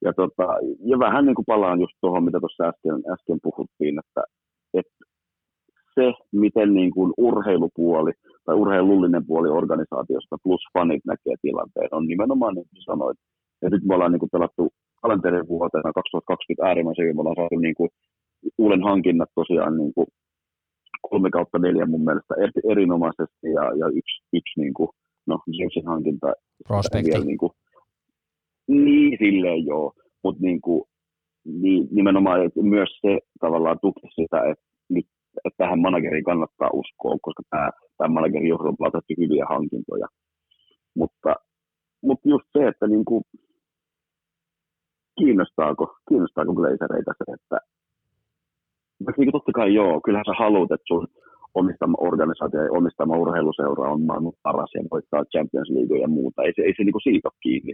Ja, 0.06 0.14
tota, 0.14 0.48
ja 0.92 1.00
vähän 1.00 1.26
niin 1.26 1.36
kuin 1.36 1.46
palaan 1.46 1.82
just 1.82 1.94
tuohon, 2.02 2.24
mitä 2.24 2.40
tuossa 2.40 2.64
äsken, 2.64 3.12
äsken 3.14 3.40
puhuttiin, 3.44 4.00
että, 4.00 4.22
että 4.74 4.98
se, 5.96 6.14
miten 6.32 6.74
niin 6.74 6.92
kuin 6.92 7.14
urheilupuoli 7.18 8.12
tai 8.46 8.56
urheilullinen 8.56 9.26
puoli 9.26 9.50
organisaatiosta 9.50 10.38
plus 10.44 10.62
fanit 10.74 11.06
näkee 11.06 11.36
tilanteen, 11.42 11.90
on 11.92 12.06
nimenomaan 12.08 12.56
niin 12.56 12.68
kuin 12.70 12.84
sanoit. 12.84 13.18
Ja 13.62 13.70
nyt 13.70 13.84
me 13.84 13.94
ollaan 13.94 14.12
niin 14.12 14.20
kuin 14.20 14.36
pelattu 14.36 14.70
kalenterin 15.02 15.48
vuotena 15.48 15.94
2020 15.94 16.68
äärimmäisen 16.68 17.16
me 17.16 17.22
ollaan 17.22 17.36
saatu 17.40 17.58
niin 17.58 17.76
kuin 17.76 17.90
uuden 18.58 18.84
hankinnat 18.84 19.30
tosiaan 19.36 19.78
niin 19.78 19.94
kuin 19.94 20.08
kolme 21.10 21.30
kautta 21.30 21.60
neljä 21.60 21.86
mun 21.86 22.04
mielestä 22.04 22.34
erinomaisesti 22.72 23.48
ja, 23.54 23.64
ja 23.64 23.88
yksi, 23.88 24.18
yksi 24.34 24.60
niin 24.62 24.74
kuin, 24.74 24.90
no 25.28 25.40
Jamesin 25.48 25.88
hankinta. 25.88 26.34
Prospekti. 26.68 27.26
Niin, 27.26 27.38
kuin, 27.38 27.52
niin, 28.68 29.18
silleen 29.20 29.66
joo, 29.66 29.94
mutta 30.24 30.44
niin 30.44 30.62
kuin, 30.62 30.84
niin, 31.46 31.88
nimenomaan 31.92 32.46
että 32.46 32.62
myös 32.62 32.90
se 33.02 33.20
tavallaan 33.40 33.80
tuki 33.82 34.08
sitä, 34.16 34.38
että 34.52 34.66
että 35.46 35.58
tähän 35.58 35.80
manageriin 35.80 36.24
kannattaa 36.24 36.70
uskoa, 36.74 37.18
koska 37.22 37.44
tämä, 37.50 37.70
tämä 37.98 38.14
managerin 38.14 38.50
johdolla 38.50 38.92
on 38.94 39.02
hyviä 39.18 39.46
hankintoja. 39.50 40.08
Mutta, 40.96 41.36
mutta 42.04 42.30
just 42.30 42.46
se, 42.58 42.68
että 42.68 42.88
niin 42.88 43.06
kuin, 43.06 43.24
kiinnostaako, 45.20 45.96
kiinnostaako 46.10 46.54
glazereita 46.54 47.12
se, 47.18 47.32
että 47.34 47.58
niin 49.18 49.32
totta 49.32 49.52
kai 49.52 49.74
joo, 49.74 50.02
kyllähän 50.06 50.26
sä 50.26 50.34
haluat, 50.44 50.72
että 50.72 50.88
sun 50.88 51.08
omistama 51.56 51.98
organisaatio 52.00 52.64
ja 52.64 52.72
omistama 52.72 53.18
urheiluseura 53.18 53.92
on 53.92 54.02
maailman 54.02 54.34
paras 54.44 54.72
ja 54.74 54.82
voittaa 54.92 55.26
Champions 55.26 55.70
League 55.70 56.00
ja 56.00 56.08
muuta. 56.08 56.44
Ei 56.44 56.54
se, 56.56 56.62
ei 56.62 56.74
se 56.78 56.84
niin 56.84 56.92
kuin 56.98 57.08
siitä 57.10 57.28
ole 57.28 57.40
kiinni. 57.44 57.74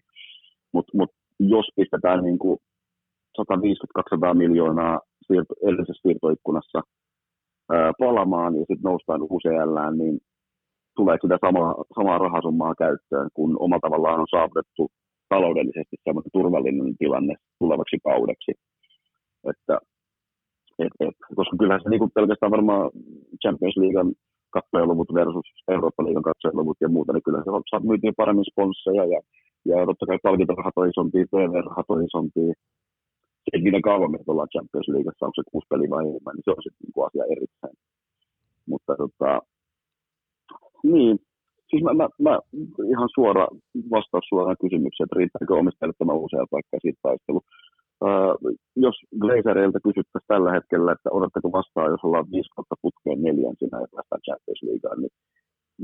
Mutta 0.74 0.98
mut 0.98 1.12
jos 1.40 1.66
pistetään 1.76 2.24
niin 2.24 2.40
kuin 2.40 2.58
150-200 3.40 4.38
miljoonaa 4.38 5.00
siirto, 5.28 5.54
edellisessä 5.64 6.02
siirtoikkunassa 6.02 6.80
ää, 7.72 7.92
palamaan 8.00 8.54
ja 8.56 8.60
sitten 8.60 8.90
noustaan 8.90 9.22
UCL, 9.22 9.76
niin 9.98 10.20
tulee 10.96 11.18
sitä 11.22 11.38
samaa, 11.46 11.76
samaa 11.96 12.18
rahasummaa 12.18 12.76
käyttöön, 12.76 13.30
kun 13.34 13.58
omalla 13.60 13.80
tavallaan 13.82 14.20
on 14.20 14.28
saavutettu 14.32 14.92
taloudellisesti 15.30 15.96
turvallinen 16.34 16.98
tilanne 16.98 17.36
tulevaksi 17.60 17.98
kaudeksi. 18.04 18.52
Että 19.50 19.78
et, 20.80 20.94
et, 21.00 21.16
koska 21.36 21.56
kyllähän 21.60 21.82
se 21.84 21.90
niin 21.90 22.00
kuin 22.00 22.16
pelkästään 22.18 22.52
varmaan 22.52 22.92
Champions 23.42 23.78
Leaguean 23.78 24.14
katsojaluvut 24.56 25.14
versus 25.14 25.48
Eurooppa-liigan 25.68 26.30
katsojaluvut 26.30 26.78
ja 26.82 26.90
muuta, 26.90 27.14
niin 27.14 27.24
kyllä 27.24 27.40
se 27.40 27.52
saa 27.70 27.88
myytiin 27.90 28.20
paremmin 28.22 28.52
sponsseja 28.52 29.06
ja, 29.14 29.20
ja 29.70 29.86
totta 29.86 30.06
kai 30.06 30.18
palkintorahat 30.24 30.78
on 30.78 30.90
isompia, 30.90 31.26
TV-rahat 31.32 31.90
on 31.90 32.06
isompia. 32.06 32.54
Se 33.44 33.50
ei 33.54 33.62
miten 33.62 33.82
kauan 33.90 34.12
meitä 34.12 34.32
ollaan 34.32 34.54
Champions 34.54 34.88
Leagueassa, 34.88 35.26
onko 35.26 35.38
se 35.38 35.50
kuusi 35.52 35.68
peliä 35.70 35.90
vai 35.90 36.04
enemmän, 36.10 36.36
niin 36.36 36.46
se 36.46 36.52
on 36.52 36.64
sitten 36.66 36.84
niin 36.86 37.06
asia 37.08 37.32
erittäin. 37.36 37.76
Mutta 38.72 38.94
tota, 39.02 39.32
niin, 40.94 41.16
siis 41.70 41.82
mä, 41.84 41.94
mä, 42.00 42.08
mä, 42.26 42.34
ihan 42.94 43.10
suora 43.16 43.46
vastaus 43.96 44.26
suoraan 44.30 44.62
kysymykseen, 44.64 45.06
että 45.06 45.20
riittääkö 45.20 45.54
omistajalle 45.62 45.96
tämä 45.98 46.14
uusia 46.22 46.52
paikka 46.52 46.78
siitä 46.82 47.00
taistelu. 47.08 47.42
Jos 48.76 48.96
Glazereilta 49.22 49.80
kysyttäisiin 49.80 50.28
tällä 50.28 50.52
hetkellä, 50.52 50.92
että 50.92 51.10
odotteko 51.12 51.52
vastaan, 51.52 51.92
jos 51.92 52.04
ollaan 52.04 52.32
viisi 52.32 52.50
kautta 52.56 52.76
putkeen 52.82 53.22
neljänsinä 53.22 53.82
ja 53.82 53.88
päästään 53.96 54.22
Champions 54.26 54.64
Leagueaan, 54.64 55.00
niin 55.02 55.14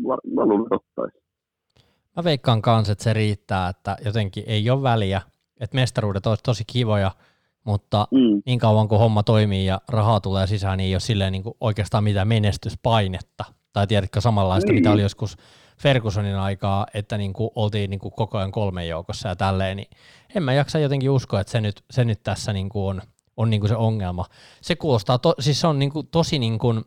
mä, 0.07 0.15
mä 0.35 0.45
luulen, 0.45 0.65
että 0.65 1.27
Mä 2.17 2.23
veikkaan 2.23 2.61
kanssa, 2.61 2.91
että 2.91 3.03
se 3.03 3.13
riittää, 3.13 3.69
että 3.69 3.97
jotenkin 4.05 4.43
ei 4.47 4.69
ole 4.69 4.83
väliä, 4.83 5.21
että 5.59 5.75
mestaruudet 5.75 6.27
olisi 6.27 6.43
tosi 6.43 6.63
kivoja, 6.73 7.11
mutta 7.63 8.07
mm. 8.11 8.41
niin 8.45 8.59
kauan 8.59 8.87
kuin 8.87 8.99
homma 8.99 9.23
toimii 9.23 9.65
ja 9.65 9.81
rahaa 9.89 10.19
tulee 10.19 10.47
sisään, 10.47 10.77
niin 10.77 10.87
ei 10.87 10.93
ole 10.93 10.99
silleen 10.99 11.31
niin 11.31 11.43
kuin 11.43 11.55
oikeastaan 11.61 12.03
mitään 12.03 12.27
menestyspainetta. 12.27 13.43
Tai 13.73 13.87
tiedätkö 13.87 14.21
samanlaista, 14.21 14.71
niin. 14.71 14.79
mitä 14.79 14.91
oli 14.91 15.01
joskus 15.01 15.37
Fergusonin 15.81 16.35
aikaa, 16.35 16.87
että 16.93 17.17
niin 17.17 17.33
kuin 17.33 17.49
oltiin 17.55 17.89
niin 17.89 17.99
kuin 17.99 18.13
koko 18.13 18.37
ajan 18.37 18.51
kolmen 18.51 18.87
joukossa 18.87 19.29
ja 19.29 19.35
tälleen, 19.35 19.77
niin 19.77 19.87
en 20.35 20.43
mä 20.43 20.53
jaksa 20.53 20.79
jotenkin 20.79 21.09
uskoa, 21.09 21.41
että 21.41 21.51
se 21.51 21.61
nyt, 21.61 21.83
se 21.91 22.05
nyt 22.05 22.23
tässä 22.23 22.53
niin 22.53 22.69
kuin 22.69 22.85
on, 22.89 23.01
on 23.37 23.49
niin 23.49 23.59
kuin 23.59 23.69
se 23.69 23.75
ongelma. 23.75 24.25
Se 24.61 24.75
kuulostaa, 24.75 25.17
to, 25.17 25.33
siis 25.39 25.61
se 25.61 25.67
on 25.67 25.79
niin 25.79 25.91
kuin 25.91 26.07
tosi 26.07 26.39
niin 26.39 26.59
kuin, 26.59 26.81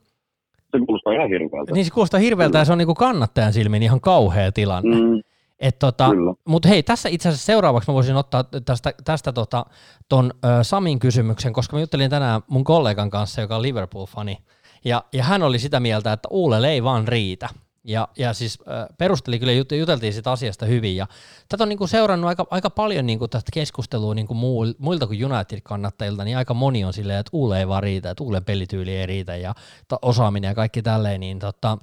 se 0.73 0.79
kuulostaa 0.87 1.13
ihan 1.13 1.29
hirveältä. 1.29 1.73
Niin 1.73 1.85
se 1.85 1.91
kuulostaa 1.91 2.21
hirveältä 2.21 2.59
ja 2.59 2.65
se 2.65 2.73
on 2.73 2.79
niin 2.79 2.87
kuin 2.87 2.97
kannattajan 2.97 3.53
silmiin 3.53 3.83
ihan 3.83 4.01
kauhea 4.01 4.53
tilanne. 4.53 4.97
Mm. 4.97 5.21
Et 5.59 5.79
tota, 5.79 6.09
Mutta 6.45 6.69
hei, 6.69 6.83
tässä 6.83 7.09
itse 7.09 7.29
asiassa 7.29 7.47
seuraavaksi 7.47 7.91
mä 7.91 7.95
voisin 7.95 8.17
ottaa 8.17 8.45
tästä, 8.65 8.95
tästä 9.05 9.33
tota, 9.33 9.67
ton 10.09 10.31
ö, 10.45 10.65
Samin 10.65 10.99
kysymyksen, 10.99 11.53
koska 11.53 11.77
mä 11.77 11.81
juttelin 11.81 12.11
tänään 12.11 12.43
mun 12.49 12.65
kollegan 12.65 13.11
kanssa, 13.11 13.41
joka 13.41 13.57
on 13.57 13.63
Liverpool-fani, 13.63 14.39
ja, 14.85 15.05
ja 15.13 15.25
hän 15.25 15.43
oli 15.43 15.59
sitä 15.59 15.81
mieltä, 15.81 16.13
että 16.13 16.29
Uule 16.31 16.69
ei 16.69 16.83
vaan 16.83 17.09
riitä. 17.09 17.49
Ja, 17.85 18.09
ja 18.19 18.33
siis 18.33 18.59
äh, 18.61 18.87
perusteli 18.99 19.39
kyllä, 19.39 19.53
jut, 19.53 19.73
juteltiin 19.73 20.13
siitä 20.13 20.33
asiasta 20.33 20.67
hyvin, 20.67 20.97
ja 20.97 21.07
tätä 21.49 21.65
on 21.65 21.69
niin 21.69 21.79
kuin 21.79 21.89
seurannut 21.89 22.29
aika, 22.29 22.47
aika 22.51 22.71
paljon 22.71 23.07
niin 23.07 23.19
kuin 23.19 23.31
tästä 23.31 23.51
keskustelua 23.55 24.15
niin 24.15 24.27
kuin 24.27 24.37
muu, 24.37 24.67
muilta 24.79 25.07
kuin 25.07 25.25
United-kannattajilta, 25.25 26.25
niin 26.25 26.37
aika 26.37 26.55
moni 26.55 26.85
on 26.85 26.93
silleen, 26.93 27.19
että 27.19 27.31
Uule 27.33 27.59
ei 27.59 27.69
vaan 27.69 27.83
riitä, 27.83 28.11
että 28.11 28.25
Uulen 28.25 28.45
pelityyli 28.45 28.97
ei 28.97 29.07
riitä, 29.07 29.37
ja 29.37 29.55
ta, 29.89 29.99
osaaminen 30.03 30.49
ja 30.49 30.55
kaikki 30.55 30.83
tälleen, 30.83 31.21
niin 31.21 31.39
tota, 31.39 31.79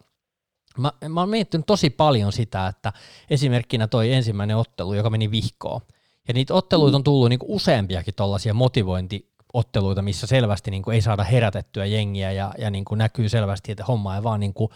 mä, 0.78 0.91
mä 1.10 1.20
oon 1.20 1.30
miettinyt 1.30 1.66
tosi 1.66 1.89
paljon 1.89 2.32
sitä, 2.32 2.68
että 2.68 2.93
esimerkkinä 3.30 3.88
toi 3.88 4.14
ensimmäinen 4.14 4.58
ottelu, 4.58 4.93
joka 4.93 5.10
meni 5.10 5.32
vihkoon, 5.32 5.82
ja 6.28 6.34
niitä 6.34 6.54
otteluita 6.54 6.98
on 6.98 7.04
tullut 7.04 7.30
niin 7.30 7.39
kuin 7.39 7.52
useampiakin 7.52 8.14
tuollaisia 8.16 8.54
motivointi 8.54 9.30
otteluita, 9.54 10.02
missä 10.02 10.28
selvästi 10.28 10.72
niin 10.72 10.84
kuin 10.84 10.95
ei 10.95 11.02
saada 11.02 11.24
herätettyä 11.24 11.86
jengiä 11.86 12.32
ja, 12.32 12.54
ja 12.58 12.72
niin 12.72 12.86
kuin 12.86 12.98
näkyy 12.98 13.30
selvästi, 13.30 13.72
että 13.72 13.84
homma 13.84 14.16
ei 14.16 14.24
vaan 14.24 14.39
niin 14.39 14.54
kuin 14.54 14.72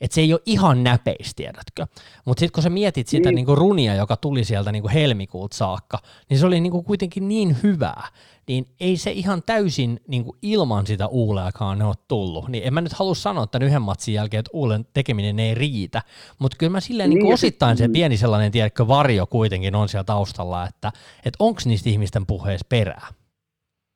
että 0.00 0.14
se 0.14 0.20
ei 0.20 0.32
ole 0.32 0.40
ihan 0.46 0.84
näpeis, 0.84 1.34
tiedätkö. 1.34 1.86
Mutta 2.24 2.40
sitten 2.40 2.52
kun 2.52 2.62
sä 2.62 2.70
mietit 2.70 3.08
sitä 3.08 3.28
niin. 3.28 3.34
Niin 3.34 3.46
kuin 3.46 3.58
runia, 3.58 3.94
joka 3.94 4.16
tuli 4.16 4.44
sieltä 4.44 4.72
niin 4.72 4.82
kuin 4.82 4.92
helmikuulta 4.92 5.56
saakka, 5.56 5.98
niin 6.30 6.38
se 6.38 6.46
oli 6.46 6.60
niin 6.60 6.70
kuin 6.70 6.84
kuitenkin 6.84 7.28
niin 7.28 7.56
hyvää, 7.62 8.08
niin 8.48 8.66
ei 8.80 8.96
se 8.96 9.10
ihan 9.10 9.42
täysin 9.42 10.00
niin 10.08 10.24
kuin 10.24 10.36
ilman 10.42 10.86
sitä 10.86 11.06
uuleakaan 11.06 11.82
ole 11.82 11.94
tullut. 12.08 12.48
Niin 12.48 12.64
en 12.64 12.74
mä 12.74 12.80
nyt 12.80 12.92
halua 12.92 13.14
sanoa 13.14 13.44
että 13.44 13.58
yhden 13.62 13.82
matsin 13.82 14.14
jälkeen, 14.14 14.38
että 14.38 14.50
uulen 14.52 14.86
tekeminen 14.94 15.38
ei 15.38 15.54
riitä, 15.54 16.02
mutta 16.38 16.56
kyllä 16.56 16.72
mä 16.72 16.80
silleen 16.80 17.10
niin 17.10 17.18
kuin 17.18 17.24
niin, 17.24 17.34
osittain 17.34 17.76
se 17.76 17.88
pieni 17.88 18.16
sellainen, 18.16 18.52
tiedätkö, 18.52 18.88
varjo 18.88 19.26
kuitenkin 19.26 19.74
on 19.74 19.88
siellä 19.88 20.04
taustalla, 20.04 20.66
että, 20.68 20.92
että 21.18 21.36
onko 21.38 21.60
niistä 21.64 21.90
ihmisten 21.90 22.26
puheessa 22.26 22.66
perää. 22.68 23.06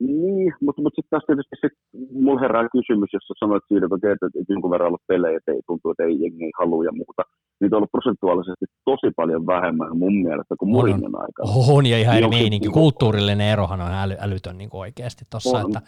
Niin, 0.00 0.52
mutta, 0.64 0.82
mutta 0.82 0.96
sitten 0.96 1.10
taas 1.10 1.26
tietysti 1.26 1.56
sit 1.60 1.76
mulla 2.24 2.40
herää 2.40 2.68
kysymys, 2.76 3.10
jos 3.12 3.24
sä 3.28 3.34
sanoit 3.38 3.64
siitä, 3.68 3.86
että, 3.86 4.12
että, 4.12 4.26
että 4.26 4.52
jonkun 4.52 4.70
verran 4.70 4.90
ollut 4.90 5.08
pelejä, 5.12 5.36
että 5.36 5.52
ei 5.52 5.62
tuntuu, 5.66 5.90
että 5.90 6.04
ei 6.04 6.16
jengi 6.22 6.44
ei 6.44 6.58
halua 6.60 6.84
ja 6.84 6.92
muuta. 6.92 7.22
Niitä 7.60 7.76
on 7.76 7.78
ollut 7.78 7.96
prosentuaalisesti 7.96 8.66
tosi 8.90 9.08
paljon 9.20 9.46
vähemmän 9.46 9.98
mun 10.02 10.16
mielestä 10.26 10.54
kuin 10.58 10.70
Mourinhon 10.72 11.16
aikana. 11.24 11.48
On 11.76 11.86
ja 11.86 11.98
ihan 11.98 12.16
eri 12.16 12.28
meininki. 12.28 12.66
Niin, 12.66 12.78
Kulttuurillinen 12.80 13.52
erohan 13.54 13.80
on 13.86 13.92
äly, 14.04 14.14
älytön 14.26 14.58
niin 14.58 14.70
kuin 14.70 14.80
oikeasti 14.86 15.24
tuossa. 15.30 15.60
Että... 15.60 15.80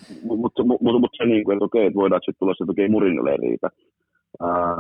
Mutta 0.43 0.65
mut, 0.69 0.81
mut, 0.83 1.01
mut 1.01 1.15
se, 1.17 1.25
niin 1.25 1.45
kuin, 1.45 1.55
että 1.57 1.65
okei, 1.65 1.87
että 1.87 2.01
voidaan 2.03 2.21
sitten 2.21 2.39
tulla 2.39 2.55
se, 2.55 2.65
että 2.65 2.75
okei, 2.75 2.89
Mourinholle 2.89 3.31
ei 3.31 3.43
riitä. 3.47 3.69
Ää, 4.41 4.77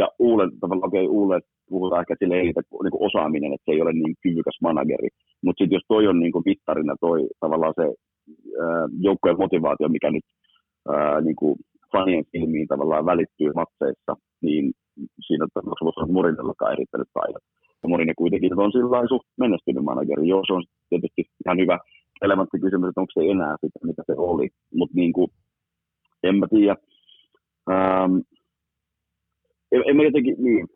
ja 0.00 0.06
Uule, 0.18 0.44
tavallaan 0.60 0.88
okei, 0.88 1.08
Uule 1.08 1.40
puhutaan 1.68 2.00
ehkä 2.00 2.14
sille 2.18 2.34
ei 2.36 2.52
niin 2.82 2.94
kuin 2.94 3.06
osaaminen, 3.08 3.52
että 3.52 3.64
se 3.64 3.72
ei 3.72 3.82
ole 3.82 3.92
niin 3.92 4.14
kyvykäs 4.22 4.58
manageri. 4.62 5.08
Mutta 5.44 5.58
sitten 5.58 5.76
jos 5.76 5.86
toi 5.88 6.06
on 6.06 6.18
niin 6.20 6.32
kuin 6.32 6.44
vittarina 6.44 6.94
toi 7.00 7.28
tavallaan 7.40 7.74
se 7.76 7.86
joukkojen 9.00 9.38
motivaatio, 9.38 9.88
mikä 9.88 10.10
nyt 10.10 10.24
ää, 10.88 11.20
niin 11.20 11.36
kuin 11.36 11.56
fanien 11.92 12.24
silmiin 12.30 12.68
tavallaan 12.68 13.06
välittyy 13.06 13.52
matseissa, 13.54 14.16
niin 14.42 14.72
siinä 15.26 15.46
tapauksessa 15.54 16.00
on 16.00 16.12
Morinellakaan 16.12 16.72
erittänyt 16.72 17.08
taidot. 17.14 17.42
Ja 17.82 17.88
Morine 17.88 18.14
kuitenkin 18.18 18.60
on 18.60 18.72
sillä 18.72 19.08
suht 19.08 19.26
menestynyt 19.38 19.84
manageri. 19.84 20.28
Joo, 20.28 20.42
se 20.46 20.52
on 20.52 20.64
tietysti 20.88 21.22
ihan 21.46 21.58
hyvä 21.58 21.78
relevantti 22.22 22.58
kysymys, 22.58 22.88
että 22.88 23.00
onko 23.00 23.12
se 23.14 23.30
enää 23.30 23.56
sitä, 23.60 23.78
mitä 23.82 24.02
se 24.06 24.14
oli. 24.16 24.48
Mutta 24.74 24.94
niin 24.96 25.12
kuin, 25.12 25.28
en 26.22 26.36
mä 26.36 26.46
tiedä. 26.50 26.76
Ähm, 27.70 28.14
en, 29.72 29.82
en 29.86 29.96
mä 29.96 30.02
jotenkin, 30.02 30.36
niin. 30.38 30.66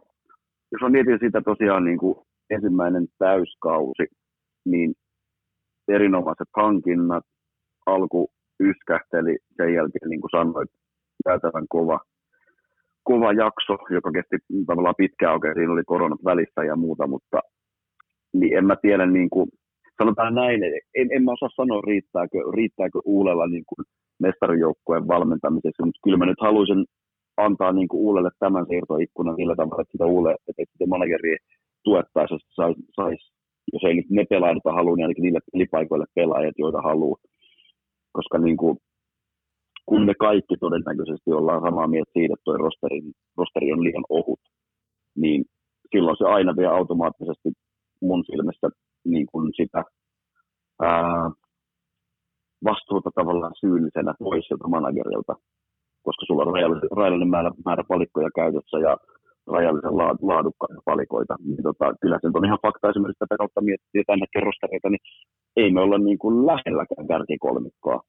Jos 0.73 0.83
mä 0.83 0.89
mietin 0.89 1.19
sitä 1.21 1.43
tosiaan 1.45 1.85
niin 1.85 1.99
kuin 1.99 2.17
ensimmäinen 2.51 3.07
täyskausi, 3.19 4.07
niin 4.65 4.95
erinomaiset 5.89 6.49
hankinnat, 6.57 7.25
alku 7.87 8.31
yskähteli 8.61 9.37
sen 9.57 9.75
jälkeen, 9.75 10.11
niin 10.11 10.21
kuin 10.21 10.31
sanoit, 10.31 10.71
jäätävän 11.29 11.67
kova, 11.69 12.01
kova 13.05 13.33
jakso, 13.33 13.75
joka 13.91 14.11
kesti 14.13 14.37
tavallaan 14.67 14.95
pitkään 14.99 15.35
oikein, 15.35 15.55
siinä 15.55 15.73
oli 15.73 15.85
koronat 15.87 16.25
välissä 16.25 16.65
ja 16.65 16.77
muuta, 16.77 17.07
mutta 17.07 17.39
niin 18.33 18.59
en 18.59 18.67
mä 18.67 18.77
tiedä, 18.83 19.07
niin 19.07 19.31
kuin, 19.31 19.49
sanotaan 20.03 20.35
näin, 20.35 20.61
en, 20.95 21.09
en 21.13 21.25
mä 21.25 21.33
osaa 21.33 21.49
sanoa, 21.57 21.81
riittääkö, 21.87 22.39
riittääkö 22.57 22.99
Uulella 23.05 23.47
niin 23.47 23.65
kuin 23.67 23.87
mestarijoukkueen 24.21 25.09
valmentamisessa, 25.09 25.85
mutta 25.85 26.01
kyllä 26.05 26.17
mä 26.17 26.27
nyt 26.27 26.41
haluaisin 26.41 26.85
antaa 27.37 27.73
niin 27.73 27.89
kuin 27.89 28.01
Uulelle 28.01 28.31
tämän 28.39 28.67
siirtoikkunan 28.69 29.37
sillä 29.37 29.57
tavalla, 29.57 29.83
että 29.83 29.93
sitä 29.93 30.07
Uule, 30.07 30.37
että 30.49 30.63
sitä 30.73 30.87
manageria 30.87 31.37
tuettaisiin, 31.85 32.41
että 32.41 32.83
sais, 32.97 33.33
jos 33.73 33.85
ei 33.85 33.95
nyt 33.95 34.11
ne 34.11 34.25
pelaajat, 34.31 34.65
haluaa, 34.65 34.97
niin 34.97 35.05
ainakin 35.05 35.23
niille 35.23 35.41
pelipaikoille 35.53 36.07
pelaajat, 36.15 36.55
joita 36.59 36.83
haluaa 36.83 37.19
koska 38.13 38.39
niin 38.39 38.57
kuin, 38.57 38.79
kun 39.87 40.07
me 40.07 40.15
kaikki 40.15 40.57
todennäköisesti 40.61 41.33
ollaan 41.33 41.63
samaa 41.63 41.89
mieltä 41.89 42.11
siitä, 42.13 42.35
että 42.35 42.45
tuo 42.45 42.57
rosteri, 42.57 43.01
rosteri 43.37 43.73
on 43.73 43.85
liian 43.85 44.05
ohut, 44.09 44.41
niin 45.17 45.45
silloin 45.93 46.17
se 46.19 46.25
aina 46.25 46.57
vie 46.57 46.67
automaattisesti 46.67 47.49
mun 48.03 48.25
silmissä 48.25 48.69
niin 49.05 49.27
kuin 49.33 49.53
sitä 49.57 49.85
ää, 50.83 51.31
vastuuta 52.65 53.11
tavallaan 53.15 53.55
syyllisenä 53.61 54.15
pois 54.19 54.45
sieltä 54.47 54.69
managerilta, 54.69 55.35
koska 56.03 56.27
sulla 56.27 56.43
on 56.43 56.55
rajallinen, 56.97 57.29
määrä, 57.29 57.51
määrä 57.65 57.85
palikkoja 57.89 58.31
käytössä 58.35 58.79
ja 58.79 58.97
rajallisen 59.47 59.97
laadukkaita 60.31 60.83
palikoita. 60.85 61.35
Niin 61.45 61.63
tota, 61.63 61.95
kyllä 62.01 62.19
se 62.21 62.31
on 62.35 62.45
ihan 62.45 62.65
fakta 62.67 62.91
esimerkiksi 62.91 63.23
tätä 63.23 63.37
kautta 63.37 63.61
miettiä 63.61 64.03
tänne 64.07 64.27
kerrostareita, 64.35 64.89
niin 64.91 65.03
ei 65.57 65.71
me 65.73 65.81
olla 65.81 65.99
niin 65.99 66.19
kuin 66.19 66.47
lähelläkään 66.47 67.09
kärkikolmikkoa 67.09 68.03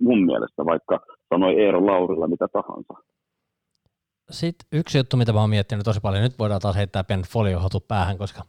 mun 0.00 0.24
mielestä, 0.24 0.64
vaikka 0.64 1.00
sanoi 1.28 1.60
Eero 1.60 1.86
Laurilla 1.86 2.28
mitä 2.28 2.48
tahansa. 2.52 2.94
Sitten 4.30 4.66
yksi 4.72 4.98
juttu, 4.98 5.16
mitä 5.16 5.32
mä 5.32 5.40
oon 5.40 5.50
miettinyt 5.50 5.84
tosi 5.84 6.00
paljon, 6.00 6.22
nyt 6.22 6.38
voidaan 6.38 6.60
taas 6.60 6.76
heittää 6.76 7.04
pieni 7.04 7.22
foliohotu 7.22 7.80
päähän, 7.80 8.18
koska 8.18 8.42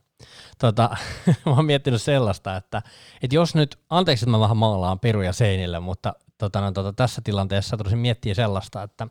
tota, 0.59 0.89
mä 1.45 1.51
oon 1.51 1.65
miettinyt 1.65 2.01
sellaista, 2.01 2.55
että, 2.55 2.81
että 3.21 3.35
jos 3.35 3.55
nyt, 3.55 3.77
anteeksi, 3.89 4.25
että 4.25 4.31
mä 4.31 4.39
vähän 4.39 4.57
maalaan 4.57 4.99
peruja 4.99 5.33
seinille, 5.33 5.79
mutta 5.79 6.13
tota, 6.37 6.61
no, 6.61 6.71
tota, 6.71 6.93
tässä 6.93 7.21
tilanteessa 7.23 7.77
tulisin 7.77 7.99
miettiä 7.99 8.33
sellaista, 8.33 8.83
että 8.83 9.07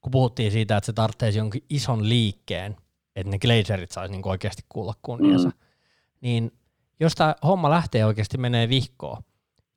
kun 0.00 0.10
puhuttiin 0.10 0.52
siitä, 0.52 0.76
että 0.76 0.86
se 0.86 0.92
tarvitsisi 0.92 1.38
jonkin 1.38 1.64
ison 1.70 2.08
liikkeen, 2.08 2.76
että 3.16 3.30
ne 3.30 3.38
glazerit 3.38 3.90
saisi 3.90 4.12
niin 4.12 4.28
oikeasti 4.28 4.62
kuulla 4.68 4.94
kunniansa, 5.02 5.48
mm. 5.48 5.54
niin 6.20 6.52
jos 7.00 7.14
tämä 7.14 7.34
homma 7.42 7.70
lähtee 7.70 8.04
oikeasti 8.04 8.38
menee 8.38 8.68
vihkoon 8.68 9.22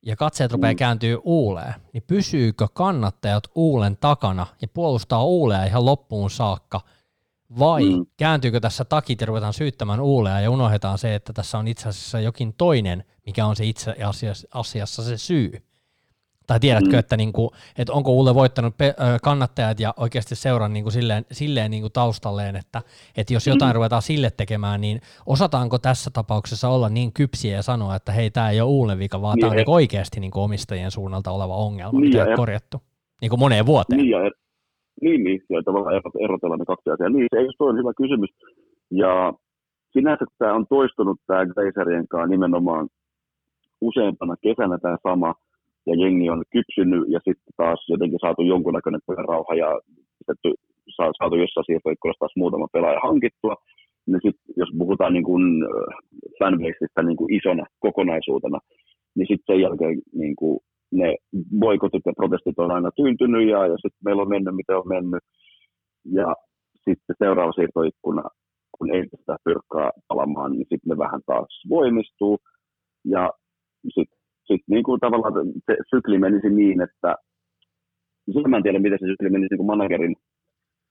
ja 0.05 0.15
katseet 0.15 0.51
rupeaa 0.51 0.73
mm. 0.73 0.77
kääntyy 0.77 1.19
uuleen, 1.23 1.73
niin 1.93 2.03
pysyykö 2.07 2.67
kannattajat 2.73 3.43
uulen 3.55 3.97
takana 3.97 4.47
ja 4.61 4.67
puolustaa 4.67 5.25
uulea 5.25 5.63
ihan 5.63 5.85
loppuun 5.85 6.29
saakka, 6.29 6.81
vai 7.59 7.83
mm. 7.83 8.05
kääntyykö 8.17 8.59
tässä 8.59 8.85
takit 8.85 9.21
ja 9.21 9.27
ruvetaan 9.27 9.53
syyttämään 9.53 9.99
uulea 9.99 10.39
ja 10.39 10.51
unohdetaan 10.51 10.97
se, 10.97 11.15
että 11.15 11.33
tässä 11.33 11.57
on 11.57 11.67
itse 11.67 11.89
asiassa 11.89 12.19
jokin 12.19 12.53
toinen, 12.53 13.03
mikä 13.25 13.45
on 13.45 13.55
se 13.55 13.65
itse 13.65 13.95
asiassa, 14.03 14.47
asiassa 14.51 15.03
se 15.03 15.17
syy. 15.17 15.66
Tai 16.47 16.59
tiedätkö, 16.59 16.91
mm. 16.91 16.99
että, 16.99 17.17
niin 17.17 17.33
kuin, 17.33 17.49
että 17.77 17.93
onko 17.93 18.11
Ulle 18.11 18.35
voittanut 18.35 18.77
pe- 18.77 18.95
kannattajat 19.23 19.79
ja 19.79 19.93
oikeasti 19.97 20.35
seuran 20.35 20.73
niin 20.73 20.83
kuin 20.83 20.93
silleen, 20.93 21.25
silleen 21.31 21.71
niin 21.71 21.83
kuin 21.83 21.93
taustalleen, 21.93 22.55
että, 22.55 22.81
että 23.17 23.33
jos 23.33 23.47
jotain 23.47 23.71
mm. 23.71 23.75
ruvetaan 23.75 24.01
sille 24.01 24.29
tekemään, 24.37 24.81
niin 24.81 24.99
osataanko 25.25 25.77
tässä 25.79 26.11
tapauksessa 26.13 26.69
olla 26.69 26.89
niin 26.89 27.13
kypsiä 27.13 27.55
ja 27.55 27.61
sanoa, 27.61 27.95
että 27.95 28.11
hei, 28.11 28.31
tämä 28.31 28.49
ei 28.49 28.61
ole 28.61 28.69
Ulle 28.69 28.99
vika, 28.99 29.21
vaan 29.21 29.35
niin, 29.35 29.41
tämä 29.41 29.51
on 29.51 29.57
niin 29.57 29.69
oikeasti 29.69 30.19
niin 30.19 30.31
kuin 30.31 30.43
omistajien 30.43 30.91
suunnalta 30.91 31.31
oleva 31.31 31.55
ongelma, 31.55 31.99
niin, 31.99 32.09
mitä 32.09 32.25
ei 32.25 32.35
korjattu 32.35 32.77
niin 33.21 33.29
kuin 33.29 33.39
moneen 33.39 33.65
vuoteen. 33.65 34.01
Niin, 34.01 34.09
ja, 34.09 34.19
niin, 35.01 35.23
niin, 35.23 35.41
ja 35.49 35.63
tavallaan 35.63 36.01
erotella 36.23 36.57
ne 36.57 36.65
kaksi 36.65 36.89
asiaa. 36.89 37.09
Niin, 37.09 37.27
se 37.33 37.39
ei 37.39 37.47
ole 37.59 37.79
hyvä 37.79 37.93
kysymys. 37.97 38.29
Ja 38.91 39.33
sinänsä 39.93 40.25
tämä 40.37 40.53
on 40.53 40.65
toistunut 40.69 41.19
tämä 41.27 41.45
Glazerien 41.45 42.07
kanssa 42.07 42.27
nimenomaan 42.27 42.87
useampana 43.81 44.35
kesänä 44.41 44.77
tämä 44.77 44.97
sama, 45.03 45.35
ja 45.87 45.93
jengi 46.03 46.29
on 46.29 46.43
kypsynyt 46.55 47.03
ja 47.13 47.19
sitten 47.25 47.53
taas 47.57 47.79
jotenkin 47.89 48.19
saatu 48.21 48.41
jonkunnäköinen 48.41 49.01
rauha 49.27 49.55
ja 49.55 49.69
sitten 50.17 50.53
saatu 51.17 51.35
jossain 51.35 51.65
siirtoikkunassa 51.65 52.19
taas 52.19 52.35
muutama 52.35 52.67
pelaaja 52.73 52.99
hankittua, 53.07 53.55
niin 54.07 54.21
sit, 54.25 54.37
jos 54.57 54.69
puhutaan 54.77 55.13
niin 55.13 55.23
kuin 55.23 55.43
fanbaseista 56.39 57.01
niin 57.03 57.17
kuin 57.17 57.33
isona 57.33 57.65
kokonaisuutena, 57.79 58.59
niin 59.15 59.27
sitten 59.29 59.47
sen 59.47 59.61
jälkeen 59.61 60.01
niin 60.13 60.35
kuin 60.35 60.59
ne 60.91 61.15
boikotit 61.59 62.05
ja 62.05 62.13
protestit 62.17 62.59
on 62.59 62.71
aina 62.71 62.89
tyyntynyt 62.95 63.49
ja, 63.49 63.67
ja 63.67 63.77
sitten 63.77 64.03
meillä 64.05 64.21
on 64.21 64.29
mennyt 64.29 64.55
mitä 64.55 64.77
on 64.77 64.87
mennyt. 64.87 65.23
Ja 66.11 66.35
sitten 66.85 67.15
seuraava 67.23 67.51
siirtoikkuna, 67.51 68.23
kun 68.77 68.95
ei 68.95 69.03
sitä 69.03 69.35
pyrkkaa 69.43 69.91
palamaan, 70.07 70.51
niin 70.51 70.67
sitten 70.69 70.89
ne 70.89 70.97
vähän 70.97 71.21
taas 71.25 71.63
voimistuu. 71.69 72.37
Ja 73.05 73.31
sitten 73.93 74.16
sit 74.47 74.61
niin 74.67 74.83
kuin 74.83 74.99
tavallaan 74.99 75.33
se 75.65 75.73
sykli 75.89 76.17
menisi 76.19 76.49
niin, 76.49 76.81
että 76.81 77.15
siis 78.31 78.47
mä 78.47 78.57
en 78.57 78.63
tiedä, 78.63 78.79
miten 78.79 78.99
se 79.01 79.07
sykli 79.07 79.29
menisi 79.29 79.51
niin 79.51 79.61
kuin 79.61 79.71
managerin, 79.73 80.15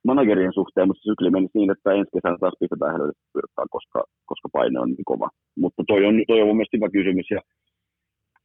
managerien 0.05 0.53
suhteen, 0.53 0.89
mutta 0.89 1.01
se 1.01 1.11
sykli 1.11 1.31
menisi 1.31 1.59
niin, 1.59 1.71
että 1.71 1.93
ensi 1.93 2.11
kesänä 2.15 2.37
taas 2.41 2.57
pistetään 2.61 2.93
helvetti 2.93 3.25
pyrkkaa, 3.33 3.67
koska, 3.71 4.05
koska 4.27 4.49
paine 4.53 4.81
on 4.81 4.91
niin 4.91 5.11
kova. 5.13 5.29
Mutta 5.63 5.83
toi 5.87 6.05
on, 6.05 6.15
toi 6.29 6.41
on 6.41 6.47
mun 6.49 6.57
mielestä 6.57 6.77
hyvä 6.77 6.89
kysymys 6.97 7.31
ja 7.31 7.41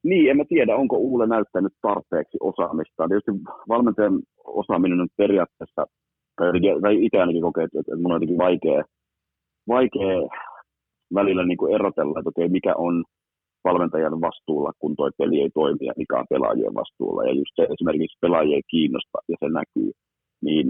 niin, 0.04 0.30
en 0.32 0.38
mä 0.38 0.44
tiedä, 0.50 0.76
onko 0.76 0.98
Uule 0.98 1.28
näyttänyt 1.28 1.74
tarpeeksi 1.82 2.38
osaamista. 2.40 3.08
Tietysti 3.08 3.32
valmentajan 3.70 4.20
osaaminen 4.46 5.02
on 5.02 5.08
periaatteessa, 5.18 5.86
tai 6.82 7.06
itse 7.06 7.18
ainakin 7.20 7.42
kokee, 7.42 7.64
että, 7.64 7.80
että 7.80 7.96
mun 7.96 8.12
on 8.12 8.16
jotenkin 8.16 8.38
vaikea, 8.38 8.84
vaikea 9.68 10.18
välillä 11.14 11.46
niin 11.46 11.58
kuin 11.58 11.76
erotella, 11.76 12.20
että 12.20 12.30
okei, 12.30 12.50
mikä 12.50 12.74
on 12.76 13.04
valmentajan 13.64 14.22
vastuulla, 14.22 14.72
kun 14.80 14.96
toi 14.96 15.12
peli 15.18 15.42
ei 15.42 15.50
toimi 15.54 15.86
ja 15.86 15.94
mikä 15.98 16.20
on 16.20 16.32
pelaajien 16.34 16.74
vastuulla. 16.82 17.26
Ja 17.28 17.34
just 17.34 17.54
se 17.56 17.64
esimerkiksi 17.74 18.18
pelaajia 18.22 18.56
ei 18.56 18.72
kiinnosta 18.74 19.18
ja 19.32 19.36
se 19.40 19.48
näkyy, 19.60 19.92
niin 20.46 20.68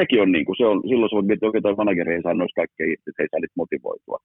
sekin 0.00 0.22
on, 0.22 0.32
niin 0.32 0.46
kuin, 0.46 0.56
se 0.56 0.66
on, 0.66 0.78
silloin 0.88 1.10
sä 1.10 1.16
voit 1.16 1.26
miettiä, 1.26 1.46
että 1.46 1.50
okei, 1.50 1.62
toi 1.62 1.80
manageri 1.82 2.14
ei 2.14 2.22
saa 2.22 2.34
noista 2.34 2.60
kaikkea 2.60 2.86
että 2.92 3.22
ei 3.22 3.30
saa 3.30 3.40
niitä 3.40 3.60
motivoitua. 3.62 4.18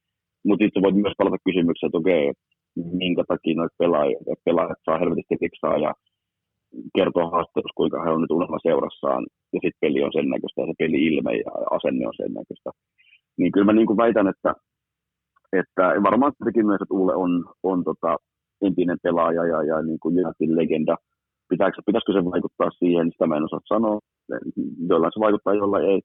Mutta 0.45 0.63
sitten 0.63 0.83
voit 0.83 0.95
myös 0.95 1.17
palata 1.17 1.45
kysymykseen, 1.47 1.87
että 1.89 2.01
okei, 2.03 2.23
minkä 3.01 3.23
takia 3.27 3.55
noita 3.55 3.81
pelaajia, 3.81 4.19
pelaajat 4.45 4.81
saa 4.85 5.01
helvetisti 5.01 5.35
fiksaa 5.43 5.77
ja 5.85 5.91
kertoo 6.97 7.27
haastattelussa, 7.33 7.79
kuinka 7.81 8.03
he 8.03 8.09
on 8.09 8.21
nyt 8.21 8.35
unelma 8.37 8.65
seurassaan, 8.67 9.23
ja 9.53 9.59
sitten 9.63 9.83
peli 9.83 9.99
on 10.03 10.15
sen 10.17 10.27
näköistä, 10.33 10.61
ja 10.61 10.67
se 10.67 10.73
peli 10.83 10.99
ilme 11.09 11.31
ja 11.43 11.51
asenne 11.77 12.03
on 12.07 12.17
sen 12.17 12.33
näköistä. 12.39 12.69
Niin 13.37 13.51
kyllä 13.51 13.65
mä 13.69 13.73
niin 13.73 13.89
kuin 13.89 14.01
väitän, 14.03 14.27
että, 14.33 14.51
että 15.59 15.83
varmaan 16.03 16.33
tietenkin 16.37 16.65
myös, 16.65 16.81
että 16.81 16.93
Ulle 16.93 17.15
on, 17.15 17.45
on 17.63 17.83
tota, 17.83 18.17
entinen 18.61 18.97
pelaaja 19.03 19.45
ja, 19.45 19.63
ja 19.63 19.81
niin 19.81 19.99
kuin 19.99 20.15
legenda. 20.47 20.95
Pitääkö, 21.49 21.81
pitäisikö 21.85 22.13
se 22.13 22.25
vaikuttaa 22.25 22.69
siihen, 22.79 23.11
sitä 23.11 23.27
mä 23.27 23.37
en 23.37 23.43
osaa 23.43 23.59
sanoa. 23.73 23.99
Jollain 24.89 25.11
se 25.13 25.19
vaikuttaa, 25.19 25.53
jollain 25.53 25.85
ei. 25.85 26.01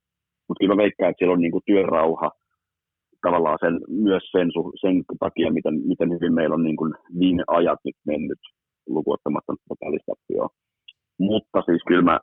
Mutta 0.49 0.61
kyllä 0.61 0.75
mä 0.75 0.83
veikkaan, 0.83 1.11
että 1.11 1.19
siellä 1.19 1.33
on 1.33 1.41
niin 1.41 1.53
kuin 1.53 1.67
työrauha 1.67 2.31
tavallaan 3.27 3.59
sen, 3.61 3.75
myös 3.89 4.25
sen, 4.33 4.49
sen 4.81 4.97
takia, 5.21 5.53
miten, 5.53 5.75
miten 5.91 6.11
hyvin 6.15 6.35
meillä 6.35 6.55
on 6.55 6.65
niin 6.65 6.77
kuin 6.77 6.93
viime 7.19 7.43
ajat 7.47 7.81
nyt 7.85 7.99
mennyt 8.07 8.39
lukuottamatta 8.87 9.53
välistappioa. 9.85 10.49
Mutta 11.19 11.63
siis 11.67 11.83
kyllä 11.89 12.03
mä, 12.03 12.19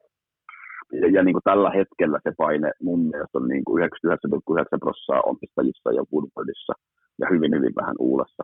ja, 1.02 1.08
ja 1.16 1.24
niin 1.24 1.34
kuin 1.34 1.48
tällä 1.52 1.70
hetkellä 1.70 2.20
se 2.24 2.32
paine 2.38 2.72
mun 2.82 3.02
mielestä 3.12 3.38
on 3.40 3.48
niin 3.48 3.66
kuin 3.66 3.84
99,9 3.84 4.80
prosenttia 4.80 5.28
omistajissa 5.32 5.90
ja 5.98 6.04
Woodwardissa 6.12 6.74
ja 7.20 7.28
hyvin 7.32 7.56
hyvin 7.56 7.74
vähän 7.82 7.96
Uulessa. 8.00 8.44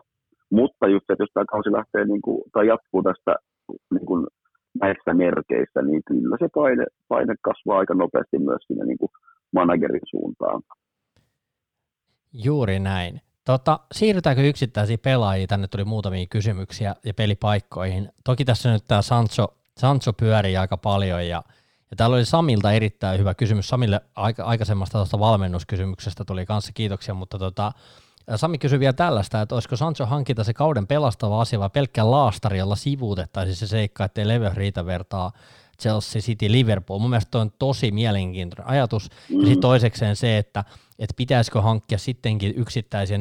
Mutta 0.50 0.88
just 0.88 1.10
että 1.10 1.22
jos 1.22 1.30
tämä 1.34 1.44
kausi 1.50 1.72
lähtee 1.72 2.04
niin 2.04 2.22
kuin, 2.22 2.42
tai 2.52 2.66
jatkuu 2.66 3.02
tästä 3.02 3.36
niin 3.94 4.06
kuin 4.06 4.26
näissä 4.82 5.14
merkeissä, 5.14 5.82
niin 5.82 6.02
kyllä 6.06 6.36
se 6.40 6.48
paine, 6.54 6.86
paine 7.08 7.34
kasvaa 7.42 7.78
aika 7.78 7.94
nopeasti 7.94 8.38
myös 8.38 8.62
siinä 8.66 8.84
niin 8.84 8.98
kuin 8.98 9.10
managerin 9.54 10.00
suuntaan. 10.10 10.62
Juuri 12.32 12.78
näin. 12.78 13.20
Tota, 13.44 13.80
siirrytäänkö 13.92 14.42
yksittäisiin 14.42 14.98
pelaajiin? 14.98 15.48
Tänne 15.48 15.68
tuli 15.68 15.84
muutamia 15.84 16.26
kysymyksiä 16.30 16.94
ja 17.04 17.14
pelipaikkoihin. 17.14 18.08
Toki 18.24 18.44
tässä 18.44 18.72
nyt 18.72 18.84
tämä 18.88 19.02
Sancho, 19.02 19.46
Sancho 19.76 20.12
pyörii 20.12 20.56
aika 20.56 20.76
paljon 20.76 21.28
ja, 21.28 21.42
ja 21.90 21.96
täällä 21.96 22.16
oli 22.16 22.24
Samilta 22.24 22.72
erittäin 22.72 23.20
hyvä 23.20 23.34
kysymys. 23.34 23.68
Samille 23.68 24.00
aika, 24.16 24.44
aikaisemmasta 24.44 24.98
tuosta 24.98 25.18
valmennuskysymyksestä 25.18 26.24
tuli 26.24 26.46
kanssa 26.46 26.72
kiitoksia, 26.72 27.14
mutta 27.14 27.38
tota, 27.38 27.72
Sami 28.36 28.58
kysyi 28.58 28.80
vielä 28.80 28.92
tällaista, 28.92 29.40
että 29.40 29.54
olisiko 29.54 29.76
Sancho 29.76 30.06
hankinta 30.06 30.44
se 30.44 30.54
kauden 30.54 30.86
pelastava 30.86 31.40
asia 31.40 31.60
vai 31.60 31.70
pelkkä 31.70 32.10
laastari, 32.10 32.58
jolla 32.58 32.76
sivuutettaisiin 32.76 33.56
se 33.56 33.66
seikka, 33.66 34.04
ettei 34.04 34.28
leve 34.28 34.50
riitä 34.54 34.86
vertaa 34.86 35.32
Chelsea 35.82 36.22
City 36.22 36.52
Liverpool. 36.52 36.98
Mun 36.98 37.10
mielestä 37.10 37.38
on 37.38 37.52
tosi 37.58 37.90
mielenkiintoinen 37.90 38.66
ajatus. 38.66 39.10
Mm. 39.28 39.40
Ja 39.40 39.46
sitten 39.46 39.60
toisekseen 39.60 40.16
se, 40.16 40.38
että, 40.38 40.64
että 40.98 41.14
pitäisikö 41.16 41.62
hankkia 41.62 41.98
sittenkin 41.98 42.54
yksittäisiä 42.56 43.16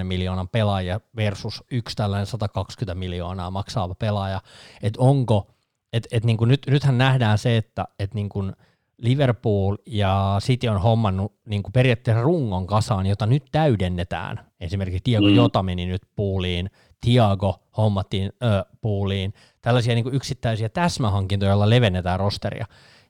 40-50 0.00 0.04
miljoonan 0.04 0.48
pelaajia 0.48 1.00
versus 1.16 1.64
yksi 1.70 1.96
tällainen 1.96 2.26
120 2.26 2.94
miljoonaa 2.94 3.50
maksaava 3.50 3.94
pelaaja. 3.94 4.40
Että 4.82 5.00
onko, 5.00 5.50
että 5.92 6.08
et 6.12 6.24
niin 6.24 6.38
nyt, 6.46 6.62
nythän 6.70 6.98
nähdään 6.98 7.38
se, 7.38 7.56
että 7.56 7.84
et 7.98 8.14
niin 8.14 8.28
kuin 8.28 8.52
Liverpool 8.98 9.76
ja 9.86 10.36
City 10.40 10.68
on 10.68 10.80
hommannut 10.80 11.32
niin 11.46 11.62
kuin 11.62 11.72
periaatteessa 11.72 12.22
rungon 12.22 12.66
kasaan, 12.66 13.06
jota 13.06 13.26
nyt 13.26 13.42
täydennetään. 13.52 14.40
Esimerkiksi 14.60 15.02
Diego 15.06 15.28
mm. 15.28 15.34
Jota 15.34 15.62
meni 15.62 15.86
nyt 15.86 16.02
puuliin, 16.16 16.70
Tiago 17.00 17.54
hommattiin 17.76 18.32
ö, 18.42 18.64
puuliin, 18.80 19.32
tällaisia 19.62 19.94
niin 19.94 20.04
kuin 20.04 20.14
yksittäisiä 20.14 20.68
täsmähankintoja, 20.68 21.50
joilla 21.50 21.70
levennetään 21.70 22.20
rosteria. 22.20 22.66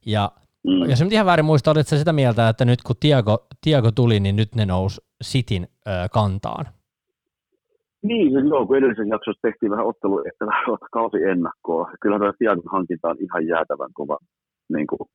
Ja 0.06 0.32
mm. 0.66 0.90
jos 0.90 1.02
nyt 1.02 1.12
ihan 1.12 1.26
väärin 1.26 1.44
muista, 1.44 1.70
olitko 1.70 1.96
sitä 1.96 2.12
mieltä, 2.12 2.48
että 2.48 2.64
nyt 2.64 2.82
kun 2.82 2.96
Tiago, 3.00 3.46
Tiago 3.60 3.90
tuli, 3.90 4.20
niin 4.20 4.36
nyt 4.36 4.54
ne 4.54 4.66
nousi 4.66 5.00
Sitin 5.22 5.66
ö, 5.86 5.90
kantaan? 6.12 6.66
Niin, 8.02 8.32
siis 8.32 8.44
joo, 8.50 8.66
kun 8.66 8.76
edellisen 8.76 9.08
jaksossa 9.08 9.42
tehtiin 9.42 9.70
vähän 9.70 9.86
ottelu, 9.86 10.18
että 10.18 10.44
kausi 10.92 11.16
ennakkoa. 11.22 11.90
Kyllä 12.00 12.18
tämä 12.18 12.32
Tiagon 12.38 12.72
hankinta 12.72 13.08
on 13.08 13.16
ihan 13.20 13.46
jäätävän 13.46 13.90
kova. 13.94 14.18
Niin 14.68 14.86
kuin. 14.86 15.08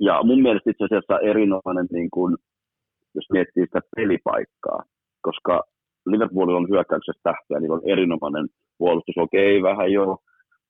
Ja 0.00 0.22
mun 0.22 0.42
mielestä 0.42 0.70
itse 0.70 0.84
asiassa 0.84 1.18
erinomainen, 1.18 1.86
niin 1.92 2.10
kuin, 2.10 2.36
jos 3.14 3.26
miettii 3.32 3.64
sitä 3.64 3.80
pelipaikkaa, 3.96 4.82
koska 5.22 5.62
Liverpool 6.06 6.48
on 6.48 6.68
hyökkäyksessä 6.68 7.20
tähtiä, 7.22 7.60
niillä 7.60 7.76
on 7.76 7.88
erinomainen 7.92 8.46
puolustus. 8.78 9.18
Okei, 9.18 9.62
vähän 9.62 9.92
jo 9.92 10.16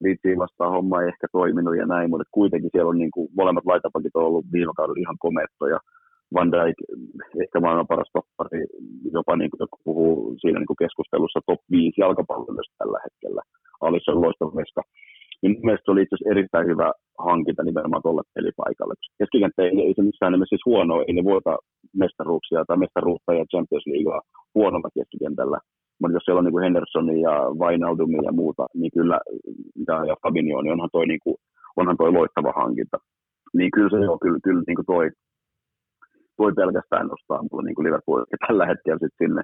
Liitsiin 0.05 0.39
vastaan 0.39 0.73
homma 0.73 1.03
ei 1.03 1.09
ehkä 1.09 1.27
toiminut 1.33 1.77
ja 1.77 1.87
näin, 1.87 2.11
mutta 2.11 2.25
kuitenkin 2.31 2.71
siellä 2.73 2.91
on 2.91 2.99
niin 2.99 3.11
kuin, 3.11 3.29
molemmat 3.37 3.67
laitapakit 3.67 4.17
on 4.17 4.25
ollut 4.25 4.45
viime 4.53 4.73
kaudella 4.77 5.01
ihan 5.01 5.17
komettoja. 5.19 5.79
Van 6.35 6.53
Dijk, 6.53 6.77
ehkä 7.43 7.61
maailman 7.61 7.87
paras 7.87 8.11
toppari, 8.13 8.67
jopa 9.13 9.37
niin 9.37 9.51
kuin, 9.51 9.69
puhuu 9.85 10.37
siinä 10.41 10.59
niin 10.59 10.67
kuin 10.67 10.83
keskustelussa 10.85 11.41
top 11.47 11.61
5 11.71 12.01
jalkapallossa 12.01 12.79
tällä 12.79 12.99
hetkellä. 13.05 13.43
Alisson 13.81 14.23
loistava 14.23 14.57
veska. 14.57 14.83
Niin 15.43 15.53
mun 15.53 15.67
mielestä 15.67 15.85
se 15.85 15.91
oli 15.91 16.03
itse 16.03 16.15
asiassa 16.15 16.33
erittäin 16.35 16.67
hyvä 16.73 16.89
hankinta 17.29 17.63
nimenomaan 17.63 18.03
tuolle 18.03 18.23
pelipaikalle. 18.35 18.95
Keskikenttä 19.19 19.63
ei, 19.63 19.73
ei 19.87 19.95
se 19.97 20.03
missään 20.03 20.33
nimessä 20.33 20.55
siis 20.55 20.67
huono, 20.71 20.95
ei 21.07 21.15
ne 21.15 21.25
voita 21.33 21.53
mestaruuksia 22.03 22.65
tai 22.65 22.77
mestaruutta 22.77 23.35
ja 23.35 23.45
Champions 23.53 23.87
Leaguea 23.87 24.21
huonolla 24.55 24.97
keskikentällä. 24.97 25.59
Mutta 26.01 26.17
jos 26.17 26.25
siellä 26.25 26.39
on 26.39 26.45
niin 26.45 26.65
Henderson 26.67 27.21
ja 27.27 27.35
Vainaldum 27.63 28.13
ja 28.29 28.33
muuta, 28.41 28.67
niin 28.81 28.93
kyllä, 28.97 29.19
ja, 29.89 29.97
ja 30.09 30.15
Fabinho, 30.23 30.63
niin 30.63 30.73
onhan 30.73 30.93
toi, 30.93 31.07
niin 31.07 31.23
kuin, 31.25 31.37
onhan 31.77 31.97
toi 31.97 32.13
loistava 32.13 32.53
hankinta. 32.63 32.99
Niin 33.57 33.71
kyllä 33.75 33.91
se 33.91 34.09
on, 34.13 34.21
kyllä, 34.25 34.39
kyllä 34.45 34.63
niin 34.67 34.79
kuin 34.79 34.91
toi, 34.93 35.11
toi 36.37 36.53
pelkästään 36.61 37.07
nostaa 37.07 37.43
mulle 37.43 37.65
niin 37.65 37.85
Liverpool 37.87 38.25
tällä 38.47 38.67
hetkellä 38.67 38.99
sitten 38.99 39.21
sinne 39.23 39.43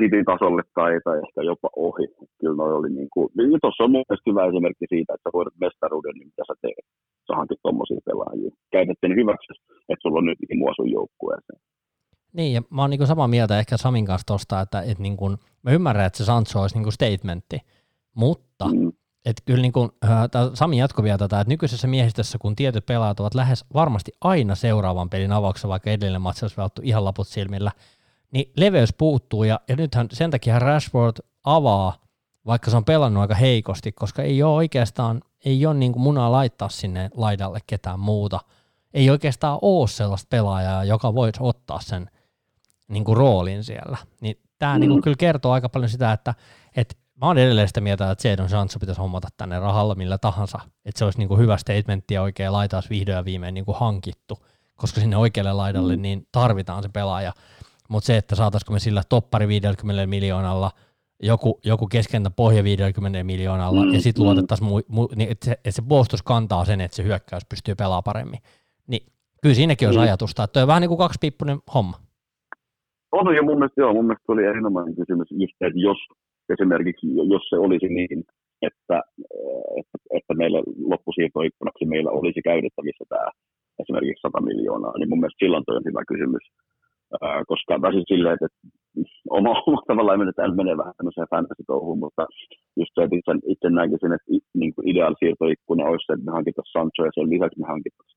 Cityn 0.00 0.24
tasolle 0.24 0.62
tai, 0.74 0.92
tai 1.04 1.16
ehkä 1.24 1.40
jopa 1.50 1.68
ohi. 1.76 2.06
Kyllä 2.40 2.56
noi 2.56 2.72
oli 2.78 2.90
niin 2.98 3.10
kuin, 3.14 3.28
niin 3.36 3.58
tuossa 3.62 3.84
on 3.84 3.90
mun 3.90 4.04
mielestä 4.08 4.30
hyvä 4.30 4.46
esimerkki 4.50 4.86
siitä, 4.88 5.14
että 5.14 5.24
sä 5.28 5.36
voidat 5.36 5.56
mestaruuden, 5.60 6.14
niin 6.14 6.28
mitä 6.30 6.42
sä 6.48 6.54
teet. 6.62 6.84
Sä 7.26 7.32
hankit 7.38 7.60
tommosia 7.62 8.00
pelaajia. 8.08 8.50
Käytät 8.72 8.98
sen 9.00 9.14
hyväksi, 9.20 9.52
että 9.90 10.02
sulla 10.02 10.18
on 10.18 10.26
nyt 10.26 10.38
mua 10.54 10.72
sun 10.76 10.90
joukkueeseen. 10.90 11.60
Niin, 12.32 12.52
ja 12.54 12.62
mä 12.70 12.80
oon 12.82 12.90
niin 12.90 13.06
samaa 13.06 13.28
mieltä 13.28 13.58
ehkä 13.58 13.76
Samin 13.76 14.06
kanssa 14.06 14.26
tosta, 14.26 14.60
että, 14.60 14.80
että 14.80 15.02
niin 15.02 15.16
kuin, 15.16 15.36
mä 15.62 15.70
ymmärrän, 15.70 16.06
että 16.06 16.18
se 16.18 16.24
Sancho 16.24 16.60
olisi 16.60 16.76
niin 16.76 16.82
kuin 16.82 16.92
statementti, 16.92 17.58
mutta 18.14 18.64
mm. 18.68 18.92
että 19.24 19.42
kyllä 19.46 19.62
niin 19.62 19.72
kuin, 19.72 19.90
äh, 20.04 20.10
Sami 20.54 20.78
jatkoi 20.78 21.04
vielä 21.04 21.18
tätä, 21.18 21.40
että 21.40 21.52
nykyisessä 21.52 21.88
miehistössä, 21.88 22.38
kun 22.38 22.56
tietyt 22.56 22.86
pelaajat 22.86 23.20
ovat 23.20 23.34
lähes 23.34 23.64
varmasti 23.74 24.12
aina 24.20 24.54
seuraavan 24.54 25.10
pelin 25.10 25.32
avauksessa, 25.32 25.68
vaikka 25.68 25.90
edellinen 25.90 26.22
matsi 26.22 26.44
olisi 26.44 26.56
vältty 26.56 26.82
ihan 26.84 27.04
laput 27.04 27.28
silmillä, 27.28 27.70
niin 28.32 28.52
leveys 28.56 28.92
puuttuu, 28.98 29.44
ja, 29.44 29.60
ja 29.68 29.76
nythän 29.76 30.08
sen 30.12 30.30
takia 30.30 30.58
Rashford 30.58 31.16
avaa, 31.44 31.96
vaikka 32.46 32.70
se 32.70 32.76
on 32.76 32.84
pelannut 32.84 33.20
aika 33.20 33.34
heikosti, 33.34 33.92
koska 33.92 34.22
ei 34.22 34.42
ole 34.42 34.54
oikeastaan, 34.54 35.22
ei 35.44 35.66
ole 35.66 35.74
niin 35.74 35.92
kuin 35.92 36.02
munaa 36.02 36.32
laittaa 36.32 36.68
sinne 36.68 37.10
laidalle 37.14 37.58
ketään 37.66 38.00
muuta. 38.00 38.40
Ei 38.94 39.10
oikeastaan 39.10 39.58
ole 39.62 39.88
sellaista 39.88 40.26
pelaajaa, 40.30 40.84
joka 40.84 41.14
voisi 41.14 41.38
ottaa 41.40 41.80
sen 41.80 42.10
niin 42.88 43.04
kuin 43.04 43.16
roolin 43.16 43.64
siellä. 43.64 43.96
Niin 44.20 44.40
tämä 44.58 44.74
mm. 44.74 44.80
niin 44.80 44.90
kuin 44.90 45.02
kyllä 45.02 45.16
kertoo 45.18 45.52
aika 45.52 45.68
paljon 45.68 45.88
sitä, 45.88 46.12
että, 46.12 46.34
että 46.76 46.94
mä 47.14 47.26
oon 47.26 47.38
edelleen 47.38 47.68
sitä 47.68 47.80
mieltä, 47.80 48.10
että 48.10 48.28
Jadon 48.28 48.48
Sancho 48.48 48.78
pitäisi 48.78 49.00
hommata 49.00 49.28
tänne 49.36 49.58
rahalla 49.58 49.94
millä 49.94 50.18
tahansa, 50.18 50.60
että 50.84 50.98
se 50.98 51.04
olisi 51.04 51.18
niin 51.18 51.28
kuin 51.28 51.40
hyvä 51.40 51.56
statementti 51.56 52.14
ja 52.14 52.22
oikein 52.22 52.52
laitaisi 52.52 52.90
vihdoin 52.90 53.16
ja 53.16 53.24
viimein 53.24 53.54
niin 53.54 53.64
kuin 53.64 53.78
hankittu, 53.78 54.38
koska 54.76 55.00
sinne 55.00 55.16
oikealle 55.16 55.52
laidalle 55.52 55.96
mm. 55.96 56.02
niin 56.02 56.28
tarvitaan 56.32 56.82
se 56.82 56.88
pelaaja. 56.88 57.32
Mutta 57.92 58.06
se, 58.06 58.16
että 58.16 58.34
saataisiko 58.34 58.72
me 58.72 58.78
sillä 58.78 59.02
toppari 59.08 59.48
50 59.48 60.06
miljoonalla, 60.06 60.70
joku, 61.22 61.50
joku 61.64 61.86
keskentä 61.86 62.30
pohja 62.30 62.64
50 62.64 63.24
miljoonalla, 63.24 63.84
mm, 63.84 63.92
ja 63.94 64.00
sitten 64.00 64.22
mm. 64.22 64.26
luotettaisiin, 64.26 64.68
mu, 64.68 64.80
mu, 64.88 65.08
niin 65.16 65.30
että, 65.32 65.44
se, 65.46 65.52
että 65.52 65.76
se 65.78 65.82
puolustus 65.88 66.22
kantaa 66.22 66.64
sen, 66.64 66.80
että 66.80 66.96
se 66.96 67.02
hyökkäys 67.08 67.46
pystyy 67.52 67.74
pelaamaan 67.74 68.08
paremmin. 68.10 68.40
Niin 68.90 69.02
kyllä 69.42 69.54
siinäkin 69.54 69.88
olisi 69.88 69.98
mm. 69.98 70.06
ajatusta, 70.08 70.44
että 70.44 70.62
on 70.62 70.70
vähän 70.70 70.80
niin 70.80 70.92
kuin 70.92 71.04
kaksipiippunen 71.04 71.58
homma. 71.74 71.96
On 73.12 73.36
jo 73.36 73.42
mun 73.42 73.58
mielestä, 73.58 73.80
joo, 73.80 73.92
mun 73.94 74.06
mielestä 74.06 74.32
oli 74.32 74.44
erinomainen 74.44 74.94
kysymys 74.94 75.28
just, 75.30 75.56
että 75.60 75.80
jos 75.88 75.98
esimerkiksi, 76.54 77.06
jos 77.34 77.44
se 77.50 77.56
olisi 77.56 77.88
niin, 77.98 78.18
että, 78.68 78.96
että, 79.80 79.96
että 80.18 80.34
meillä 80.34 80.58
loppusiirtoikkunaksi 80.92 81.84
meillä 81.84 82.10
olisi 82.10 82.40
käytettävissä 82.42 83.04
tämä 83.08 83.28
esimerkiksi 83.82 84.22
100 84.22 84.40
miljoonaa, 84.40 84.94
niin 84.98 85.08
mun 85.08 85.20
mielestä 85.20 85.44
silloin 85.44 85.64
toi 85.64 85.76
on 85.76 85.88
hyvä 85.88 86.02
kysymys. 86.12 86.44
Koska 87.46 87.82
väsin 87.82 88.04
silleen, 88.08 88.34
että 88.34 88.48
oma, 89.30 89.50
oma 89.66 89.82
tavallaan 89.86 90.18
menetään 90.18 90.56
menee 90.56 90.76
vähän 90.76 90.94
tämmöiseen 90.96 91.32
fantasy-touhuun, 91.34 91.98
mutta 91.98 92.26
just 92.80 92.92
se, 92.94 93.02
että 93.02 93.16
itse, 93.16 93.32
itse 93.54 93.68
näkisin, 93.70 94.12
että 94.12 94.28
niin 94.60 94.74
kuin 94.74 94.88
ideaali 94.88 95.16
siirtoikkuna 95.18 95.84
olisi 95.90 96.06
se, 96.06 96.12
että 96.12 96.26
me 96.26 96.32
hankitaan 96.32 96.72
Sancho 96.72 97.04
ja 97.04 97.14
sen 97.14 97.30
lisäksi 97.30 97.60
me 97.60 97.66
hankitaan 97.66 98.10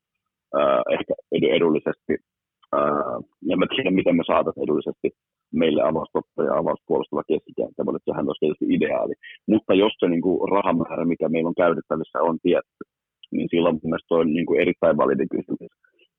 ehkä 0.96 1.14
edullisesti. 1.58 2.14
Ää, 2.74 3.16
ja 3.50 3.58
mä 3.58 3.66
tiedän, 3.70 3.94
miten 4.00 4.16
me 4.16 4.24
saataisiin 4.28 4.64
edullisesti 4.64 5.08
meille 5.54 5.82
avaustotta 5.82 6.44
ja 6.44 6.58
avauspuolustava 6.62 7.24
keskikenttä, 7.32 7.84
mutta 7.84 8.00
sehän 8.06 8.28
olisi 8.28 8.40
tietysti 8.40 8.66
ideaali. 8.76 9.14
Mutta 9.52 9.74
jos 9.74 9.94
se 10.00 10.08
niin 10.08 10.22
kuin, 10.22 10.52
rahamäärä, 10.52 11.06
mikä 11.06 11.30
meillä 11.30 11.48
on 11.48 11.62
käytettävissä, 11.64 12.18
on 12.30 12.38
tietty, 12.46 12.82
niin 13.32 13.48
silloin 13.52 13.76
mun 13.76 13.90
mielestä 13.92 14.16
on 14.16 14.34
niin 14.34 14.46
kuin, 14.46 14.60
erittäin 14.60 14.98
validi 14.98 15.26
kysymys. 15.36 15.72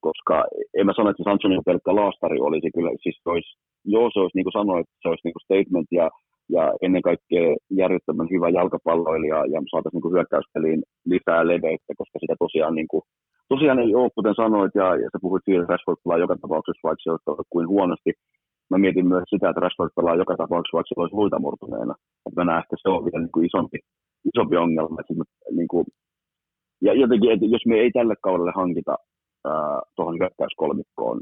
Koska 0.09 0.37
en 0.79 0.87
mä 0.87 0.93
sano, 0.97 1.11
että 1.11 1.27
Sancho 1.27 1.49
niin 1.49 1.69
pelkkä 1.71 1.93
laastari 2.01 2.39
olisi 2.49 2.71
kyllä, 2.75 2.91
siis 3.03 3.17
se 3.23 3.29
olisi, 3.35 3.51
joo 3.95 4.07
se 4.11 4.19
olisi 4.21 4.37
niin 4.37 4.47
kuin 4.47 4.59
sanoin, 4.61 4.81
että 4.81 4.95
se 5.03 5.09
olisi 5.09 5.25
niin 5.25 5.37
kuin 5.37 5.47
statement 5.47 5.89
ja, 6.01 6.07
ja 6.57 6.65
ennen 6.85 7.03
kaikkea 7.09 7.47
järjettömän 7.83 8.33
hyvä 8.35 8.49
jalkapalloilija 8.59 9.39
ja 9.53 9.59
saataisiin 9.71 10.01
niin 10.03 10.15
hyökkäyspeliin 10.15 10.83
lisää 11.13 11.43
leveyttä, 11.53 11.93
koska 12.01 12.17
sitä 12.23 12.35
tosiaan 12.45 12.75
niin 12.79 12.91
kuin, 12.93 13.03
tosiaan 13.53 13.79
ei 13.85 13.95
ole, 14.01 14.17
kuten 14.17 14.41
sanoit, 14.43 14.75
ja, 14.81 14.89
ja 15.03 15.09
sä 15.13 15.19
puhuit 15.25 15.45
siitä, 15.45 15.61
että 15.63 15.73
Rashford 15.73 16.01
pelaa 16.05 16.25
joka 16.25 16.37
tapauksessa, 16.43 16.87
vaikka 16.89 17.03
se 17.05 17.11
on 17.31 17.51
kuin 17.53 17.69
huonosti, 17.75 18.13
mä 18.71 18.79
mietin 18.79 19.07
myös 19.13 19.27
sitä, 19.33 19.47
että 19.49 19.61
Rashford 19.65 19.93
pelaa 19.97 20.23
joka 20.23 20.35
tapauksessa, 20.37 20.77
vaikka 20.77 20.91
se 20.95 21.01
olisi 21.01 21.19
luita 21.21 21.39
murtuneena. 21.45 21.95
Että 22.27 22.41
mä 22.41 22.45
näen, 22.45 22.63
että 22.63 22.77
se 22.83 22.89
on 22.89 23.05
vielä 23.05 23.23
niin 23.23 23.35
kuin 23.35 23.47
isompi, 23.47 23.79
isompi 24.31 24.57
ongelma. 24.57 25.01
Että 25.01 25.15
niin 25.59 25.69
kuin, 25.73 25.85
ja 26.87 26.93
jotenkin, 27.03 27.33
että 27.33 27.47
jos 27.47 27.67
me 27.67 27.77
ei 27.77 27.91
tälle 27.91 28.15
kaudelle 28.23 28.53
hankita 28.55 28.97
tuohon 29.97 30.19
hyökkäyskolmikkoon 30.21 31.21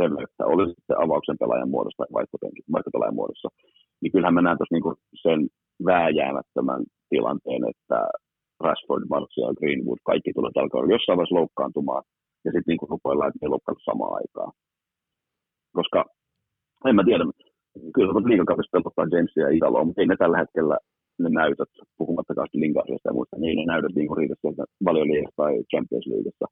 leveyttä, 0.00 0.42
oli 0.52 0.64
sitten 0.68 1.02
avauksen 1.04 1.40
pelaajan 1.42 1.74
muodossa 1.74 2.00
tai 2.00 2.10
vaihtopelaajan 2.74 3.18
muodossa, 3.20 3.48
niin 4.00 4.12
kyllähän 4.12 4.34
mä 4.34 4.42
näen 4.42 4.58
tuossa 4.58 4.74
niin 4.74 5.20
sen 5.24 5.40
vääjäämättömän 5.88 6.82
tilanteen, 7.12 7.62
että 7.72 7.98
Rashford, 8.66 9.04
Martial, 9.14 9.54
Greenwood, 9.60 10.00
kaikki 10.10 10.30
tulee 10.32 10.52
tällä 10.54 10.72
kaudella 10.72 10.94
jossain 10.94 11.16
vaiheessa 11.16 11.40
loukkaantumaan, 11.40 12.02
ja 12.44 12.50
sitten 12.52 12.70
niin 12.70 12.90
rupoillaan, 12.94 13.28
että 13.28 13.42
ne 13.42 13.52
loukkaantuu 13.52 13.84
samaan 13.84 14.14
aikaan. 14.20 14.52
Koska 15.78 16.00
en 16.88 16.96
mä 16.96 17.04
tiedä, 17.04 17.24
kyllä 17.94 18.12
se 18.12 18.28
liikakaudessa 18.30 18.74
pelottaa 18.74 19.12
Jamesia 19.12 19.46
ja 19.46 19.56
Italoa, 19.56 19.84
mutta 19.84 20.00
ei 20.00 20.08
ne 20.08 20.16
tällä 20.22 20.38
hetkellä 20.42 20.76
ne 21.22 21.28
näytöt, 21.40 21.72
puhumattakaan 21.98 22.48
Lingardista 22.62 23.08
ja 23.08 23.16
muista, 23.16 23.36
niin 23.38 23.56
ne 23.58 23.64
näytöt 23.72 23.94
niin 23.94 24.16
riitä 24.18 24.34
sieltä 24.40 24.64
valioliigassa 24.88 25.40
tai 25.42 25.52
Champions 25.70 26.06
Leagueassa. 26.10 26.46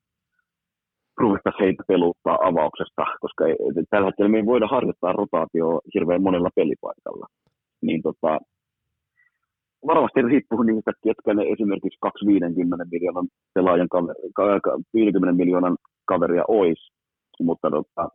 Ruvettaisiin 1.20 1.64
heitä 1.64 1.82
peluttaa 1.88 2.38
avauksesta, 2.48 3.04
koska 3.20 3.46
ei, 3.46 3.56
tällä 3.90 4.06
hetkellä 4.06 4.28
me 4.28 4.38
ei 4.38 4.46
voida 4.46 4.66
harjoittaa 4.66 5.12
rotaatio 5.12 5.80
hirveän 5.94 6.22
monella 6.22 6.50
pelipaikalla. 6.54 7.26
Niin 7.82 8.02
tota, 8.02 8.38
varmasti 9.86 10.22
riippuu 10.22 10.62
niistä, 10.62 10.92
ketkä 11.04 11.34
ne 11.34 11.42
esimerkiksi 11.42 11.98
250 12.00 12.84
miljoonan 12.92 13.28
pelaajan 13.54 13.88
kaveri, 14.34 14.60
50 14.94 15.36
miljoonan 15.36 15.76
kaveria 16.04 16.44
olisi, 16.48 16.92
mutta 17.40 17.70
tota, 17.70 18.08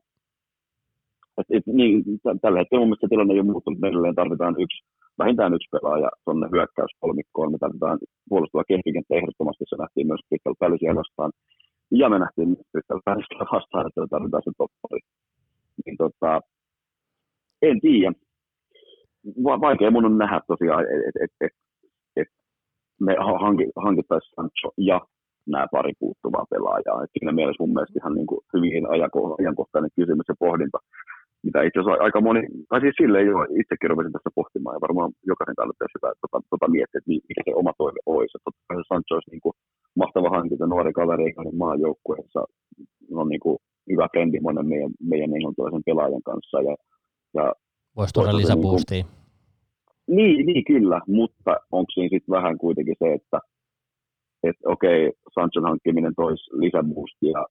et, 1.38 1.48
et, 1.50 1.64
niin, 1.68 2.04
tällä 2.42 2.60
hetkellä 2.60 2.82
mun 2.82 2.88
mielestä 2.90 3.08
tilanne 3.10 3.34
ei 3.34 3.40
ole 3.40 3.52
muuttunut. 3.52 3.84
Edelleen 3.84 4.16
tarvitaan 4.16 4.56
yksi, 4.64 4.84
vähintään 5.20 5.54
yksi 5.54 5.70
pelaaja 5.72 6.10
tuonne 6.26 6.48
hyökkäyskolmikkoon. 6.52 7.52
Me 7.52 7.58
tarvitaan 7.58 8.00
puolustava 8.30 8.64
keskikenttä 8.68 9.16
ehdottomasti. 9.16 9.64
Se 9.68 9.76
nähtiin 9.76 10.08
myös 10.08 10.22
Crystal 10.28 10.56
Palacea 10.60 10.96
vastaan. 10.96 11.32
Ja 11.92 12.10
me 12.10 12.20
nähtiin 12.20 12.58
Crystal 12.72 13.00
vastaan, 13.52 13.88
että 13.88 14.08
tarvitaan 14.10 14.44
se 14.46 14.52
toppari. 14.58 15.00
Niin, 15.86 15.98
tota, 15.98 16.42
en 17.62 17.82
tiedä. 17.82 18.12
Vaikea 19.44 19.92
mun 19.92 20.06
on 20.06 20.18
nähdä 20.18 20.42
tosiaan, 20.48 20.84
että 21.08 21.20
et, 21.24 21.32
et, 21.42 21.54
et 22.16 22.28
me 23.00 23.16
hankittaisiin 23.86 24.34
Sancho 24.36 24.70
ja 24.78 25.02
nämä 25.48 25.68
pari 25.72 25.94
puuttuvaa 26.00 26.46
pelaajaa. 26.50 27.04
Et 27.04 27.10
siinä 27.14 27.32
mielessä 27.32 27.64
mun 27.64 27.74
mielestä 27.74 28.00
ihan 28.00 28.16
niin 28.16 28.28
kuin 28.28 28.42
hyvin 28.54 28.84
ajankohtainen 29.40 29.92
kysymys 29.96 30.28
ja 30.28 30.36
pohdinta 30.40 30.80
mitä 31.46 31.60
itse 31.64 31.80
asiassa 31.80 32.04
aika 32.06 32.20
moni, 32.28 32.42
tai 32.70 32.80
siis 32.82 32.96
sille 33.02 33.18
ei 33.20 33.30
ole, 33.34 33.48
itsekin 33.62 33.90
rupesin 33.90 34.16
tässä 34.16 34.36
pohtimaan, 34.40 34.76
ja 34.76 34.86
varmaan 34.86 35.12
jokaisen 35.32 35.60
kannattaisi 35.60 35.96
hyvä 35.98 36.10
tota, 36.22 36.38
tota 36.54 36.68
miettiä, 36.76 36.98
että 37.00 37.12
mikä 37.30 37.42
se 37.44 37.60
oma 37.62 37.74
toive 37.82 38.00
olisi. 38.14 38.38
Totta 38.46 38.62
kai 38.68 38.78
Sancho 38.90 39.14
olisi 39.16 39.32
niin 39.32 39.44
kuin 39.46 39.56
mahtava 39.96 40.30
hankinta, 40.30 40.68
nuori 40.68 40.94
kaveri 40.94 41.24
eikä 41.24 41.42
maajoukkueessa, 41.58 42.44
on 43.12 43.30
niin 43.30 43.40
kuin 43.40 43.58
hyvä 43.90 44.08
frendi 44.12 44.40
monen 44.40 44.68
meidän, 44.68 44.92
meidän 45.04 45.30
niin 45.30 45.56
toisen 45.56 45.84
pelaajan 45.86 46.24
kanssa. 46.24 46.62
Ja, 46.62 46.76
ja 47.34 47.54
Voisi 47.96 48.14
tuoda 48.14 48.38
lisäboostia. 48.38 49.06
Niin, 50.08 50.36
niin, 50.38 50.46
niin, 50.46 50.66
kyllä, 50.66 51.02
mutta 51.08 51.52
onko 51.72 51.92
siinä 51.94 52.10
sitten 52.10 52.36
vähän 52.36 52.58
kuitenkin 52.58 52.96
se, 53.00 53.14
että 53.14 53.40
että 54.44 54.70
okei, 54.70 55.12
Sanchon 55.34 55.64
hankkiminen 55.64 56.14
toisi 56.16 56.44
lisäboostia 56.52 57.44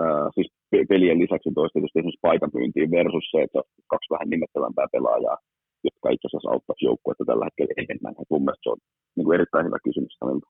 Äh, 0.00 0.28
siis 0.34 0.48
pelien 0.92 1.18
lisäksi 1.22 1.50
toista 1.54 1.76
tietysti 1.76 1.98
esimerkiksi 1.98 2.26
paikanpyyntiin 2.28 2.90
versus 2.96 3.26
se, 3.32 3.38
että 3.46 3.60
kaksi 3.92 4.12
vähän 4.14 4.30
nimettävämpää 4.30 4.88
pelaajaa, 4.94 5.38
jotka 5.86 6.06
itse 6.10 6.26
asiassa 6.26 6.52
auttaisi 6.52 6.86
joukkuetta 6.88 7.24
tällä 7.24 7.46
hetkellä 7.48 7.74
enemmän. 7.82 8.14
Et 8.20 8.30
mun 8.30 8.44
mielestä 8.44 8.64
se 8.64 8.72
on 8.74 8.80
niin 9.16 9.24
kuin 9.26 9.36
erittäin 9.38 9.66
hyvä 9.66 9.78
kysymys 9.86 10.14
häneltä. 10.22 10.46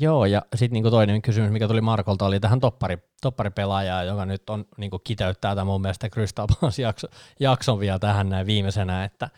Joo, 0.00 0.24
ja 0.24 0.42
sitten 0.54 0.82
niin 0.82 0.90
toinen 0.90 1.22
kysymys, 1.22 1.50
mikä 1.50 1.68
tuli 1.68 1.80
Markolta, 1.80 2.26
oli 2.26 2.40
tähän 2.40 2.60
toppari, 2.60 2.98
topparipelaajaa, 3.20 4.04
joka 4.04 4.26
nyt 4.26 4.50
on 4.50 4.64
niin 4.76 4.90
kiteyttää 5.04 5.54
tämä 5.54 5.64
mun 5.64 5.80
mielestä 5.80 6.08
Crystal 6.08 6.46
jakso, 6.78 7.08
jakson 7.40 7.80
vielä 7.80 7.98
tähän 7.98 8.28
näin 8.28 8.46
viimeisenä, 8.46 9.04
että 9.04 9.28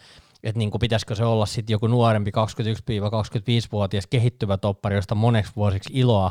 että 0.43 0.59
niin 0.59 0.71
pitäisikö 0.81 1.15
se 1.15 1.25
olla 1.25 1.47
sitten 1.47 1.75
joku 1.75 1.87
nuorempi 1.87 2.31
21-25-vuotias 2.31 4.07
kehittyvä 4.07 4.57
toppari, 4.57 4.97
josta 4.97 5.15
moneksi 5.15 5.53
vuosiksi 5.57 5.93
iloa, 5.95 6.31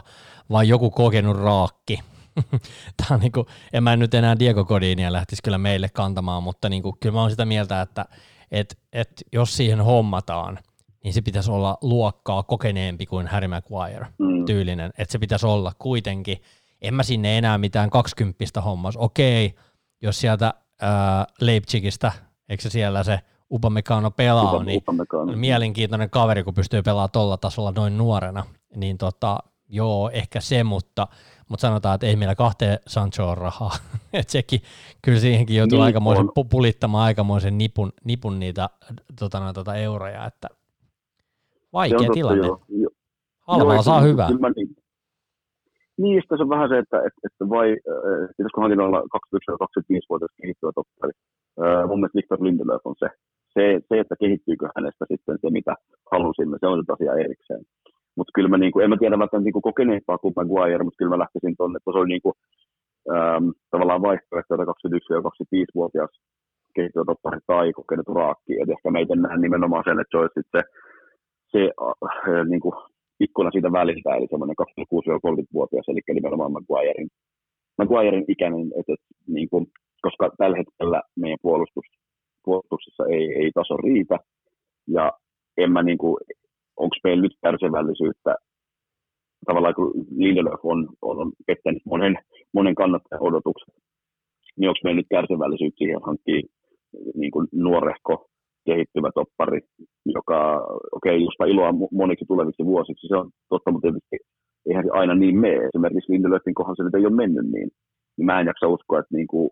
vai 0.49 0.67
joku 0.67 0.91
kokenut 0.91 1.37
raakki, 1.37 1.99
Tämä 2.97 3.07
on 3.11 3.19
niinku, 3.19 3.45
en 3.73 3.83
mä 3.83 3.95
nyt 3.95 4.13
enää 4.13 4.39
Diego 4.39 4.65
Godinia 4.65 5.13
lähtisi 5.13 5.43
kyllä 5.43 5.57
meille 5.57 5.89
kantamaan, 5.89 6.43
mutta 6.43 6.69
niinku, 6.69 6.97
kyllä 6.99 7.13
mä 7.13 7.21
oon 7.21 7.29
sitä 7.29 7.45
mieltä, 7.45 7.81
että 7.81 8.05
et, 8.51 8.79
et 8.93 9.23
jos 9.33 9.57
siihen 9.57 9.81
hommataan, 9.81 10.59
niin 11.07 11.13
se 11.13 11.21
pitäisi 11.21 11.51
olla 11.51 11.77
luokkaa 11.81 12.43
kokeneempi 12.43 13.05
kuin 13.05 13.27
Harry 13.27 13.47
Maguire 13.47 14.07
mm. 14.17 14.45
tyylinen, 14.45 14.91
että 14.97 15.11
se 15.11 15.19
pitäisi 15.19 15.45
olla 15.45 15.71
kuitenkin, 15.79 16.37
en 16.81 16.93
mä 16.93 17.03
sinne 17.03 17.37
enää 17.37 17.57
mitään 17.57 17.89
kaksikymppistä 17.89 18.61
hommas, 18.61 18.97
okei, 18.97 19.55
jos 20.01 20.19
sieltä 20.19 20.53
ää, 20.81 21.25
Leipzigistä, 21.41 22.11
eikö 22.49 22.63
se 22.63 22.69
siellä 22.69 23.03
se 23.03 23.19
Upamecano 23.51 24.11
pelaa, 24.11 24.53
Upa, 24.53 24.63
niin 24.63 24.77
Upamecano. 24.77 25.33
mielenkiintoinen 25.35 26.09
kaveri, 26.09 26.43
kun 26.43 26.53
pystyy 26.53 26.81
pelaamaan 26.81 27.11
tuolla 27.11 27.37
tasolla 27.37 27.73
noin 27.75 27.97
nuorena, 27.97 28.43
niin 28.75 28.97
tota, 28.97 29.37
joo, 29.69 30.09
ehkä 30.09 30.41
se, 30.41 30.63
mutta 30.63 31.07
mutta 31.49 31.61
sanotaan, 31.61 31.95
että 31.95 32.07
ei 32.07 32.15
meillä 32.15 32.35
kahteen 32.35 32.79
Sanchoon 32.87 33.37
rahaa. 33.37 33.75
että 34.13 34.31
sekin, 34.31 34.61
kyllä 35.01 35.19
siihenkin 35.19 35.55
joutuu 35.55 35.77
niin 35.77 35.85
aikamoisen 35.85 36.29
on. 36.35 36.49
pulittamaan 36.49 37.03
aikamoisen 37.03 37.57
nipun, 37.57 37.93
nipun 38.03 38.39
niitä 38.39 38.69
tota, 39.19 39.39
no, 39.39 39.53
tota 39.53 39.75
euroja, 39.75 40.25
että 40.25 40.47
Vaikea 41.79 41.99
se 41.99 42.07
tilanne. 42.13 42.47
Jo, 42.47 42.59
jo. 42.83 42.89
Halvalla 43.47 43.81
saa 43.81 44.01
hyvää. 44.01 44.27
Kyllä 44.27 44.49
niin, 44.55 44.69
niin, 46.01 46.23
se 46.37 46.43
on 46.43 46.49
vähän 46.55 46.69
se, 46.69 46.77
että, 46.83 46.97
että, 47.07 47.21
että 47.27 47.43
vai, 47.55 47.69
äh, 47.71 48.27
pitäisikö 48.37 48.61
hankinnoilla 48.61 48.99
21-25-vuotias 49.01 50.33
kehittyä 50.41 50.71
toppari. 50.75 51.13
Äh, 51.63 51.87
mun 51.87 51.99
mielestä 51.99 52.17
Victor 52.19 52.39
Lindelöf 52.43 52.83
on 52.85 52.95
se. 53.01 53.07
se. 53.55 53.63
Se, 53.89 53.99
että 53.99 54.15
kehittyykö 54.23 54.65
hänestä 54.75 55.05
sitten 55.11 55.37
se, 55.41 55.47
mitä 55.57 55.73
halusimme, 56.11 56.57
se 56.59 56.67
on 56.67 56.77
nyt 56.79 56.93
asia 56.95 57.13
erikseen. 57.25 57.63
Mutta 58.17 58.31
kyllä 58.35 58.49
mä, 58.49 58.57
niinku, 58.57 58.79
en 58.79 58.89
mä 58.89 58.97
tiedä 58.97 59.19
välttämättä 59.19 59.47
niinku 59.47 59.61
kokeneempaa 59.69 60.17
kuin 60.17 60.33
Maguire, 60.35 60.83
mutta 60.83 60.99
kyllä 60.99 61.13
mä 61.13 61.23
lähtisin 61.23 61.55
tuonne, 61.57 61.77
että 61.77 61.91
se 61.91 61.99
oli 61.99 62.09
niinku, 62.13 62.31
ähm, 63.13 63.47
tavallaan 63.71 64.05
vaihtoehto, 64.07 64.51
että 64.55 64.73
21-25-vuotias 64.73 66.11
kehittyvä 66.75 67.05
toppari 67.05 67.39
tai 67.47 67.73
kokenut 67.73 68.07
raakki. 68.07 68.53
Et 68.61 68.69
ehkä 68.69 68.91
meitä 68.91 69.15
näen 69.15 69.41
nimenomaan 69.41 69.83
sen, 69.87 69.99
että 69.99 70.11
se 70.13 70.21
olisi 70.21 70.41
se, 70.55 70.61
se 71.51 71.71
äh, 71.81 72.45
niinku, 72.49 72.73
ikkuna 73.19 73.51
siitä 73.51 73.71
väliltä, 73.71 74.15
eli 74.15 74.27
semmoinen 74.29 74.55
26-30-vuotias, 74.61 75.85
eli 75.87 75.99
nimenomaan 76.13 76.51
Maguirein, 76.51 77.09
Maguirein 77.77 78.25
ikäinen, 78.27 78.61
että, 78.79 78.93
että 78.93 79.07
niin 79.27 79.49
kuin, 79.49 79.67
koska 80.01 80.31
tällä 80.37 80.57
hetkellä 80.57 81.01
meidän 81.15 81.37
puolustus, 81.41 81.85
puolustuksessa 82.45 83.03
ei, 83.05 83.25
ei 83.41 83.51
taso 83.53 83.77
riitä, 83.77 84.17
ja 84.87 85.11
en 85.57 85.71
mä 85.71 85.83
niin 85.83 85.97
kuin, 85.97 86.17
onko 86.77 86.95
meillä 87.03 87.21
nyt 87.21 87.37
kärsivällisyyttä, 87.43 88.35
tavallaan 89.45 89.75
kun 89.75 89.93
Lindelöf 90.17 90.59
on, 90.63 90.89
on, 91.01 91.17
on 91.21 91.31
pettänyt 91.47 91.81
monen, 91.85 92.15
monen 92.53 92.75
kannattajan 92.75 93.23
odotukset, 93.23 93.73
niin 94.57 94.69
onko 94.69 94.79
meillä 94.83 94.99
nyt 94.99 95.09
kärsivällisyyttä 95.09 95.77
siihen 95.77 96.01
hankkia 96.03 96.41
niin 97.15 97.31
kuin 97.31 97.47
nuorehko 97.51 98.29
kehittyvä 98.69 99.09
toppari, 99.19 99.59
joka, 100.17 100.39
okei, 100.97 101.15
okay, 101.15 101.25
josta 101.25 101.45
iloa 101.45 101.71
moniksi 102.01 102.25
tuleviksi 102.27 102.65
vuosiksi, 102.65 103.07
se 103.07 103.15
on 103.21 103.29
totta, 103.49 103.71
mutta 103.71 103.85
tietysti 103.85 104.17
eihän 104.67 104.85
se 104.85 104.91
aina 105.01 105.15
niin 105.15 105.37
mene. 105.45 105.65
Esimerkiksi 105.67 106.11
Lindelöfin 106.11 106.57
kohdalla 106.57 106.75
se 106.79 106.83
nyt 106.83 106.95
ei 106.95 107.09
ole 107.09 107.21
mennyt 107.23 107.47
niin. 107.55 107.69
niin 108.17 108.25
mä 108.29 108.39
en 108.39 108.47
jaksa 108.51 108.67
uskoa, 108.67 108.99
että 108.99 109.15
niin 109.17 109.27
kuin 109.33 109.49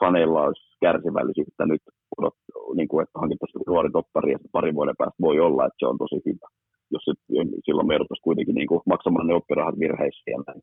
faneilla 0.00 0.42
olisi 0.46 0.64
kärsivällisyyttä 0.84 1.66
nyt, 1.66 1.82
odot, 2.18 2.36
niin 2.78 2.88
kuin, 2.88 3.02
että 3.02 3.18
hankittaisiin 3.20 3.62
nuori 3.66 3.90
toppari 3.90 4.32
ja 4.32 4.38
parin 4.52 4.74
vuoden 4.74 4.98
päästä 4.98 5.24
voi 5.26 5.40
olla, 5.40 5.66
että 5.66 5.80
se 5.80 5.86
on 5.86 5.98
tosi 5.98 6.18
hyvä. 6.26 6.48
Jos 6.90 7.02
se, 7.04 7.12
silloin 7.64 7.88
me 7.88 7.94
kuitenkin 8.22 8.54
niin 8.54 8.68
kuin 8.68 8.80
maksamaan 8.86 9.26
ne 9.26 9.34
oppirahat 9.34 9.78
virheissä 9.78 10.30
ja 10.30 10.38
näin. 10.46 10.60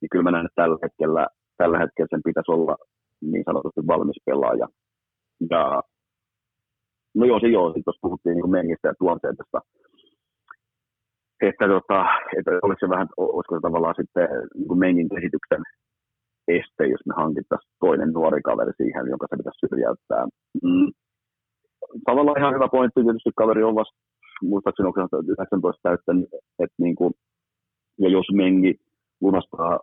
Niin 0.00 0.10
kyllä 0.10 0.22
mä 0.22 0.30
näen, 0.30 0.46
että 0.46 0.62
tällä 0.62 0.78
hetkellä, 0.82 1.26
tällä 1.56 1.78
hetkellä 1.78 2.08
sen 2.10 2.26
pitäisi 2.28 2.52
olla 2.52 2.76
niin 3.32 3.44
sanotusti 3.48 3.80
valmis 3.86 4.20
pelaaja. 4.26 4.66
Ja 5.50 5.82
No 7.18 7.24
joo, 7.26 7.40
se 7.40 7.48
joo, 7.48 7.72
tuossa 7.72 8.04
puhuttiin 8.06 8.36
niin 8.36 8.50
mengistä 8.50 8.88
ja 8.88 8.94
tuonteesta, 8.98 9.60
että, 11.48 11.64
tota, 11.68 11.98
että 12.38 12.50
oliko 12.62 12.80
se 12.80 12.88
vähän, 12.88 13.08
olisiko 13.16 13.54
se 13.54 13.60
tavallaan 13.62 13.94
sitten 14.00 14.28
niin 14.54 14.78
mengin 14.78 15.08
kehityksen 15.08 15.62
este, 16.48 16.82
jos 16.94 17.02
me 17.06 17.14
hankittaisiin 17.16 17.72
toinen 17.80 18.10
nuori 18.12 18.40
kaveri 18.42 18.72
siihen, 18.76 19.10
jonka 19.12 19.26
se 19.30 19.36
pitäisi 19.36 19.62
syrjäyttää. 19.62 20.24
Mm. 20.62 20.90
Tavallaan 22.08 22.38
ihan 22.38 22.54
hyvä 22.54 22.68
pointti, 22.76 23.04
tietysti 23.04 23.30
kaveri 23.36 23.62
on 23.62 23.74
vasta, 23.74 23.96
muistaakseni 24.42 24.86
onko 24.86 25.00
19 25.28 25.80
täyttänyt, 25.82 26.28
että 26.62 26.78
niin 26.84 26.96
kuin, 26.96 27.12
ja 28.02 28.08
jos 28.16 28.26
mengi 28.32 28.72
lunastaa, 29.20 29.80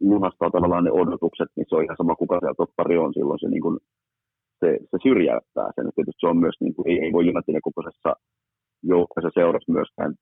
lunastaa 0.00 0.50
tavallaan 0.50 0.84
ne 0.84 0.90
odotukset, 0.90 1.48
niin 1.56 1.66
se 1.68 1.76
on 1.76 1.84
ihan 1.84 1.96
sama 1.96 2.14
kuka 2.22 2.38
siellä 2.38 2.54
toppari 2.62 2.98
on, 2.98 3.14
silloin 3.14 3.40
se 3.40 3.48
niin 3.48 3.62
kuin 3.62 3.78
se, 4.60 4.78
se 4.90 4.96
syrjäyttää 5.02 5.68
sen. 5.74 5.84
Tietysti 5.94 6.20
se 6.20 6.26
on 6.32 6.38
myös, 6.44 6.56
niin 6.60 6.74
kuin, 6.74 6.88
ei, 6.88 6.98
ei 7.04 7.12
voi 7.12 7.28
Unitedin 7.30 7.66
kokoisessa 7.68 8.10
joukkueessa 8.82 9.30
seurassa 9.40 9.72
myöskään 9.72 10.14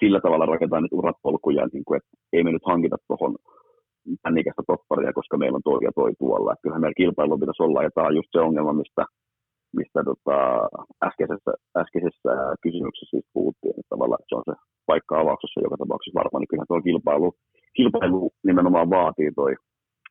sillä 0.00 0.20
tavalla 0.20 0.46
rakentaa 0.46 0.80
nyt 0.80 0.92
uratpolkuja, 0.92 1.66
niin 1.72 1.84
kuin, 1.84 1.96
että 1.96 2.10
ei 2.32 2.44
me 2.44 2.52
nyt 2.52 2.66
hankita 2.66 2.96
tuohon 3.06 3.36
tämän 4.22 4.66
topparia, 4.66 5.12
koska 5.12 5.36
meillä 5.38 5.56
on 5.56 5.68
toi 5.68 5.80
ja 5.82 5.92
toi 5.94 6.12
tuolla. 6.18 6.52
Että 6.52 6.62
kyllähän 6.62 6.80
meillä 6.80 7.02
kilpailu 7.02 7.38
pitäisi 7.38 7.62
olla, 7.62 7.82
ja 7.82 7.90
tämä 7.94 8.06
on 8.06 8.18
just 8.18 8.28
se 8.32 8.40
ongelma, 8.40 8.72
mistä, 8.72 9.04
mistä 9.78 10.00
tota, 10.10 10.36
äskeisessä, 11.08 11.52
äskeisessä 11.82 12.32
kysymyksessä 12.64 13.10
siis 13.10 13.26
puhuttiin, 13.32 13.74
että 13.78 13.92
tavallaan 13.94 14.20
että 14.20 14.30
se 14.30 14.36
on 14.40 14.48
se 14.50 14.54
paikka 14.86 15.20
avauksessa 15.20 15.64
joka 15.66 15.76
tapauksessa 15.82 16.20
varmaan, 16.20 16.40
niin 16.40 16.50
kyllähän 16.50 16.70
tuo 16.70 16.82
kilpailu, 16.88 17.28
kilpailu 17.76 18.30
nimenomaan 18.48 18.90
vaatii 18.90 19.30
toi 19.40 19.52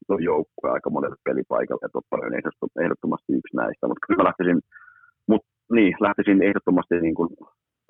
tuo 0.08 0.18
joukkue 0.30 0.70
aika 0.72 0.90
monelle 0.90 1.18
pelipaikalle, 1.24 1.86
ja 1.86 1.90
Toppari 1.94 2.28
on 2.28 2.38
ehdottomasti 2.84 3.34
yksi 3.40 3.56
näistä, 3.62 3.88
mutta 3.88 4.06
kyllä 4.06 4.18
mä 4.20 4.30
lähtisin, 4.30 4.60
mut, 5.32 5.44
niin, 5.78 5.94
lähtisin 6.08 6.44
ehdottomasti 6.48 7.02
niin 7.02 7.18
kuin 7.20 7.30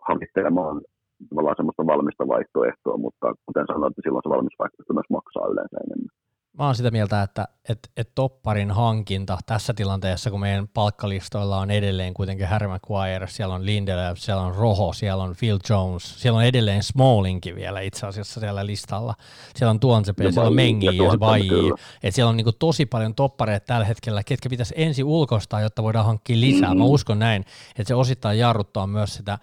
havittelemaan 0.08 0.82
tavallaan 1.30 1.58
semmoista 1.60 1.92
valmista 1.94 2.28
vaihtoehtoa, 2.34 2.98
mutta 3.06 3.28
kuten 3.46 3.68
sanoin, 3.68 3.92
että 3.92 4.02
silloin 4.06 4.24
se 4.26 4.30
valmis 4.36 4.60
vaihtoehto 4.60 4.94
myös 4.94 5.10
maksaa 5.18 5.52
yleensä 5.54 5.78
enemmän 5.86 6.16
mä 6.58 6.66
oon 6.66 6.76
sitä 6.76 6.92
mieltä, 6.92 7.22
että 7.22 7.48
et, 7.70 7.80
et 7.98 8.12
topparin 8.16 8.72
hankinta 8.72 9.38
tässä 9.46 9.74
tilanteessa, 9.74 10.32
kun 10.32 10.40
meidän 10.40 10.68
palkkalistoilla 10.68 11.58
on 11.58 11.72
edelleen 11.72 12.14
kuitenkin 12.14 12.48
Harry 12.48 12.68
Maguire, 12.68 13.28
siellä 13.28 13.56
on 13.56 13.66
Lindelöf, 13.66 14.18
siellä 14.18 14.44
on 14.44 14.56
Roho, 14.56 14.94
siellä 14.94 15.24
on 15.24 15.36
Phil 15.40 15.60
Jones, 15.70 16.22
siellä 16.22 16.38
on 16.38 16.44
edelleen 16.44 16.84
Smallingkin 16.84 17.56
vielä 17.56 17.82
itse 17.82 18.08
asiassa 18.08 18.40
siellä 18.40 18.66
listalla, 18.66 19.16
siellä 19.56 19.70
on 19.70 19.80
Tuonsepe, 19.80 20.32
siellä 20.32 20.48
on 20.48 20.56
Mengi 20.56 20.86
ja 20.86 21.20
Vaji, 21.20 21.72
että 22.04 22.16
siellä 22.16 22.30
on 22.30 22.38
niinku 22.38 22.52
tosi 22.52 22.86
paljon 22.86 23.16
toppareita 23.16 23.66
tällä 23.66 23.86
hetkellä, 23.86 24.24
ketkä 24.24 24.50
pitäisi 24.50 24.74
ensin 24.78 25.06
ulkoistaa, 25.06 25.62
jotta 25.62 25.84
voidaan 25.84 26.06
hankkia 26.06 26.40
lisää. 26.40 26.74
Mm. 26.74 26.78
Mä 26.78 26.84
uskon 26.84 27.20
näin, 27.20 27.46
että 27.70 27.88
se 27.88 27.96
osittain 27.96 28.40
jarruttaa 28.40 28.88
myös 28.88 29.14
sitä 29.14 29.38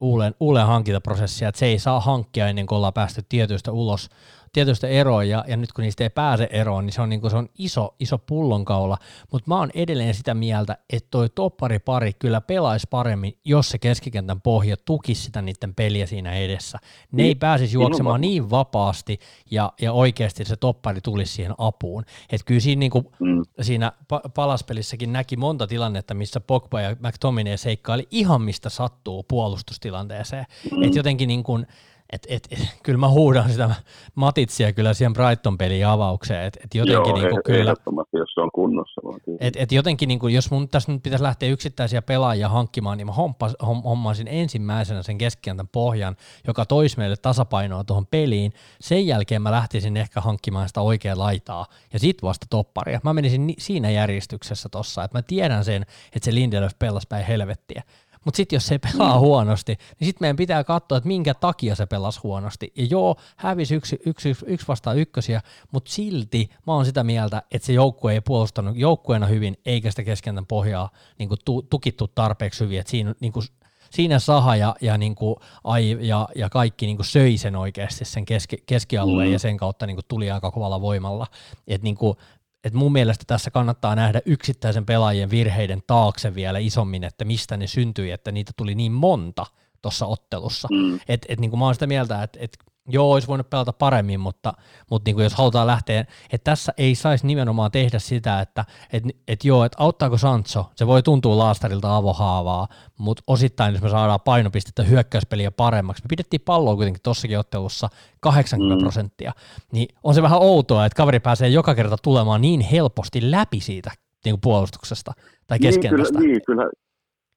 uuden, 0.00 0.34
uuden 0.40 0.66
hankintaprosessia, 0.66 1.48
että 1.48 1.58
se 1.58 1.66
ei 1.66 1.78
saa 1.78 2.00
hankkia 2.00 2.48
ennen 2.48 2.66
kuin 2.66 2.76
ollaan 2.76 2.92
päästy 2.92 3.22
tietyistä 3.28 3.72
ulos 3.72 4.10
tietystä 4.52 4.88
eroa, 4.88 5.24
ja, 5.24 5.44
ja 5.48 5.56
nyt 5.56 5.72
kun 5.72 5.82
niistä 5.82 6.04
ei 6.04 6.10
pääse 6.10 6.48
eroon, 6.50 6.86
niin 6.86 6.92
se 6.92 7.02
on, 7.02 7.08
niin 7.08 7.20
kuin, 7.20 7.30
se 7.30 7.36
on 7.36 7.48
iso, 7.58 7.94
iso 8.00 8.18
pullonkaula, 8.18 8.98
mutta 9.32 9.48
mä 9.48 9.58
oon 9.58 9.70
edelleen 9.74 10.14
sitä 10.14 10.34
mieltä, 10.34 10.78
että 10.92 11.08
toi 11.10 11.50
pari 11.84 12.12
kyllä 12.12 12.40
pelaisi 12.40 12.86
paremmin, 12.90 13.38
jos 13.44 13.68
se 13.68 13.78
keskikentän 13.78 14.40
pohja 14.40 14.76
tukisi 14.84 15.22
sitä 15.22 15.42
niiden 15.42 15.74
peliä 15.74 16.06
siinä 16.06 16.32
edessä. 16.32 16.78
Ne 17.12 17.22
ei 17.22 17.28
niin. 17.28 17.38
pääsisi 17.38 17.74
juoksemaan 17.74 18.20
niin 18.20 18.50
vapaasti, 18.50 19.18
ja, 19.50 19.72
ja 19.80 19.92
oikeasti 19.92 20.44
se 20.44 20.56
toppari 20.56 21.00
tulisi 21.00 21.32
siihen 21.32 21.54
apuun. 21.58 22.04
Että 22.32 22.44
kyllä 22.44 22.60
siinä, 22.60 22.80
niin 22.80 22.90
kuin, 22.90 23.06
mm. 23.20 23.42
siinä 23.60 23.92
palaspelissäkin 24.34 25.12
näki 25.12 25.36
monta 25.36 25.66
tilannetta, 25.66 26.14
missä 26.14 26.40
Pogba 26.40 26.80
ja 26.80 26.96
McTominay 27.00 27.56
seikkaili 27.56 28.08
ihan 28.10 28.42
mistä 28.42 28.68
sattuu 28.68 29.22
puolustustilanteeseen. 29.22 30.44
Mm. 30.70 30.82
Että 30.82 30.98
jotenkin 30.98 31.28
niin 31.28 31.42
kuin, 31.42 31.66
et, 32.12 32.26
et, 32.28 32.48
et, 32.50 32.58
kyllä 32.82 32.98
mä 32.98 33.08
huudan 33.08 33.50
sitä 33.50 33.74
Matitsia 34.14 34.72
kyllä 34.72 34.94
siihen 34.94 35.12
Brighton-pelin 35.12 35.86
avaukseen, 35.86 36.44
että 36.44 36.60
et 36.64 36.74
jotenkin 36.74 37.10
Joo, 37.10 37.16
niinku 37.16 37.40
kyllä, 37.44 37.74
jos 38.12 38.34
se 38.34 38.40
on 38.40 38.50
kunnossa. 38.54 39.00
Et, 39.40 39.56
et 39.56 39.72
jotenkin 39.72 40.08
niinku, 40.08 40.28
jos 40.28 40.50
mun 40.50 40.68
tässä 40.68 40.92
nyt 40.92 41.02
pitäisi 41.02 41.22
lähteä 41.22 41.48
yksittäisiä 41.48 42.02
pelaajia 42.02 42.48
hankkimaan, 42.48 42.98
niin 42.98 43.06
mä 43.06 43.12
hompas, 43.12 43.56
hommaisin 43.84 44.28
ensimmäisenä 44.28 45.02
sen 45.02 45.18
keskikentän 45.18 45.68
pohjan, 45.68 46.16
joka 46.46 46.64
toisi 46.64 46.98
meille 46.98 47.16
tasapainoa 47.16 47.84
tuohon 47.84 48.06
peliin. 48.06 48.52
Sen 48.80 49.06
jälkeen 49.06 49.42
mä 49.42 49.50
lähtisin 49.50 49.96
ehkä 49.96 50.20
hankkimaan 50.20 50.68
sitä 50.68 50.80
oikeaa 50.80 51.18
laitaa 51.18 51.66
ja 51.92 51.98
sit 51.98 52.22
vasta 52.22 52.46
topparia. 52.50 53.00
Mä 53.04 53.12
menisin 53.12 53.46
ni- 53.46 53.56
siinä 53.58 53.90
järjestyksessä 53.90 54.68
tossa, 54.68 55.04
että 55.04 55.18
mä 55.18 55.22
tiedän 55.22 55.64
sen, 55.64 55.82
että 55.82 56.24
se 56.24 56.34
Lindelöf 56.34 56.72
pelasi 56.78 57.06
päin 57.08 57.26
helvettiä. 57.26 57.82
Mutta 58.24 58.36
sitten 58.36 58.56
jos 58.56 58.66
se 58.66 58.78
pelaa 58.78 59.14
mm. 59.14 59.20
huonosti, 59.20 59.72
niin 59.72 60.06
sitten 60.06 60.24
meidän 60.24 60.36
pitää 60.36 60.64
katsoa, 60.64 60.98
että 60.98 61.08
minkä 61.08 61.34
takia 61.34 61.74
se 61.74 61.86
pelasi 61.86 62.20
huonosti. 62.22 62.72
Ja 62.76 62.86
joo, 62.90 63.16
hävisi 63.36 63.74
yksi, 63.74 63.98
yksi, 64.06 64.28
yksi, 64.28 64.44
yksi 64.48 64.68
vastaan 64.68 64.98
ykkösiä, 64.98 65.40
mutta 65.72 65.92
silti 65.92 66.50
mä 66.66 66.74
oon 66.74 66.84
sitä 66.84 67.04
mieltä, 67.04 67.42
että 67.50 67.66
se 67.66 67.72
joukkue 67.72 68.12
ei 68.12 68.20
puolustanut 68.20 68.76
joukkueena 68.76 69.26
hyvin, 69.26 69.56
eikä 69.66 69.90
sitä 69.90 70.04
keskentän 70.04 70.46
pohjaa 70.46 70.90
niin 71.18 71.28
tu, 71.44 71.62
tukittu 71.62 72.08
tarpeeksi 72.08 72.64
hyvin. 72.64 72.80
Että 72.80 72.90
siinä, 72.90 73.14
niin 73.20 73.32
kuin, 73.32 73.46
siinä 73.90 74.18
Saha 74.18 74.56
ja, 74.56 74.76
ja, 74.80 74.98
niin 74.98 75.14
kuin, 75.14 75.36
ai, 75.64 75.98
ja, 76.00 76.28
ja 76.34 76.50
kaikki 76.50 76.86
niin 76.86 76.96
kuin 76.96 77.06
söi 77.06 77.38
sen 77.38 77.56
oikeasti 77.56 78.04
sen 78.04 78.24
keski, 78.24 78.62
keskialueen 78.66 79.28
mm. 79.28 79.32
ja 79.32 79.38
sen 79.38 79.56
kautta 79.56 79.86
niin 79.86 79.96
kuin, 79.96 80.04
tuli 80.08 80.30
aika 80.30 80.50
kovalla 80.50 80.80
voimalla. 80.80 81.26
Et, 81.66 81.82
niin 81.82 81.96
kuin, 81.96 82.16
et 82.64 82.72
mun 82.72 82.92
mielestä 82.92 83.24
tässä 83.26 83.50
kannattaa 83.50 83.94
nähdä 83.94 84.20
yksittäisen 84.26 84.86
pelaajien 84.86 85.30
virheiden 85.30 85.82
taakse 85.86 86.34
vielä 86.34 86.58
isommin, 86.58 87.04
että 87.04 87.24
mistä 87.24 87.56
ne 87.56 87.66
syntyi, 87.66 88.10
että 88.10 88.32
niitä 88.32 88.52
tuli 88.56 88.74
niin 88.74 88.92
monta 88.92 89.46
tuossa 89.82 90.06
ottelussa. 90.06 90.68
Mm. 90.70 91.00
Et, 91.08 91.26
et 91.28 91.40
niin 91.40 91.50
kuin 91.50 91.58
mä 91.58 91.64
oon 91.64 91.74
sitä 91.74 91.86
mieltä, 91.86 92.22
että 92.22 92.38
et 92.42 92.58
joo, 92.88 93.12
olisi 93.12 93.28
voinut 93.28 93.50
pelata 93.50 93.72
paremmin, 93.72 94.20
mutta, 94.20 94.52
mutta 94.90 95.08
niin 95.08 95.14
kuin 95.14 95.24
jos 95.24 95.34
halutaan 95.34 95.66
lähteä, 95.66 96.00
että 96.32 96.50
tässä 96.50 96.72
ei 96.78 96.94
saisi 96.94 97.26
nimenomaan 97.26 97.70
tehdä 97.70 97.98
sitä, 97.98 98.40
että 98.40 98.64
et, 98.92 99.02
et 99.28 99.44
joo, 99.44 99.64
että 99.64 99.76
auttaako 99.80 100.18
Sancho, 100.18 100.70
se 100.74 100.86
voi 100.86 101.02
tuntua 101.02 101.38
laastarilta 101.38 101.96
avohaavaa, 101.96 102.68
mutta 102.98 103.22
osittain 103.26 103.74
jos 103.74 103.82
me 103.82 103.88
saadaan 103.88 104.20
painopistettä 104.20 104.82
hyökkäyspeliä 104.82 105.50
paremmaksi, 105.50 106.02
me 106.02 106.08
pidettiin 106.08 106.42
palloa 106.44 106.76
kuitenkin 106.76 107.02
tossakin 107.02 107.38
ottelussa 107.38 107.88
80 108.20 108.76
mm. 108.76 108.82
prosenttia, 108.82 109.32
niin 109.72 109.88
on 110.02 110.14
se 110.14 110.22
vähän 110.22 110.42
outoa, 110.42 110.86
että 110.86 110.96
kaveri 110.96 111.20
pääsee 111.20 111.48
joka 111.48 111.74
kerta 111.74 111.96
tulemaan 112.02 112.40
niin 112.40 112.60
helposti 112.60 113.30
läpi 113.30 113.60
siitä 113.60 113.90
niin 114.24 114.32
kuin 114.32 114.40
puolustuksesta 114.40 115.12
tai 115.46 115.58
keskentästä. 115.58 116.18
Niin, 116.18 116.40
kyllä, 116.46 116.62
niin, 116.62 116.70
kyllä, 116.70 116.82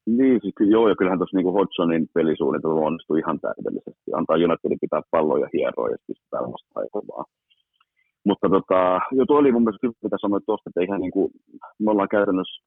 Niin, 0.06 0.40
siis 0.42 0.54
kyllä, 0.58 0.72
joo, 0.72 0.90
ja 0.90 0.96
kyllähän 0.96 1.20
tuossa 1.20 1.38
niin 1.38 1.58
Hodgsonin 1.60 2.08
pelisuunnitelma 2.14 2.88
onnistui 2.88 3.20
ihan 3.20 3.40
täydellisesti. 3.40 4.08
Antaa 4.14 4.36
Unitedin 4.36 4.84
pitää 4.86 5.02
palloja 5.12 5.48
hieroa 5.54 5.90
ja 5.90 5.98
pistää 6.08 6.42
vastaan 6.42 6.88
kovaa. 6.92 7.26
Mutta 8.26 8.50
tota, 8.50 9.00
jo 9.12 9.26
tuo 9.26 9.38
oli 9.38 9.52
mun 9.52 9.64
mielestä 9.64 9.88
hyvä, 9.88 10.04
mitä 10.04 10.18
sanoit 10.22 10.46
tuosta, 10.46 10.70
että 10.70 10.82
eihän 10.82 11.02
niin 11.02 11.12
kuin, 11.12 11.32
me 11.80 11.92
ollaan 11.92 12.16
käytännössä 12.16 12.64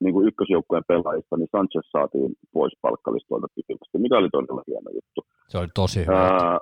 niin 0.00 0.14
kuin 0.14 0.28
ykkösjoukkueen 0.28 0.88
pelaajista, 0.88 1.36
niin 1.36 1.52
Sanchez 1.52 1.86
saatiin 1.90 2.30
pois 2.52 2.72
palkkalistoilta 2.82 3.54
pysyvästi, 3.56 3.98
mikä 3.98 4.18
oli 4.18 4.28
todella 4.32 4.62
hieno 4.66 4.90
juttu. 4.98 5.20
Se 5.48 5.58
oli 5.58 5.68
tosi 5.74 6.00
hyvä. 6.00 6.26
Ää, 6.26 6.58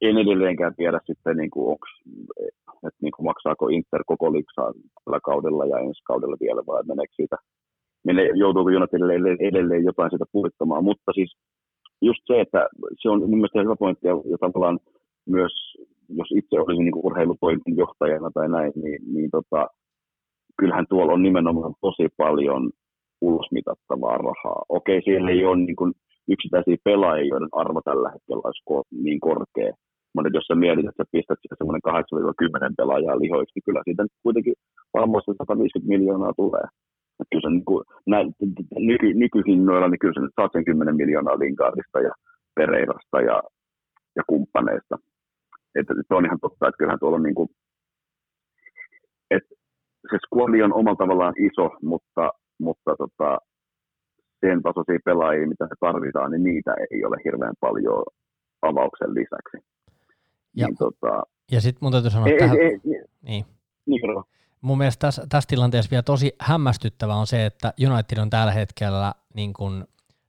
en 0.00 0.18
edelleenkään 0.18 0.74
tiedä 0.76 1.00
sitten, 1.06 1.36
niin 1.36 1.50
kuin, 1.50 1.66
onks, 1.72 1.90
että 2.86 3.00
niin 3.02 3.12
kuin 3.16 3.26
maksaako 3.26 3.68
Inter 3.68 4.02
koko 4.06 4.32
liksaa 4.32 4.72
tällä 5.04 5.20
kaudella 5.24 5.64
ja 5.66 5.78
ensi 5.78 6.02
kaudella 6.04 6.36
vielä, 6.40 6.62
vai 6.66 6.82
meneekö 6.82 7.14
siitä, 7.16 7.36
menee, 8.04 8.30
joutuuko 8.34 8.70
United 8.70 9.00
edelleen, 9.40 9.84
jotain 9.84 10.10
sitä 10.10 10.24
puhuttamaan, 10.32 10.84
mutta 10.84 11.12
siis 11.12 11.36
just 12.02 12.20
se, 12.26 12.40
että 12.40 12.68
se 13.02 13.10
on 13.10 13.18
mun 13.20 13.40
mielestä 13.40 13.62
hyvä 13.62 13.76
pointti, 13.76 14.08
ja, 14.08 14.14
tavallaan 14.40 14.78
myös, 15.28 15.52
jos 16.08 16.28
itse 16.36 16.60
olisin 16.60 16.84
niin 16.84 17.06
urheilutoiminnan 17.06 17.76
johtajana 17.76 18.30
tai 18.34 18.48
näin, 18.48 18.72
niin, 18.82 19.14
niin 19.14 19.30
tota, 19.30 19.66
kyllähän 20.58 20.86
tuolla 20.88 21.12
on 21.12 21.22
nimenomaan 21.22 21.74
tosi 21.80 22.08
paljon 22.16 22.70
ulosmitattavaa 23.20 24.18
rahaa. 24.18 24.62
Okei, 24.68 25.02
siellä 25.02 25.30
ei 25.30 25.44
ole 25.44 25.56
niin 25.56 25.76
kuin 25.76 25.92
yksittäisiä 26.28 26.76
pelaajia, 26.84 27.32
joiden 27.32 27.48
arvo 27.52 27.80
tällä 27.84 28.10
hetkellä 28.10 28.42
olisi 28.44 29.02
niin 29.04 29.20
korkea, 29.20 29.72
mutta 30.14 30.30
jos 30.34 30.46
sä 30.46 30.54
mietit, 30.54 30.86
että 30.88 31.02
sä 31.02 31.12
pistät 31.12 31.38
sitä 31.42 31.54
semmoinen 31.58 31.86
8-10 31.88 32.74
pelaajaa 32.76 33.20
lihoiksi, 33.24 33.52
niin 33.54 33.66
kyllä 33.66 33.80
siitä 33.84 34.06
kuitenkin 34.22 34.54
varmasti 34.94 35.30
150 35.30 35.92
miljoonaa 35.94 36.32
tulee. 36.42 36.66
Että 37.20 37.30
kyllä 37.30 37.48
se 37.48 37.50
niin 37.50 37.64
kuin, 37.64 37.84
näin, 38.06 38.34
nyky, 38.90 39.14
nykyhinnoilla, 39.14 39.88
niin 39.88 39.98
kyllä 39.98 40.14
sä 40.14 40.20
nyt 40.20 40.36
saat 40.36 40.52
sen 40.52 40.64
10 40.64 40.96
miljoonaa 40.96 41.38
Lingardista 41.38 42.00
ja 42.00 42.12
Pereirasta 42.54 43.20
ja, 43.20 43.42
ja 44.16 44.22
kumppaneista. 44.26 44.98
Että 45.74 45.94
se 46.08 46.14
on 46.14 46.26
ihan 46.26 46.40
totta, 46.40 46.68
että 46.68 46.78
kyllähän 46.78 46.98
tuolla 46.98 47.16
on 47.16 47.22
niin 47.22 47.34
kuin, 47.34 47.48
että 49.30 49.54
se 50.10 50.16
squadi 50.26 50.62
on 50.62 50.72
omalla 50.72 50.96
tavallaan 50.96 51.34
iso, 51.38 51.70
mutta, 51.82 52.32
mutta 52.58 52.96
tota, 52.96 53.38
sen 54.40 54.62
tasoisia 54.62 54.98
pelaajia, 55.04 55.48
mitä 55.48 55.64
me 55.64 55.76
tarvitaan, 55.80 56.30
niin 56.30 56.42
niitä 56.42 56.74
ei 56.90 57.04
ole 57.04 57.16
hirveän 57.24 57.54
paljon 57.60 58.02
avauksen 58.62 59.14
lisäksi. 59.14 59.56
Ja, 60.56 60.66
niin, 60.66 60.76
tota, 60.78 61.22
ja 61.52 61.60
sitten 61.60 61.78
mun 61.82 61.92
täytyy 61.92 62.10
sanoa, 62.10 62.26
että 62.28 62.44
tähän, 62.44 62.60
ei, 62.60 62.64
ei, 62.64 62.78
niin. 63.22 63.44
niin 63.86 64.00
mun 64.64 64.78
mielestä 64.78 65.06
tässä, 65.06 65.26
tässä 65.28 65.48
tilanteessa 65.48 65.90
vielä 65.90 66.02
tosi 66.02 66.32
hämmästyttävä 66.40 67.14
on 67.14 67.26
se, 67.26 67.46
että 67.46 67.72
United 67.90 68.18
on 68.18 68.30
tällä 68.30 68.52
hetkellä 68.52 69.12
niin 69.34 69.52
kuin 69.52 69.84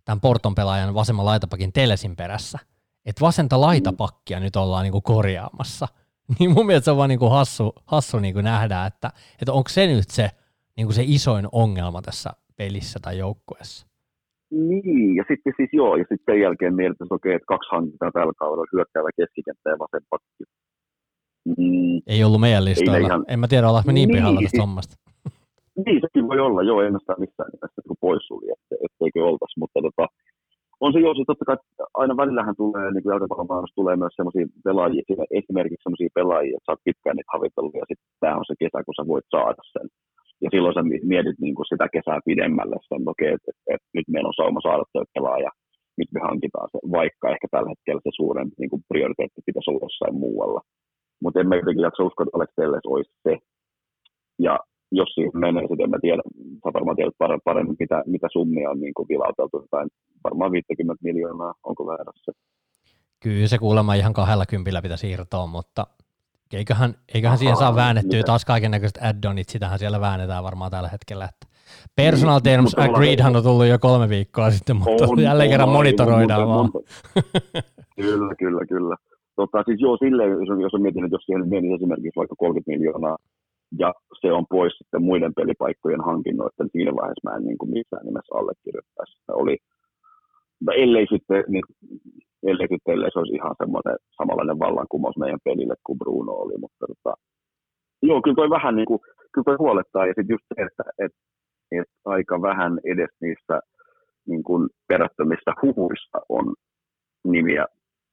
tämän 0.06 0.22
Porton 0.22 0.56
pelaajan 0.56 0.94
vasemman 0.94 1.26
laitapakin 1.26 1.74
Telesin 1.74 2.16
perässä. 2.16 2.60
Että 3.06 3.22
vasenta 3.22 3.62
laitapakkia 3.62 4.40
nyt 4.40 4.56
ollaan 4.56 4.84
niin 4.84 4.92
kuin 4.92 5.04
korjaamassa. 5.04 5.88
Niin 6.40 6.52
mun 6.52 6.66
mielestä 6.66 6.86
se 6.86 6.92
on 6.92 6.98
vaan 6.98 7.10
niin 7.10 7.20
kuin 7.20 7.32
hassu, 7.32 7.74
hassu 7.86 8.20
niin 8.20 8.34
kuin 8.34 8.44
nähdä, 8.44 8.86
että, 8.86 9.10
että 9.42 9.54
onko 9.54 9.70
se 9.70 9.88
nyt 9.88 10.10
se, 10.10 10.30
niin 10.78 10.88
kuin 10.88 10.96
se 10.96 11.04
isoin 11.06 11.48
ongelma 11.52 12.02
tässä 12.02 12.30
pelissä 12.58 13.00
tai 13.02 13.18
joukkueessa. 13.18 13.88
Niin, 14.52 15.16
ja 15.16 15.24
sitten 15.28 15.54
siis 15.58 15.70
joo, 15.74 15.96
ja 15.96 16.06
sitten 16.10 16.34
sen 16.34 16.42
jälkeen 16.42 16.76
mietitään, 16.76 17.06
että 17.06 17.16
okei, 17.16 17.34
että 17.36 17.54
kaksi 17.54 17.70
hankintaa 17.72 18.12
tällä 18.12 18.34
kaudella, 18.38 18.74
hyökkäävä 18.74 19.10
keskikenttä 19.18 19.70
ja 19.70 19.80
vasen 19.80 20.06
pakki. 20.10 20.44
Mm, 21.46 21.98
ei 22.08 22.24
ollut 22.24 22.42
meidän 22.42 22.66
listoilla. 22.66 23.08
Ihan... 23.08 23.26
En 23.28 23.40
mä 23.40 23.48
tiedä, 23.48 23.68
ollaanko 23.70 23.88
me 23.88 23.94
niin, 23.94 24.10
niin 24.10 24.18
pihalla 24.18 24.42
tästä 24.42 24.62
hommasta. 24.62 24.96
Niin, 25.86 26.02
sekin 26.06 26.28
voi 26.30 26.40
olla, 26.48 26.62
joo, 26.70 26.82
en 26.82 27.00
sitä 27.00 27.16
missään 27.24 27.50
nimessä 27.54 27.82
poissulje, 28.06 28.52
että, 28.58 28.76
etteikö 28.86 29.20
oltaisi, 29.30 29.60
mutta 29.62 29.80
tota, 29.88 30.06
on 30.84 30.94
se 30.94 31.00
joo, 31.06 31.14
siis 31.14 31.28
totta 31.28 31.50
kai 31.50 31.58
aina 32.02 32.18
välillähän 32.22 32.56
tulee, 32.64 32.88
niin 32.92 33.04
kuin 33.04 33.78
tulee 33.80 33.96
myös 34.02 34.16
sellaisia 34.16 34.48
pelaajia, 34.68 35.04
esimerkiksi 35.42 35.84
sellaisia 35.84 36.18
pelaajia, 36.20 36.56
että 36.58 36.66
sä 36.66 36.72
oot 36.72 36.88
pitkään 36.88 37.16
niitä 37.16 37.34
havitellut, 37.36 37.76
ja 37.82 37.86
sitten 37.90 38.08
tämä 38.24 38.40
on 38.42 38.48
se 38.50 38.56
kesä, 38.62 38.86
kun 38.86 38.98
sä 38.98 39.04
voit 39.12 39.28
saada 39.36 39.64
sen. 39.74 39.88
Ja 40.44 40.50
silloin 40.54 40.76
sä 40.76 40.84
mietit 41.12 41.40
niin 41.46 41.56
kuin 41.58 41.70
sitä 41.72 41.88
kesää 41.96 42.20
pidemmälle, 42.30 42.76
että 42.76 42.96
okei, 43.14 43.32
okay, 43.32 43.36
että, 43.38 43.50
että, 43.52 43.64
että 43.74 43.90
nyt 43.98 44.08
meillä 44.14 44.30
on 44.32 44.40
sauma 44.42 44.62
saada 44.68 44.84
tuo 44.92 45.04
pelaaja, 45.16 45.52
nyt 46.00 46.10
me 46.16 46.20
hankitaan 46.28 46.68
se, 46.72 46.80
vaikka 47.00 47.26
ehkä 47.34 47.48
tällä 47.52 47.70
hetkellä 47.74 48.02
se 48.04 48.12
suurempi 48.20 48.56
niin 48.60 48.72
kuin 48.74 48.82
prioriteetti 48.92 49.48
pitäisi 49.48 49.70
olla 49.70 49.86
jossain 49.88 50.16
muualla. 50.24 50.62
Mutta 51.26 51.40
en 51.40 51.48
mä 51.48 51.56
jotenkin 51.56 51.84
jaksa 51.84 52.04
uskoa, 52.04 52.24
että 52.24 52.38
Alex 52.38 52.50
Telles 52.56 52.86
olisi 52.86 53.12
se. 53.24 53.38
Ja 54.40 54.60
jos 54.92 55.10
siihen 55.16 55.32
menee, 55.34 55.62
sitten 55.62 55.84
en 55.84 55.90
mä 55.90 56.00
tiedä, 56.02 56.22
sä 56.64 56.74
varmaan 56.74 56.96
tiedät 56.96 57.42
paremmin, 57.44 57.76
mitä, 57.80 58.04
mitä 58.06 58.28
summia 58.32 58.70
on 58.70 58.80
niin 58.80 58.94
kuin 58.94 59.08
vilauteltu, 59.08 59.68
tai 59.72 59.86
varmaan 60.24 60.52
50 60.52 61.04
miljoonaa, 61.04 61.54
onko 61.64 61.88
väärässä. 61.88 62.32
Kyllä 63.24 63.48
se 63.48 63.58
kuulemma 63.58 63.94
ihan 63.94 64.14
kahdella 64.14 64.46
kympillä 64.46 64.82
pitäisi 64.82 65.12
irtoa, 65.12 65.48
mutta 65.48 65.88
eiköhän, 66.54 66.94
eiköhän 67.14 67.34
Aha, 67.34 67.40
siihen 67.40 67.58
saa 67.58 67.76
väännettyä 67.76 68.24
taas 68.24 68.46
kaiken 68.46 68.72
näköiset 68.72 68.98
add-onit, 69.02 69.50
sitähän 69.50 69.80
siellä 69.80 70.02
väännetään 70.02 70.44
varmaan 70.44 70.72
tällä 70.72 70.90
hetkellä. 70.90 71.26
Että 71.26 71.48
personal 71.96 72.40
niin, 72.40 72.44
terms 72.44 72.76
agreedhan 72.78 73.36
on 73.36 73.44
tullut 73.44 73.66
jo 73.66 73.80
kolme 73.80 74.10
viikkoa 74.10 74.52
sitten, 74.52 74.76
mutta 74.76 75.06
on, 75.08 75.20
jälleen 75.20 75.50
kerran 75.50 75.70
monitoroidaan 75.70 76.48
vaan. 76.48 76.70
kyllä, 77.96 78.36
kyllä, 78.36 78.66
kyllä. 78.66 78.96
Tota, 79.36 79.64
siis 79.66 79.82
joo, 79.82 79.98
silleen, 79.98 80.32
jos, 80.32 80.60
jos 80.62 80.74
on 80.74 80.82
miettinyt, 80.82 81.12
jos 81.12 81.26
siihen 81.26 81.50
menisi 81.50 81.74
esimerkiksi 81.74 82.20
vaikka 82.22 82.36
30 82.36 82.72
miljoonaa, 82.72 83.18
ja 83.80 83.94
se 84.22 84.32
on 84.32 84.46
pois 84.50 84.74
sitten 84.78 85.04
muiden 85.04 85.34
pelipaikkojen 85.34 86.04
hankinnoista, 86.10 86.64
niin 86.64 86.72
siinä 86.72 86.92
vaiheessa 86.96 87.30
mä 87.30 87.36
en 87.36 87.46
niin 87.46 87.58
kuin 87.58 87.72
missään 87.72 88.06
nimessä 88.06 88.36
allekirjoittaisi. 88.36 89.14
Oli, 89.28 89.58
ellei 90.84 91.08
sitten, 91.14 91.44
niin, 91.48 91.64
ellei 92.44 92.68
sitten 92.68 92.94
ellei 92.94 93.12
se 93.12 93.20
olisi 93.20 93.36
ihan 93.36 93.56
semmoinen 93.58 93.98
samanlainen 94.18 94.60
vallankumous 94.60 95.18
meidän 95.18 95.40
pelille 95.44 95.76
kuin 95.86 96.00
Bruno 96.00 96.32
oli, 96.32 96.54
mutta 96.58 96.86
tota, 96.88 97.14
joo, 98.02 98.22
kyllä 98.22 98.36
toi 98.36 98.50
vähän 98.50 98.76
niin 98.76 98.86
kuin, 98.86 99.00
kyllä 99.34 99.46
toi 99.46 99.56
huolettaa, 99.60 100.08
ja 100.08 100.14
sitten 100.14 100.34
just 100.34 100.46
se, 100.48 100.62
että 100.68 100.84
et, 101.04 101.12
et 101.72 101.90
aika 102.06 102.42
vähän 102.42 102.80
edes 102.92 103.10
niissä 103.22 103.60
niin 104.28 104.44
kuin 104.44 104.70
perättömissä 104.88 105.52
huhuissa 105.62 106.18
on 106.30 106.56
nimiä 107.24 107.66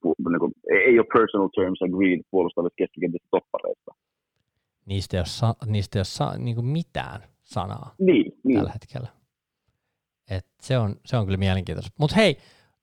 niin 0.05 0.41
kuin, 0.41 0.53
ei 0.71 0.99
ole 0.99 1.07
personal 1.13 1.49
terms 1.49 1.83
agreed 1.83 2.21
puolustavista 2.31 2.75
keskikentistä 2.77 3.29
toppareista. 3.31 3.95
Niistä 4.87 5.17
ei 5.17 5.19
ole, 5.19 5.27
sa- 5.27 5.57
niistä 5.67 5.99
ei 5.99 6.01
ole 6.01 6.05
sa- 6.05 6.39
niin 6.39 6.55
kuin 6.55 6.67
mitään 6.67 7.21
sanaa 7.43 7.95
niin, 7.99 8.33
niin. 8.45 8.57
tällä 8.57 8.73
hetkellä. 8.73 9.09
Et 10.31 10.47
se, 10.61 10.79
on, 10.79 10.97
se 11.05 11.17
on 11.17 11.25
kyllä 11.25 11.37
mielenkiintoista. 11.37 11.93
Mutta 11.99 12.17
hei, 12.17 12.39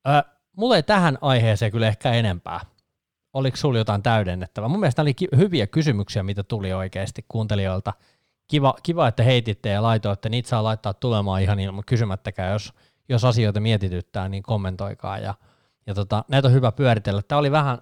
äh, 0.07 0.23
mulla 0.57 0.75
ei 0.75 0.83
tähän 0.83 1.17
aiheeseen 1.21 1.71
kyllä 1.71 1.87
ehkä 1.87 2.11
enempää. 2.11 2.59
Oliko 3.33 3.57
sulla 3.57 3.77
jotain 3.77 4.03
täydennettävää? 4.03 4.69
Mun 4.69 4.79
mielestä 4.79 5.01
oli 5.01 5.13
ki- 5.13 5.27
hyviä 5.37 5.67
kysymyksiä, 5.67 6.23
mitä 6.23 6.43
tuli 6.43 6.73
oikeasti 6.73 7.25
kuuntelijoilta. 7.27 7.93
Kiva, 8.47 8.73
kiva, 8.83 9.07
että 9.07 9.23
heititte 9.23 9.69
ja 9.69 9.83
laitoitte. 9.83 10.29
Niitä 10.29 10.49
saa 10.49 10.63
laittaa 10.63 10.93
tulemaan 10.93 11.41
ihan 11.41 11.59
ilman 11.59 11.83
kysymättäkään. 11.87 12.51
Jos, 12.51 12.73
jos 13.09 13.25
asioita 13.25 13.59
mietityttää, 13.59 14.29
niin 14.29 14.43
kommentoikaa 14.43 15.19
ja– 15.19 15.33
ja 15.87 15.93
tota, 15.93 16.23
näitä 16.31 16.47
on 16.47 16.53
hyvä 16.53 16.71
pyöritellä. 16.71 17.21
Tämä 17.27 17.39
oli 17.39 17.51
vähän, 17.51 17.77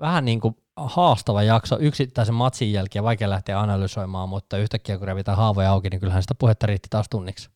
vähän 0.00 0.24
niin 0.24 0.40
kuin 0.40 0.54
haastava 0.76 1.42
jakso 1.42 1.76
yksittäisen 1.80 2.34
matsin 2.34 2.72
jälkeen, 2.72 3.04
vaikea 3.04 3.30
lähteä 3.30 3.60
analysoimaan, 3.60 4.28
mutta 4.28 4.58
yhtäkkiä 4.58 4.98
kun 4.98 5.08
revitään 5.08 5.36
haavoja 5.38 5.70
auki, 5.70 5.88
niin 5.88 6.00
kyllähän 6.00 6.22
sitä 6.22 6.34
puhetta 6.40 6.66
riitti 6.66 6.88
taas 6.90 7.08
tunniksi. 7.08 7.50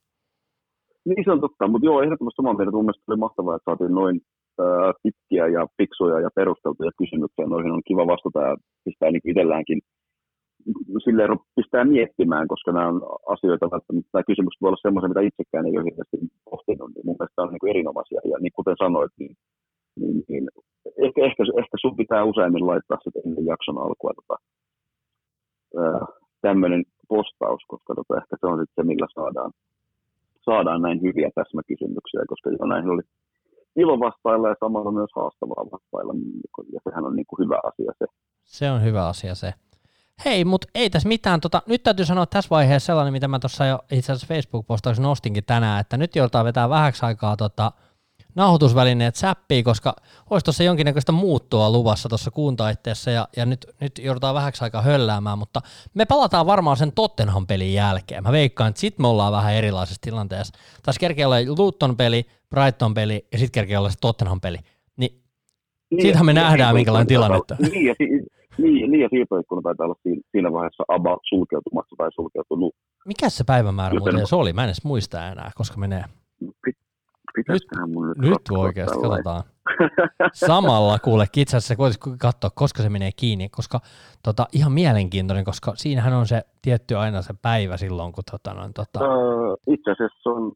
Niin 1.04 1.24
se 1.24 1.32
on 1.32 1.40
totta, 1.40 1.68
mutta 1.68 1.86
joo, 1.86 2.02
ehdottomasti 2.02 2.36
samaa 2.36 2.54
mieltä. 2.54 2.72
Mun 2.72 2.84
mielestä 2.84 3.12
oli 3.12 3.24
mahtavaa, 3.26 3.56
että 3.56 3.70
saatiin 3.70 3.94
noin 3.94 4.20
äh, 4.60 4.94
pitkiä 5.02 5.46
ja 5.56 5.66
fiksuja 5.76 6.20
ja 6.20 6.30
perusteltuja 6.34 6.90
kysymyksiä. 6.98 7.46
Noihin 7.46 7.72
on 7.72 7.82
kiva 7.88 8.06
vastata 8.06 8.40
ja 8.48 8.56
pistää 8.84 9.10
niin 9.10 9.30
itselläänkin 9.30 9.80
silleen 11.04 11.38
pistää 11.56 11.84
miettimään, 11.84 12.48
koska 12.48 12.72
nämä 12.72 12.88
on 12.88 13.02
asioita, 13.34 13.70
välttämättä 13.70 14.10
nämä 14.12 14.28
kysymykset 14.30 14.60
voi 14.60 14.68
olla 14.68 14.82
sellaisia, 14.82 15.12
mitä 15.12 15.28
itsekään 15.28 15.66
ei 15.66 15.76
ole 15.78 15.88
hirveästi 15.88 16.16
pohtinut, 16.50 16.90
niin 16.94 17.06
mun 17.06 17.16
mielestä 17.18 17.42
on 17.42 17.50
niin 17.52 17.70
erinomaisia. 17.72 18.20
Ja 18.32 18.36
niin 18.40 18.54
kuten 18.58 18.76
sanoit, 18.84 19.12
niin 19.18 19.32
niin, 20.00 20.24
niin 20.28 20.44
ehkä, 21.06 21.20
ehkä, 21.26 21.42
ehkä 21.60 21.76
sun 21.80 21.96
pitää 21.96 22.24
useimmin 22.24 22.66
laittaa 22.66 22.98
sitten 23.04 23.22
ennen 23.26 23.46
jakson 23.46 23.78
alkua 23.78 24.12
tota, 24.18 24.36
tämmöinen 26.40 26.84
postaus, 27.08 27.62
koska 27.68 27.94
tota, 27.94 28.16
ehkä 28.20 28.36
se 28.40 28.46
on 28.46 28.58
sitten 28.58 28.84
se, 28.84 28.86
millä 28.86 29.06
saadaan, 29.14 29.50
saadaan 30.44 30.82
näin 30.82 31.02
hyviä 31.02 31.30
täsmäkysymyksiä, 31.34 32.20
koska 32.28 32.50
jo 32.50 32.66
näin 32.66 32.90
oli 32.90 33.02
ilo 33.76 34.00
vastailla 34.00 34.48
ja 34.48 34.54
samalla 34.60 34.92
myös 34.92 35.10
haastavaa 35.16 35.64
vastailla, 35.72 36.14
ja 36.72 36.80
sehän 36.84 37.04
on 37.04 37.16
niin 37.16 37.26
kuin 37.26 37.44
hyvä 37.44 37.58
asia 37.64 37.92
se. 37.98 38.06
Se 38.44 38.70
on 38.70 38.82
hyvä 38.82 39.08
asia 39.08 39.34
se. 39.34 39.54
Hei, 40.24 40.44
mutta 40.44 40.68
ei 40.74 40.90
tässä 40.90 41.08
mitään. 41.08 41.40
Tota, 41.40 41.62
nyt 41.66 41.82
täytyy 41.82 42.04
sanoa 42.04 42.26
tässä 42.26 42.50
vaiheessa 42.50 42.86
sellainen, 42.86 43.12
mitä 43.12 43.28
mä 43.28 43.38
tuossa 43.38 43.66
jo 43.66 43.78
itse 43.92 44.12
asiassa 44.12 44.34
Facebook-postauksen 44.34 45.02
nostinkin 45.02 45.44
tänään, 45.44 45.80
että 45.80 45.96
nyt 45.96 46.16
joudutaan 46.16 46.44
vetää 46.44 46.68
vähäksi 46.68 47.06
aikaa 47.06 47.36
tota, 47.36 47.72
nauhoitusvälineet 48.34 49.16
säppii, 49.16 49.62
koska 49.62 49.96
olisi 50.30 50.44
tuossa 50.44 50.62
jonkinnäköistä 50.62 51.12
muuttua 51.12 51.70
luvassa 51.70 52.08
tuossa 52.08 52.30
kuuntaitteessa 52.30 53.10
ja, 53.10 53.28
ja 53.36 53.46
nyt, 53.46 53.66
nyt 53.80 53.98
joudutaan 53.98 54.34
vähäksi 54.34 54.64
aikaa 54.64 54.82
hölläämään, 54.82 55.38
mutta 55.38 55.60
me 55.94 56.04
palataan 56.04 56.46
varmaan 56.46 56.76
sen 56.76 56.92
Tottenham 56.92 57.46
pelin 57.46 57.74
jälkeen. 57.74 58.22
Mä 58.22 58.32
veikkaan, 58.32 58.68
että 58.68 58.80
sit 58.80 58.98
me 58.98 59.08
ollaan 59.08 59.32
vähän 59.32 59.54
erilaisessa 59.54 60.00
tilanteessa. 60.02 60.58
Taisi 60.82 61.00
kerkeä 61.00 61.26
olla 61.26 61.36
Luton 61.58 61.96
peli, 61.96 62.26
Brighton 62.50 62.94
peli 62.94 63.26
ja 63.32 63.38
sitten 63.38 63.60
kerkeä 63.60 63.78
olla 63.78 63.90
se 63.90 63.98
Tottenham 64.00 64.40
peli. 64.40 64.56
Niin, 64.96 65.22
niin 65.90 66.02
siitähän 66.02 66.26
me 66.26 66.32
nähdään, 66.32 66.74
minkälainen 66.74 67.06
tilanne 67.06 67.36
on. 67.36 67.42
Niin, 67.72 67.86
ja, 67.86 67.94
niin, 68.58 68.90
niin, 68.90 69.00
ja 69.00 69.08
siirtoikkuna 69.08 69.62
taitaa 69.62 69.84
olla 69.86 69.96
siinä, 70.02 70.20
siinä 70.30 70.52
vaiheessa 70.52 70.84
about 70.88 71.20
sulkeutumassa 71.28 71.96
tai 71.98 72.08
sulkeutunut. 72.14 72.74
Mikä 73.06 73.28
se 73.28 73.44
päivämäärä 73.44 73.94
Joten... 73.94 74.14
muuten 74.14 74.26
se 74.26 74.36
oli? 74.36 74.52
Mä 74.52 74.62
en 74.62 74.68
edes 74.68 74.84
muista 74.84 75.28
enää, 75.28 75.50
koska 75.54 75.76
menee. 75.76 76.04
Nyt, 77.48 77.92
mun 77.94 78.08
nyt, 78.08 78.18
nyt 78.18 78.38
oikeasti, 78.50 78.98
katsotaan. 79.02 79.42
Samalla 80.32 80.98
kuule, 80.98 81.26
itse 81.36 81.56
asiassa 81.56 81.74
voitaisiin 81.78 82.18
katsoa, 82.18 82.50
koska 82.54 82.82
se 82.82 82.88
menee 82.88 83.10
kiinni, 83.16 83.48
koska 83.48 83.80
tota, 84.22 84.46
ihan 84.52 84.72
mielenkiintoinen, 84.72 85.44
koska 85.44 85.72
siinähän 85.76 86.12
on 86.12 86.26
se 86.26 86.42
tietty 86.62 86.96
aina 86.96 87.22
se 87.22 87.34
päivä 87.42 87.76
silloin, 87.76 88.12
kun 88.12 88.24
tota, 88.30 88.54
noin, 88.54 88.72
tota... 88.74 89.00
Öö, 89.00 89.56
itse 89.66 89.90
asiassa 89.90 90.30
on 90.30 90.52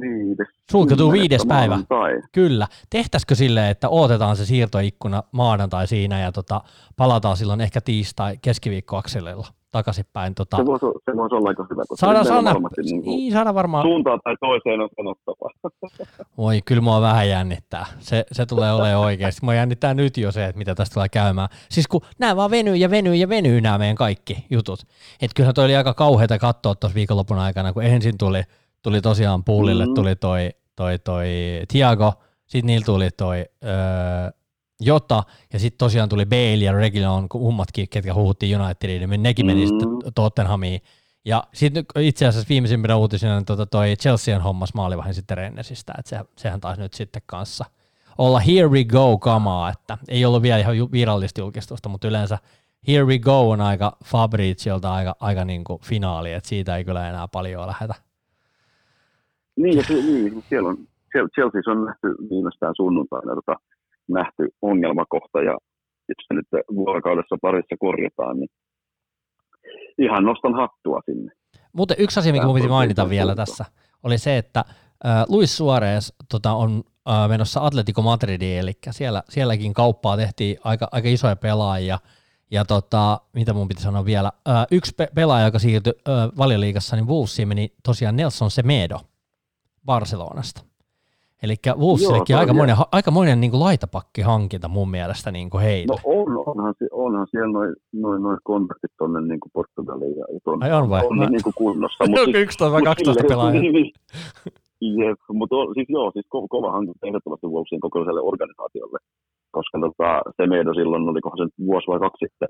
viides. 0.00 0.48
Sulkeutuu 0.70 1.12
viides 1.12 1.46
päivä. 1.48 1.68
Maanantai. 1.68 2.22
Kyllä. 2.32 2.66
Tehtäisikö 2.90 3.34
silleen, 3.34 3.70
että 3.70 3.88
odotetaan 3.88 4.36
se 4.36 4.46
siirtoikkuna 4.46 5.22
maanantai 5.32 5.86
siinä 5.86 6.20
ja 6.20 6.32
tota, 6.32 6.60
palataan 6.96 7.36
silloin 7.36 7.60
ehkä 7.60 7.80
tiistai 7.80 8.36
keskiviikkoakselilla 8.42 9.46
takaisinpäin. 9.70 10.34
Tota... 10.34 10.56
Se, 10.56 10.66
voisi, 10.66 10.86
se 11.04 11.16
voisi 11.16 11.34
olla 11.34 11.48
aika 11.48 11.66
hyvä, 11.70 11.82
koska 11.88 12.06
saada, 12.06 12.24
saada, 12.24 12.54
niin, 12.84 13.02
niin, 13.02 13.32
saada 13.32 13.54
varmaan... 13.54 13.84
Suuntaan 13.84 14.20
tai 14.24 14.34
toiseen 14.40 14.80
on 14.80 14.88
sanottava. 14.96 15.50
Voi, 16.38 16.60
kyllä 16.64 16.82
mua 16.82 17.00
vähän 17.00 17.28
jännittää. 17.28 17.86
Se, 17.98 18.24
se 18.32 18.46
tulee 18.46 18.72
olemaan 18.72 19.04
oikeasti. 19.04 19.40
Mua 19.44 19.54
jännittää 19.54 19.94
nyt 19.94 20.16
jo 20.16 20.32
se, 20.32 20.44
että 20.44 20.58
mitä 20.58 20.74
tästä 20.74 20.94
tulee 20.94 21.08
käymään. 21.08 21.48
Siis 21.68 21.88
kun 21.88 22.00
nämä 22.18 22.36
vaan 22.36 22.50
venyy 22.50 22.76
ja 22.76 22.90
venyy 22.90 23.14
ja 23.14 23.28
venyy 23.28 23.60
nämä 23.60 23.78
meidän 23.78 23.96
kaikki 23.96 24.46
jutut. 24.50 24.80
Että 25.22 25.34
kyllähän 25.34 25.54
toi 25.54 25.64
oli 25.64 25.76
aika 25.76 25.94
kauheita 25.94 26.38
katsoa 26.38 26.74
tuossa 26.74 26.94
viikonlopun 26.94 27.38
aikana, 27.38 27.72
kun 27.72 27.82
ensin 27.82 28.18
tuli– 28.18 28.42
tuli 28.82 29.00
tosiaan 29.00 29.44
puulille 29.44 29.86
mm. 29.86 29.94
tuli 29.94 30.16
toi, 30.16 30.50
toi, 30.76 30.98
toi 30.98 31.26
Tiago, 31.68 32.12
sitten 32.46 32.66
niillä 32.66 32.84
tuli 32.84 33.10
toi 33.10 33.44
öö, 33.64 33.70
Jota, 34.80 35.22
ja 35.52 35.58
sitten 35.58 35.78
tosiaan 35.78 36.08
tuli 36.08 36.26
Bale 36.26 36.64
ja 36.64 36.72
Reguilon, 36.72 37.28
kummatkin, 37.28 37.88
ketkä 37.88 38.14
huhuttiin 38.14 38.60
Unitediin, 38.60 39.10
niin 39.10 39.22
nekin 39.22 39.46
meni 39.46 39.64
mm. 39.64 39.68
sitten 39.68 39.88
Tottenhamiin. 40.14 40.80
Ja 41.24 41.44
sitten 41.54 41.84
itse 41.98 42.26
asiassa 42.26 42.48
viimeisimpänä 42.48 42.96
uutisena 42.96 43.34
niin 43.34 43.44
tota 43.44 43.66
toi 43.66 43.96
Chelsean 43.96 44.42
hommas 44.42 44.74
maalivahin 44.74 45.14
sitten 45.14 45.36
Rennesistä, 45.36 45.92
että 45.98 46.08
se, 46.08 46.20
sehän 46.36 46.60
taisi 46.60 46.82
nyt 46.82 46.94
sitten 46.94 47.22
kanssa 47.26 47.64
olla 48.18 48.40
here 48.40 48.68
we 48.68 48.84
go 48.84 49.18
kamaa, 49.18 49.70
että 49.70 49.98
ei 50.08 50.24
ollut 50.24 50.42
vielä 50.42 50.58
ihan 50.58 50.74
virallista 50.92 51.40
julkistusta, 51.40 51.88
mutta 51.88 52.08
yleensä 52.08 52.38
here 52.88 53.04
we 53.04 53.18
go 53.18 53.50
on 53.50 53.60
aika 53.60 53.96
Fabriciolta 54.04 54.92
aika, 54.92 55.16
aika 55.20 55.44
niin 55.44 55.64
kuin 55.64 55.80
finaali, 55.82 56.32
että 56.32 56.48
siitä 56.48 56.76
ei 56.76 56.84
kyllä 56.84 57.08
enää 57.08 57.28
paljon 57.28 57.66
lähetä 57.66 57.94
niin, 59.56 59.76
ja 59.76 59.84
niin, 59.88 60.42
siellä 60.48 60.68
on, 60.68 60.76
Chelsea 61.34 61.72
on 61.72 61.84
nähty 61.84 62.14
viimeistään 62.30 62.74
sunnuntaina 62.76 63.34
tota, 63.34 63.56
nähty 64.08 64.48
ongelmakohta, 64.62 65.42
ja 65.42 65.52
jos 66.08 66.26
se 66.28 66.34
nyt 66.34 66.46
vuorokaudessa 66.74 67.36
parissa 67.42 67.76
korjataan, 67.78 68.36
niin 68.40 68.48
ihan 69.98 70.24
nostan 70.24 70.54
hattua 70.54 71.00
sinne. 71.04 71.32
Mutta 71.72 71.94
yksi 71.98 72.20
asia, 72.20 72.32
mikä 72.32 72.46
piti 72.54 72.68
mainita 72.68 73.10
vielä 73.10 73.34
tässä, 73.34 73.64
oli 74.02 74.18
se, 74.18 74.38
että 74.38 74.64
äh, 75.06 75.24
Luis 75.28 75.56
Suarez 75.56 76.12
tota, 76.30 76.52
on 76.52 76.82
äh, 77.10 77.28
menossa 77.28 77.66
Atletico 77.66 78.02
Madridiin, 78.02 78.58
eli 78.58 78.72
siellä, 78.90 79.22
sielläkin 79.28 79.74
kauppaa 79.74 80.16
tehtiin 80.16 80.56
aika, 80.64 80.88
aika 80.92 81.08
isoja 81.08 81.36
pelaajia, 81.36 81.98
ja 82.50 82.64
tota, 82.64 83.20
mitä 83.32 83.52
mun 83.52 83.68
piti 83.68 83.82
sanoa 83.82 84.04
vielä, 84.04 84.32
äh, 84.48 84.66
yksi 84.70 84.94
pe- 84.96 85.10
pelaaja, 85.14 85.46
joka 85.46 85.58
siirtyi 85.58 85.92
äh, 86.08 86.14
valioliigassa, 86.38 86.96
niin 86.96 87.08
Wolvesiin 87.08 87.48
meni 87.48 87.72
tosiaan 87.82 88.16
Nelson 88.16 88.50
Semedo, 88.50 89.00
Barcelonasta. 89.84 90.69
Eli 91.42 91.54
Wolvesillekin 91.76 92.36
aikamoinen, 92.36 92.76
aikamoinen 92.92 93.40
niin 93.40 93.50
kuin 93.50 93.60
laitapakkihankinta 93.60 94.68
mun 94.68 94.90
mielestä 94.90 95.30
niin 95.30 95.50
kuin 95.50 95.62
heille. 95.62 95.94
No 95.94 95.98
on, 96.04 96.44
onhan, 96.46 96.74
onhan 96.92 97.26
siellä 97.30 97.52
noin 97.52 97.74
noi, 97.92 98.20
noi 98.20 98.36
kontaktit 98.44 98.90
tuonne 98.98 99.20
niin 99.20 99.40
kuin 99.40 99.50
Portugaliin 99.52 100.18
ja 100.18 100.24
tuonne, 100.44 100.66
Ai 100.66 100.72
on 100.72 100.90
vai? 100.90 101.06
On 101.10 101.18
niin, 101.18 101.32
niin 101.32 101.42
kuin 101.42 101.54
kunnossa. 101.56 102.04
Mutta, 102.08 102.24
siis, 102.24 102.36
11 102.36 102.72
vai 102.72 102.82
12 102.82 103.24
pelaajaa. 103.28 103.62
Niin, 103.62 103.92
Jep, 104.80 105.20
mutta 105.32 105.56
siis 105.74 105.88
joo, 105.88 106.10
siis 106.10 106.26
ko- 106.34 106.48
kova 106.48 106.72
hankinta 106.72 107.06
ehdottomasti 107.06 107.46
Wolvesin 107.46 107.80
kokoiselle 107.80 108.20
organisaatiolle, 108.20 108.98
koska 109.50 109.78
tota, 109.80 110.08
se 110.36 110.46
meidän 110.46 110.74
silloin, 110.74 111.08
olikohan 111.08 111.38
se 111.38 111.64
vuosi 111.66 111.86
vai 111.86 112.00
kaksi 112.00 112.24
sitten, 112.24 112.48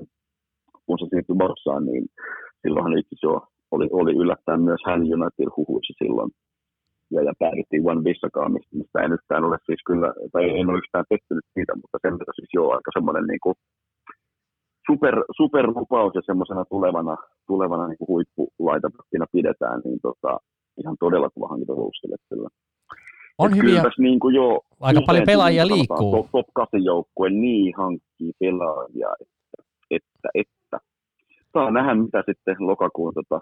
kun 0.86 0.98
se 0.98 1.06
siirtyi 1.10 1.36
Barsaan, 1.36 1.86
niin 1.86 2.04
silloinhan 2.62 2.98
itse 2.98 3.16
jo 3.22 3.34
oli, 3.70 3.88
oli 3.92 4.12
yllättäen 4.22 4.60
myös 4.68 4.80
hän 4.86 5.00
United 5.00 5.48
huhuissa 5.56 5.94
silloin 5.98 6.30
ja, 7.14 7.22
ja 7.22 7.32
päädyttiin 7.38 7.88
One 7.90 8.04
Vissakaan, 8.04 8.52
mistä, 8.52 9.00
en 9.00 9.12
yhtään 9.12 9.44
ole 9.44 9.58
siis 9.66 9.82
kyllä, 9.86 10.08
tai 10.32 10.60
en 10.60 10.70
ole 10.70 10.78
yhtään 10.78 11.04
pettynyt 11.08 11.46
siitä, 11.54 11.72
mutta 11.74 11.98
sen 12.02 12.12
mitä 12.14 12.32
siis 12.34 12.50
joo, 12.54 12.68
aika 12.70 12.90
semmoinen 12.96 13.24
niin 13.32 13.42
kuin 13.42 13.54
super, 14.86 15.14
superlupaus 15.36 16.14
ja 16.14 16.22
semmoisena 16.26 16.64
tulevana, 16.64 17.16
tulevana 17.46 17.88
niin 17.88 17.98
kuin 17.98 18.08
huippulaitapakkina 18.08 19.26
pidetään, 19.32 19.80
niin 19.84 19.98
tota, 20.02 20.38
ihan 20.80 20.96
todella 21.00 21.30
kova 21.34 21.48
hankinta 21.48 21.72
Wolvesille 21.72 22.16
kyllä. 22.28 22.48
On 23.38 23.56
hyviä, 23.56 23.80
kyllä 23.80 23.90
niin 23.98 24.20
kuin 24.20 24.34
jo, 24.34 24.60
aika 24.80 25.00
paljon 25.06 25.26
pelaajia 25.26 25.66
liikkuu. 25.66 26.12
Top, 26.12 26.26
top 26.32 26.46
8 26.54 26.84
joukkue 26.84 27.30
niin 27.30 27.74
hankkii 27.76 28.32
pelaajia, 28.40 29.08
että, 29.20 29.62
että, 29.90 30.28
että. 30.34 30.78
Saa 31.52 31.70
nähdä, 31.70 31.94
mitä 31.94 32.22
sitten 32.26 32.56
lokakuun 32.58 33.14
tota, 33.14 33.40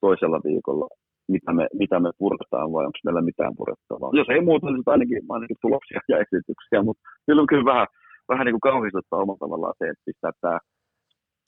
toisella 0.00 0.40
viikolla 0.44 0.88
mitä 1.28 1.52
me, 1.52 1.66
mitä 1.72 2.00
me 2.00 2.10
purkataan 2.18 2.72
vai 2.72 2.86
onko 2.86 2.98
meillä 3.04 3.22
mitään 3.30 3.56
purettavaa. 3.56 4.10
Jos 4.12 4.28
ei 4.30 4.40
muuta, 4.40 4.66
niin 4.70 4.82
ainakin, 4.86 5.22
ainakin 5.28 5.56
tuloksia 5.62 6.00
ja 6.08 6.16
esityksiä, 6.24 6.82
mutta 6.82 7.02
kyllä 7.26 7.40
on 7.42 7.46
kyllä 7.46 7.64
vähän, 7.72 7.86
vähän 8.28 8.44
niin 8.44 8.56
kuin 8.58 8.68
kauhistuttaa 8.70 9.22
omalla 9.22 9.44
tavallaan 9.44 9.74
se, 9.78 9.84
että 9.88 10.06
pistää 10.06 10.32
tämä 10.40 10.58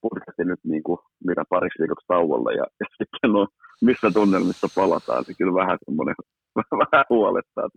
podcasti 0.01 0.45
nyt 0.45 0.61
niin 0.65 0.83
kuin, 0.83 0.99
mitä 1.29 1.43
pariksi 1.51 1.79
viikoksi 1.83 2.07
tauolle 2.07 2.51
ja, 2.61 2.67
ja 2.81 2.87
sitten 2.99 3.33
no, 3.33 3.47
missä 3.89 4.09
tunnelmissa 4.11 4.69
palataan, 4.81 5.25
niin 5.27 5.37
kyllä 5.39 5.55
vähän 5.63 5.79
semmoinen 5.85 6.15
vähän 6.93 7.05
huolettaa. 7.11 7.69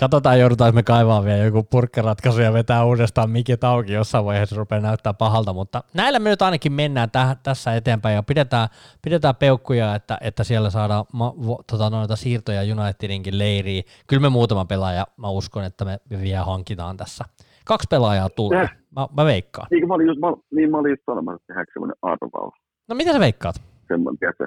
Katsotaan, 0.00 0.40
joudutaan 0.40 0.74
me 0.74 0.82
kaivaa 0.82 1.24
vielä 1.24 1.44
joku 1.44 1.62
purkkaratkaisu 1.62 2.40
ja 2.40 2.52
vetää 2.52 2.84
uudestaan 2.84 3.30
mikit 3.30 3.64
auki 3.64 3.92
jossain 3.92 4.24
vaiheessa 4.24 4.56
rupeaa 4.56 4.80
näyttää 4.80 5.14
pahalta, 5.14 5.52
mutta 5.52 5.82
näillä 5.94 6.18
me 6.18 6.30
nyt 6.30 6.42
ainakin 6.42 6.72
mennään 6.72 7.10
täh, 7.10 7.36
tässä 7.42 7.74
eteenpäin 7.74 8.14
ja 8.14 8.22
pidetään, 8.22 8.68
pidetään 9.04 9.36
peukkuja, 9.36 9.94
että, 9.94 10.18
että 10.20 10.44
siellä 10.44 10.70
saadaan 10.70 11.04
ma, 11.12 11.34
vo, 11.46 11.62
tota, 11.70 11.90
noita 11.90 12.16
siirtoja 12.16 12.82
Unitedinkin 12.82 13.38
leiriin. 13.38 13.84
Kyllä 14.06 14.22
me 14.22 14.28
muutama 14.28 14.64
pelaaja, 14.64 15.06
mä 15.16 15.28
uskon, 15.30 15.64
että 15.64 15.84
me 15.84 15.98
vielä 16.10 16.44
hankitaan 16.44 16.96
tässä. 16.96 17.24
Kaksi 17.66 17.88
pelaajaa 17.90 18.28
tulee, 18.28 18.68
mä, 18.96 19.06
mä 19.16 19.24
veikkaan. 19.24 19.66
Niin, 19.70 19.88
mä 19.88 19.94
olin 19.94 20.06
just, 20.06 20.20
mä, 20.20 20.28
niin 20.54 20.70
mä 20.70 20.78
olin 20.78 20.90
just 20.90 21.02
sanomassa, 21.06 21.36
että 21.36 21.46
tehdäänkö 21.46 21.72
semmoinen 21.72 21.96
arvaus. 22.02 22.54
No 22.88 22.94
mitä 22.94 23.12
sä 23.12 23.20
veikkaat? 23.20 23.62
Semmoinen, 23.88 24.18
tiedätkö, 24.18 24.46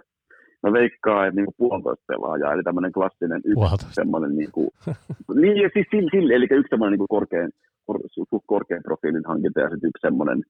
mä 0.63 0.73
veikkaan, 0.73 1.27
että 1.27 1.35
niinku 1.35 1.53
puolitoista 1.57 2.03
pelaajaa, 2.07 2.53
eli 2.53 2.63
tämmöinen 2.63 2.91
klassinen 2.91 3.41
yksi 3.45 3.85
semmoinen, 3.91 4.35
niinku, 4.35 4.71
niin, 5.41 5.69
siis 5.73 5.87
sille, 5.91 6.09
sille, 6.11 6.33
eli 6.33 6.47
yksi 6.51 6.69
semmoinen 6.69 6.91
niinku 6.91 7.07
korkean, 7.07 7.51
kor, 7.85 7.99
korkean 8.45 8.83
profiilin 8.83 9.25
hankinta 9.27 9.59
ja 9.59 9.69
sitten 9.69 9.87
yksi 9.87 10.01
semmoinen, 10.01 10.43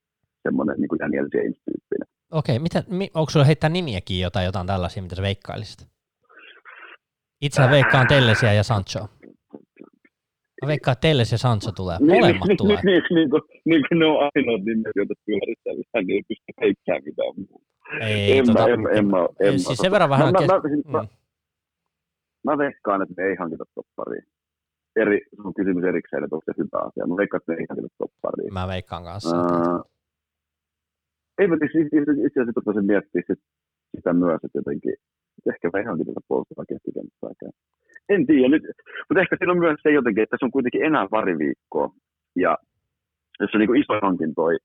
semmoinen 0.44 0.76
niinku 0.78 1.00
Daniel 1.00 1.28
James-tyyppinen. 1.34 2.08
Okei, 2.32 2.60
mitä, 2.60 2.84
mi, 2.90 3.10
onko 3.14 3.30
sulla 3.30 3.46
heittää 3.46 3.70
nimiäkin 3.70 4.20
jotain, 4.20 4.46
jotain 4.46 4.68
tällaisia, 4.68 5.04
mitä 5.04 5.16
sä 5.16 5.22
veikkailisit? 5.22 5.88
Itse 7.42 7.62
veikkaan 7.72 8.08
Tellesiä 8.08 8.54
ja 8.54 8.64
Sanchoa. 8.64 9.08
Mä 10.62 10.68
veikkaan, 10.68 10.94
että 10.94 11.08
Telles 11.08 11.32
ja 11.32 11.38
Sancho 11.38 11.72
tulee. 11.72 11.98
Niin, 12.00 12.08
Molemmat 12.08 12.48
niin, 12.48 12.58
tulee. 12.58 12.80
Niin, 12.84 12.86
niin, 12.86 13.16
niin, 13.16 13.30
kuin, 13.30 13.42
niin 13.66 13.84
kuin 13.88 14.00
ne 14.00 14.06
on 14.06 14.18
ainoat 14.20 14.64
nimet, 14.66 14.96
joita 14.96 15.14
pyörittää, 15.26 15.74
niin 15.74 16.16
ei 16.16 16.24
pysty 16.28 16.52
heittämään 16.62 17.04
mitään 17.06 17.34
muuta. 17.36 17.73
Ei, 18.02 18.38
en, 18.38 18.46
tota, 18.46 18.68
en, 18.68 18.80
en, 18.80 18.98
en, 18.98 19.06
en, 19.40 19.60
siis 19.60 19.78
sen 19.78 19.92
verran 19.92 20.10
vähän... 20.10 20.32
Mä, 20.32 20.40
kes... 20.40 20.48
mä, 20.48 20.62
siis, 20.70 20.86
mm. 20.86 20.92
mä, 20.92 21.06
mä 22.44 22.58
veikkaan, 22.58 23.02
että 23.02 23.14
me 23.18 23.24
ei 23.24 23.36
hankita 23.36 23.66
toppariin. 23.76 24.24
Eri, 24.96 25.22
se 25.36 25.42
on 25.48 25.54
kysymys 25.54 25.84
erikseen, 25.84 26.24
että 26.24 26.36
onko 26.36 26.46
se 26.46 26.54
hyvä 26.58 26.80
asia. 26.88 27.08
Mä 27.08 27.18
veikkaan, 27.18 27.42
että 27.42 27.52
me 27.52 27.58
ei 27.60 27.66
hankita 27.70 27.96
toppariin. 27.98 28.54
Mä 28.54 28.68
veikkaan 28.68 29.04
kanssa. 29.04 29.38
Ei 31.38 31.48
mä 31.48 31.58
siis 31.60 31.86
itse 31.86 32.40
asiassa 32.42 32.54
rupesin 32.56 32.86
miettimään 32.86 33.26
sit, 33.28 33.40
sitä 33.96 34.14
myös, 34.14 34.40
että 34.44 34.58
jotenkin 34.58 34.96
ehkä 35.50 35.70
me 35.74 35.80
ei 35.80 35.86
hankita 35.86 36.28
puolustavaa 36.28 36.66
keskikenttääkään. 36.66 37.54
En 38.10 38.26
tiedä 38.26 38.50
nyt, 38.50 38.64
mutta 39.10 39.22
ehkä 39.22 39.36
siinä 39.38 39.52
on 39.52 39.60
myös 39.60 39.80
se 39.84 39.92
jotenkin, 39.92 40.24
että 40.24 40.38
se 40.40 40.46
on 40.46 40.52
kuitenkin 40.52 40.86
enää 40.86 41.08
pari 41.12 41.38
viikkoa. 41.38 41.90
Ja 42.36 42.58
jos 43.40 43.52
on 43.54 43.60
niin 43.60 43.82
isoja 43.84 44.00
hankintoja, 44.04 44.58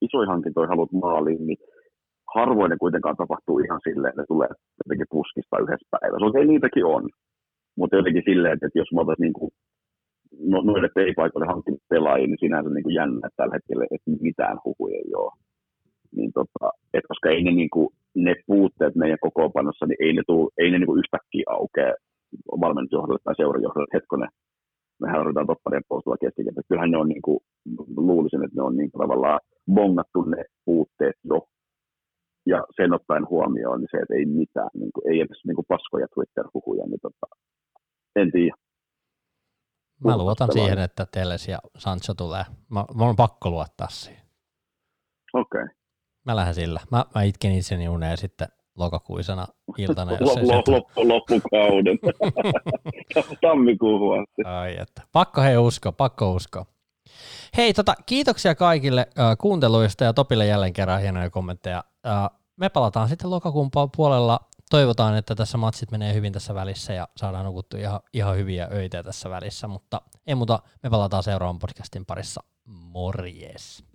isoja 0.00 0.28
hankintoja 0.28 0.68
haluat 0.68 0.92
maaliin, 0.92 1.46
niin 1.46 1.58
harvoin 2.34 2.70
ne 2.70 2.76
kuitenkaan 2.80 3.16
tapahtuu 3.16 3.58
ihan 3.58 3.80
silleen, 3.84 4.10
että 4.10 4.22
ne 4.22 4.26
tulee 4.28 4.48
jotenkin 4.84 5.12
puskista 5.14 5.58
yhdessä 5.62 5.88
päivässä. 5.90 6.26
Okei, 6.26 6.46
niitäkin 6.46 6.84
on. 6.84 7.04
Mutta 7.78 7.96
jotenkin 7.96 8.22
silleen, 8.26 8.54
että 8.54 8.78
jos 8.80 8.92
mä 8.92 9.00
otan 9.00 9.16
niin 9.18 9.32
kuin 9.32 9.50
no, 10.52 10.60
noille 10.60 10.88
pelipaikoille 10.94 11.46
hankkinut 11.46 11.82
pelaajia, 11.88 12.26
niin 12.26 12.44
sinänsä 12.44 12.70
niin 12.70 12.82
kuin 12.82 12.94
jännä, 12.94 13.26
että 13.26 13.36
tällä 13.36 13.54
hetkellä 13.54 13.84
että 13.84 14.10
mitään 14.28 14.58
huhuja 14.64 14.96
ei 14.96 15.12
ole. 15.14 15.32
Niin 16.16 16.32
tota, 16.32 16.66
et 16.94 17.04
koska 17.08 17.28
ei 17.30 17.42
ne, 17.44 17.52
niin 17.52 17.70
kuin, 17.70 17.88
ne 18.14 18.34
puutteet 18.46 18.94
meidän 18.94 19.18
kokoonpanossa, 19.20 19.86
niin 19.86 20.00
ei 20.04 20.12
ne, 20.12 20.22
tuu, 20.26 20.50
ei 20.58 20.70
ne 20.70 20.78
niin 20.78 20.86
kuin 20.86 21.02
yhtäkkiä 21.02 21.44
aukea 21.48 21.94
valmennusjohdolle 22.60 23.20
tai 23.24 23.34
seurajohdolle, 23.36 23.94
hetkonen, 23.94 24.28
mehän 25.00 25.20
odotetaan 25.20 25.46
topparien 25.46 25.88
puolustella 25.88 26.24
keskikenttä. 26.24 26.62
Kyllähän 26.68 26.90
ne 26.90 26.98
on, 26.98 27.08
niin 27.08 27.22
kuin, 27.22 27.38
luulisin, 27.96 28.44
että 28.44 28.56
ne 28.56 28.62
on 28.62 28.76
niin 28.76 28.90
tavallaan 28.90 29.40
bongattu 29.74 30.22
ne 30.22 30.44
puutteet 30.64 31.16
jo. 31.24 31.38
Ja 32.52 32.58
sen 32.76 32.92
ottaen 32.92 33.28
huomioon, 33.28 33.80
niin 33.80 33.88
se, 33.90 33.96
että 33.96 34.14
ei 34.14 34.26
mitään, 34.26 34.70
niin 34.74 34.92
kuin, 34.94 35.12
ei 35.12 35.20
edes 35.20 35.40
niin 35.46 35.54
kuin 35.54 35.68
paskoja 35.68 36.06
Twitter-huhuja, 36.14 36.84
niin 36.86 37.00
tota, 37.02 37.26
en 38.16 38.32
tiedä. 38.32 38.56
Mä 40.04 40.16
luotan 40.16 40.52
siihen, 40.52 40.78
että 40.78 41.06
Teles 41.12 41.48
ja 41.48 41.58
Sancho 41.78 42.14
tulee. 42.14 42.44
Mä, 42.70 42.84
mä 42.94 43.04
on 43.04 43.16
pakko 43.16 43.50
luottaa 43.50 43.88
siihen. 43.90 44.22
Okei. 45.32 45.62
Okay. 45.62 45.74
Mä 46.26 46.36
lähden 46.36 46.54
sillä. 46.54 46.80
Mä, 46.92 47.04
mä 47.14 47.22
itken 47.22 47.52
itseni 47.52 47.88
uneen 47.88 48.16
sitten 48.16 48.48
lokakuisena 48.76 49.46
iltana. 49.78 50.12
Jos 50.12 50.36
loppu, 50.42 50.72
loppu, 50.72 51.08
loppukauden. 51.08 51.98
Tammikuuhun 53.42 54.20
asti. 54.20 54.42
Ai 54.44 54.76
että. 54.80 55.02
Pakko 55.12 55.42
hei 55.42 55.56
usko, 55.56 55.92
pakko 55.92 56.32
usko. 56.32 56.66
Hei, 57.56 57.74
tota, 57.74 57.94
kiitoksia 58.06 58.54
kaikille 58.54 59.00
äh, 59.18 59.36
kuunteluista 59.38 60.04
ja 60.04 60.12
Topille 60.12 60.46
jälleen 60.46 60.72
kerran 60.72 61.00
hienoja 61.00 61.30
kommentteja. 61.30 61.84
Äh, 62.06 62.38
me 62.56 62.68
palataan 62.68 63.08
sitten 63.08 63.30
lokakuun 63.30 63.70
puolella. 63.96 64.40
Toivotaan, 64.70 65.16
että 65.16 65.34
tässä 65.34 65.58
matsit 65.58 65.90
menee 65.90 66.14
hyvin 66.14 66.32
tässä 66.32 66.54
välissä 66.54 66.92
ja 66.92 67.08
saadaan 67.16 67.44
nukuttu 67.44 67.76
ihan, 67.76 68.00
ihan 68.12 68.36
hyviä 68.36 68.68
öitä 68.72 69.02
tässä 69.02 69.30
välissä, 69.30 69.68
mutta 69.68 70.02
ei 70.26 70.34
muuta, 70.34 70.62
me 70.82 70.90
palataan 70.90 71.22
seuraavan 71.22 71.58
podcastin 71.58 72.06
parissa. 72.06 72.42
Morjes! 72.64 73.87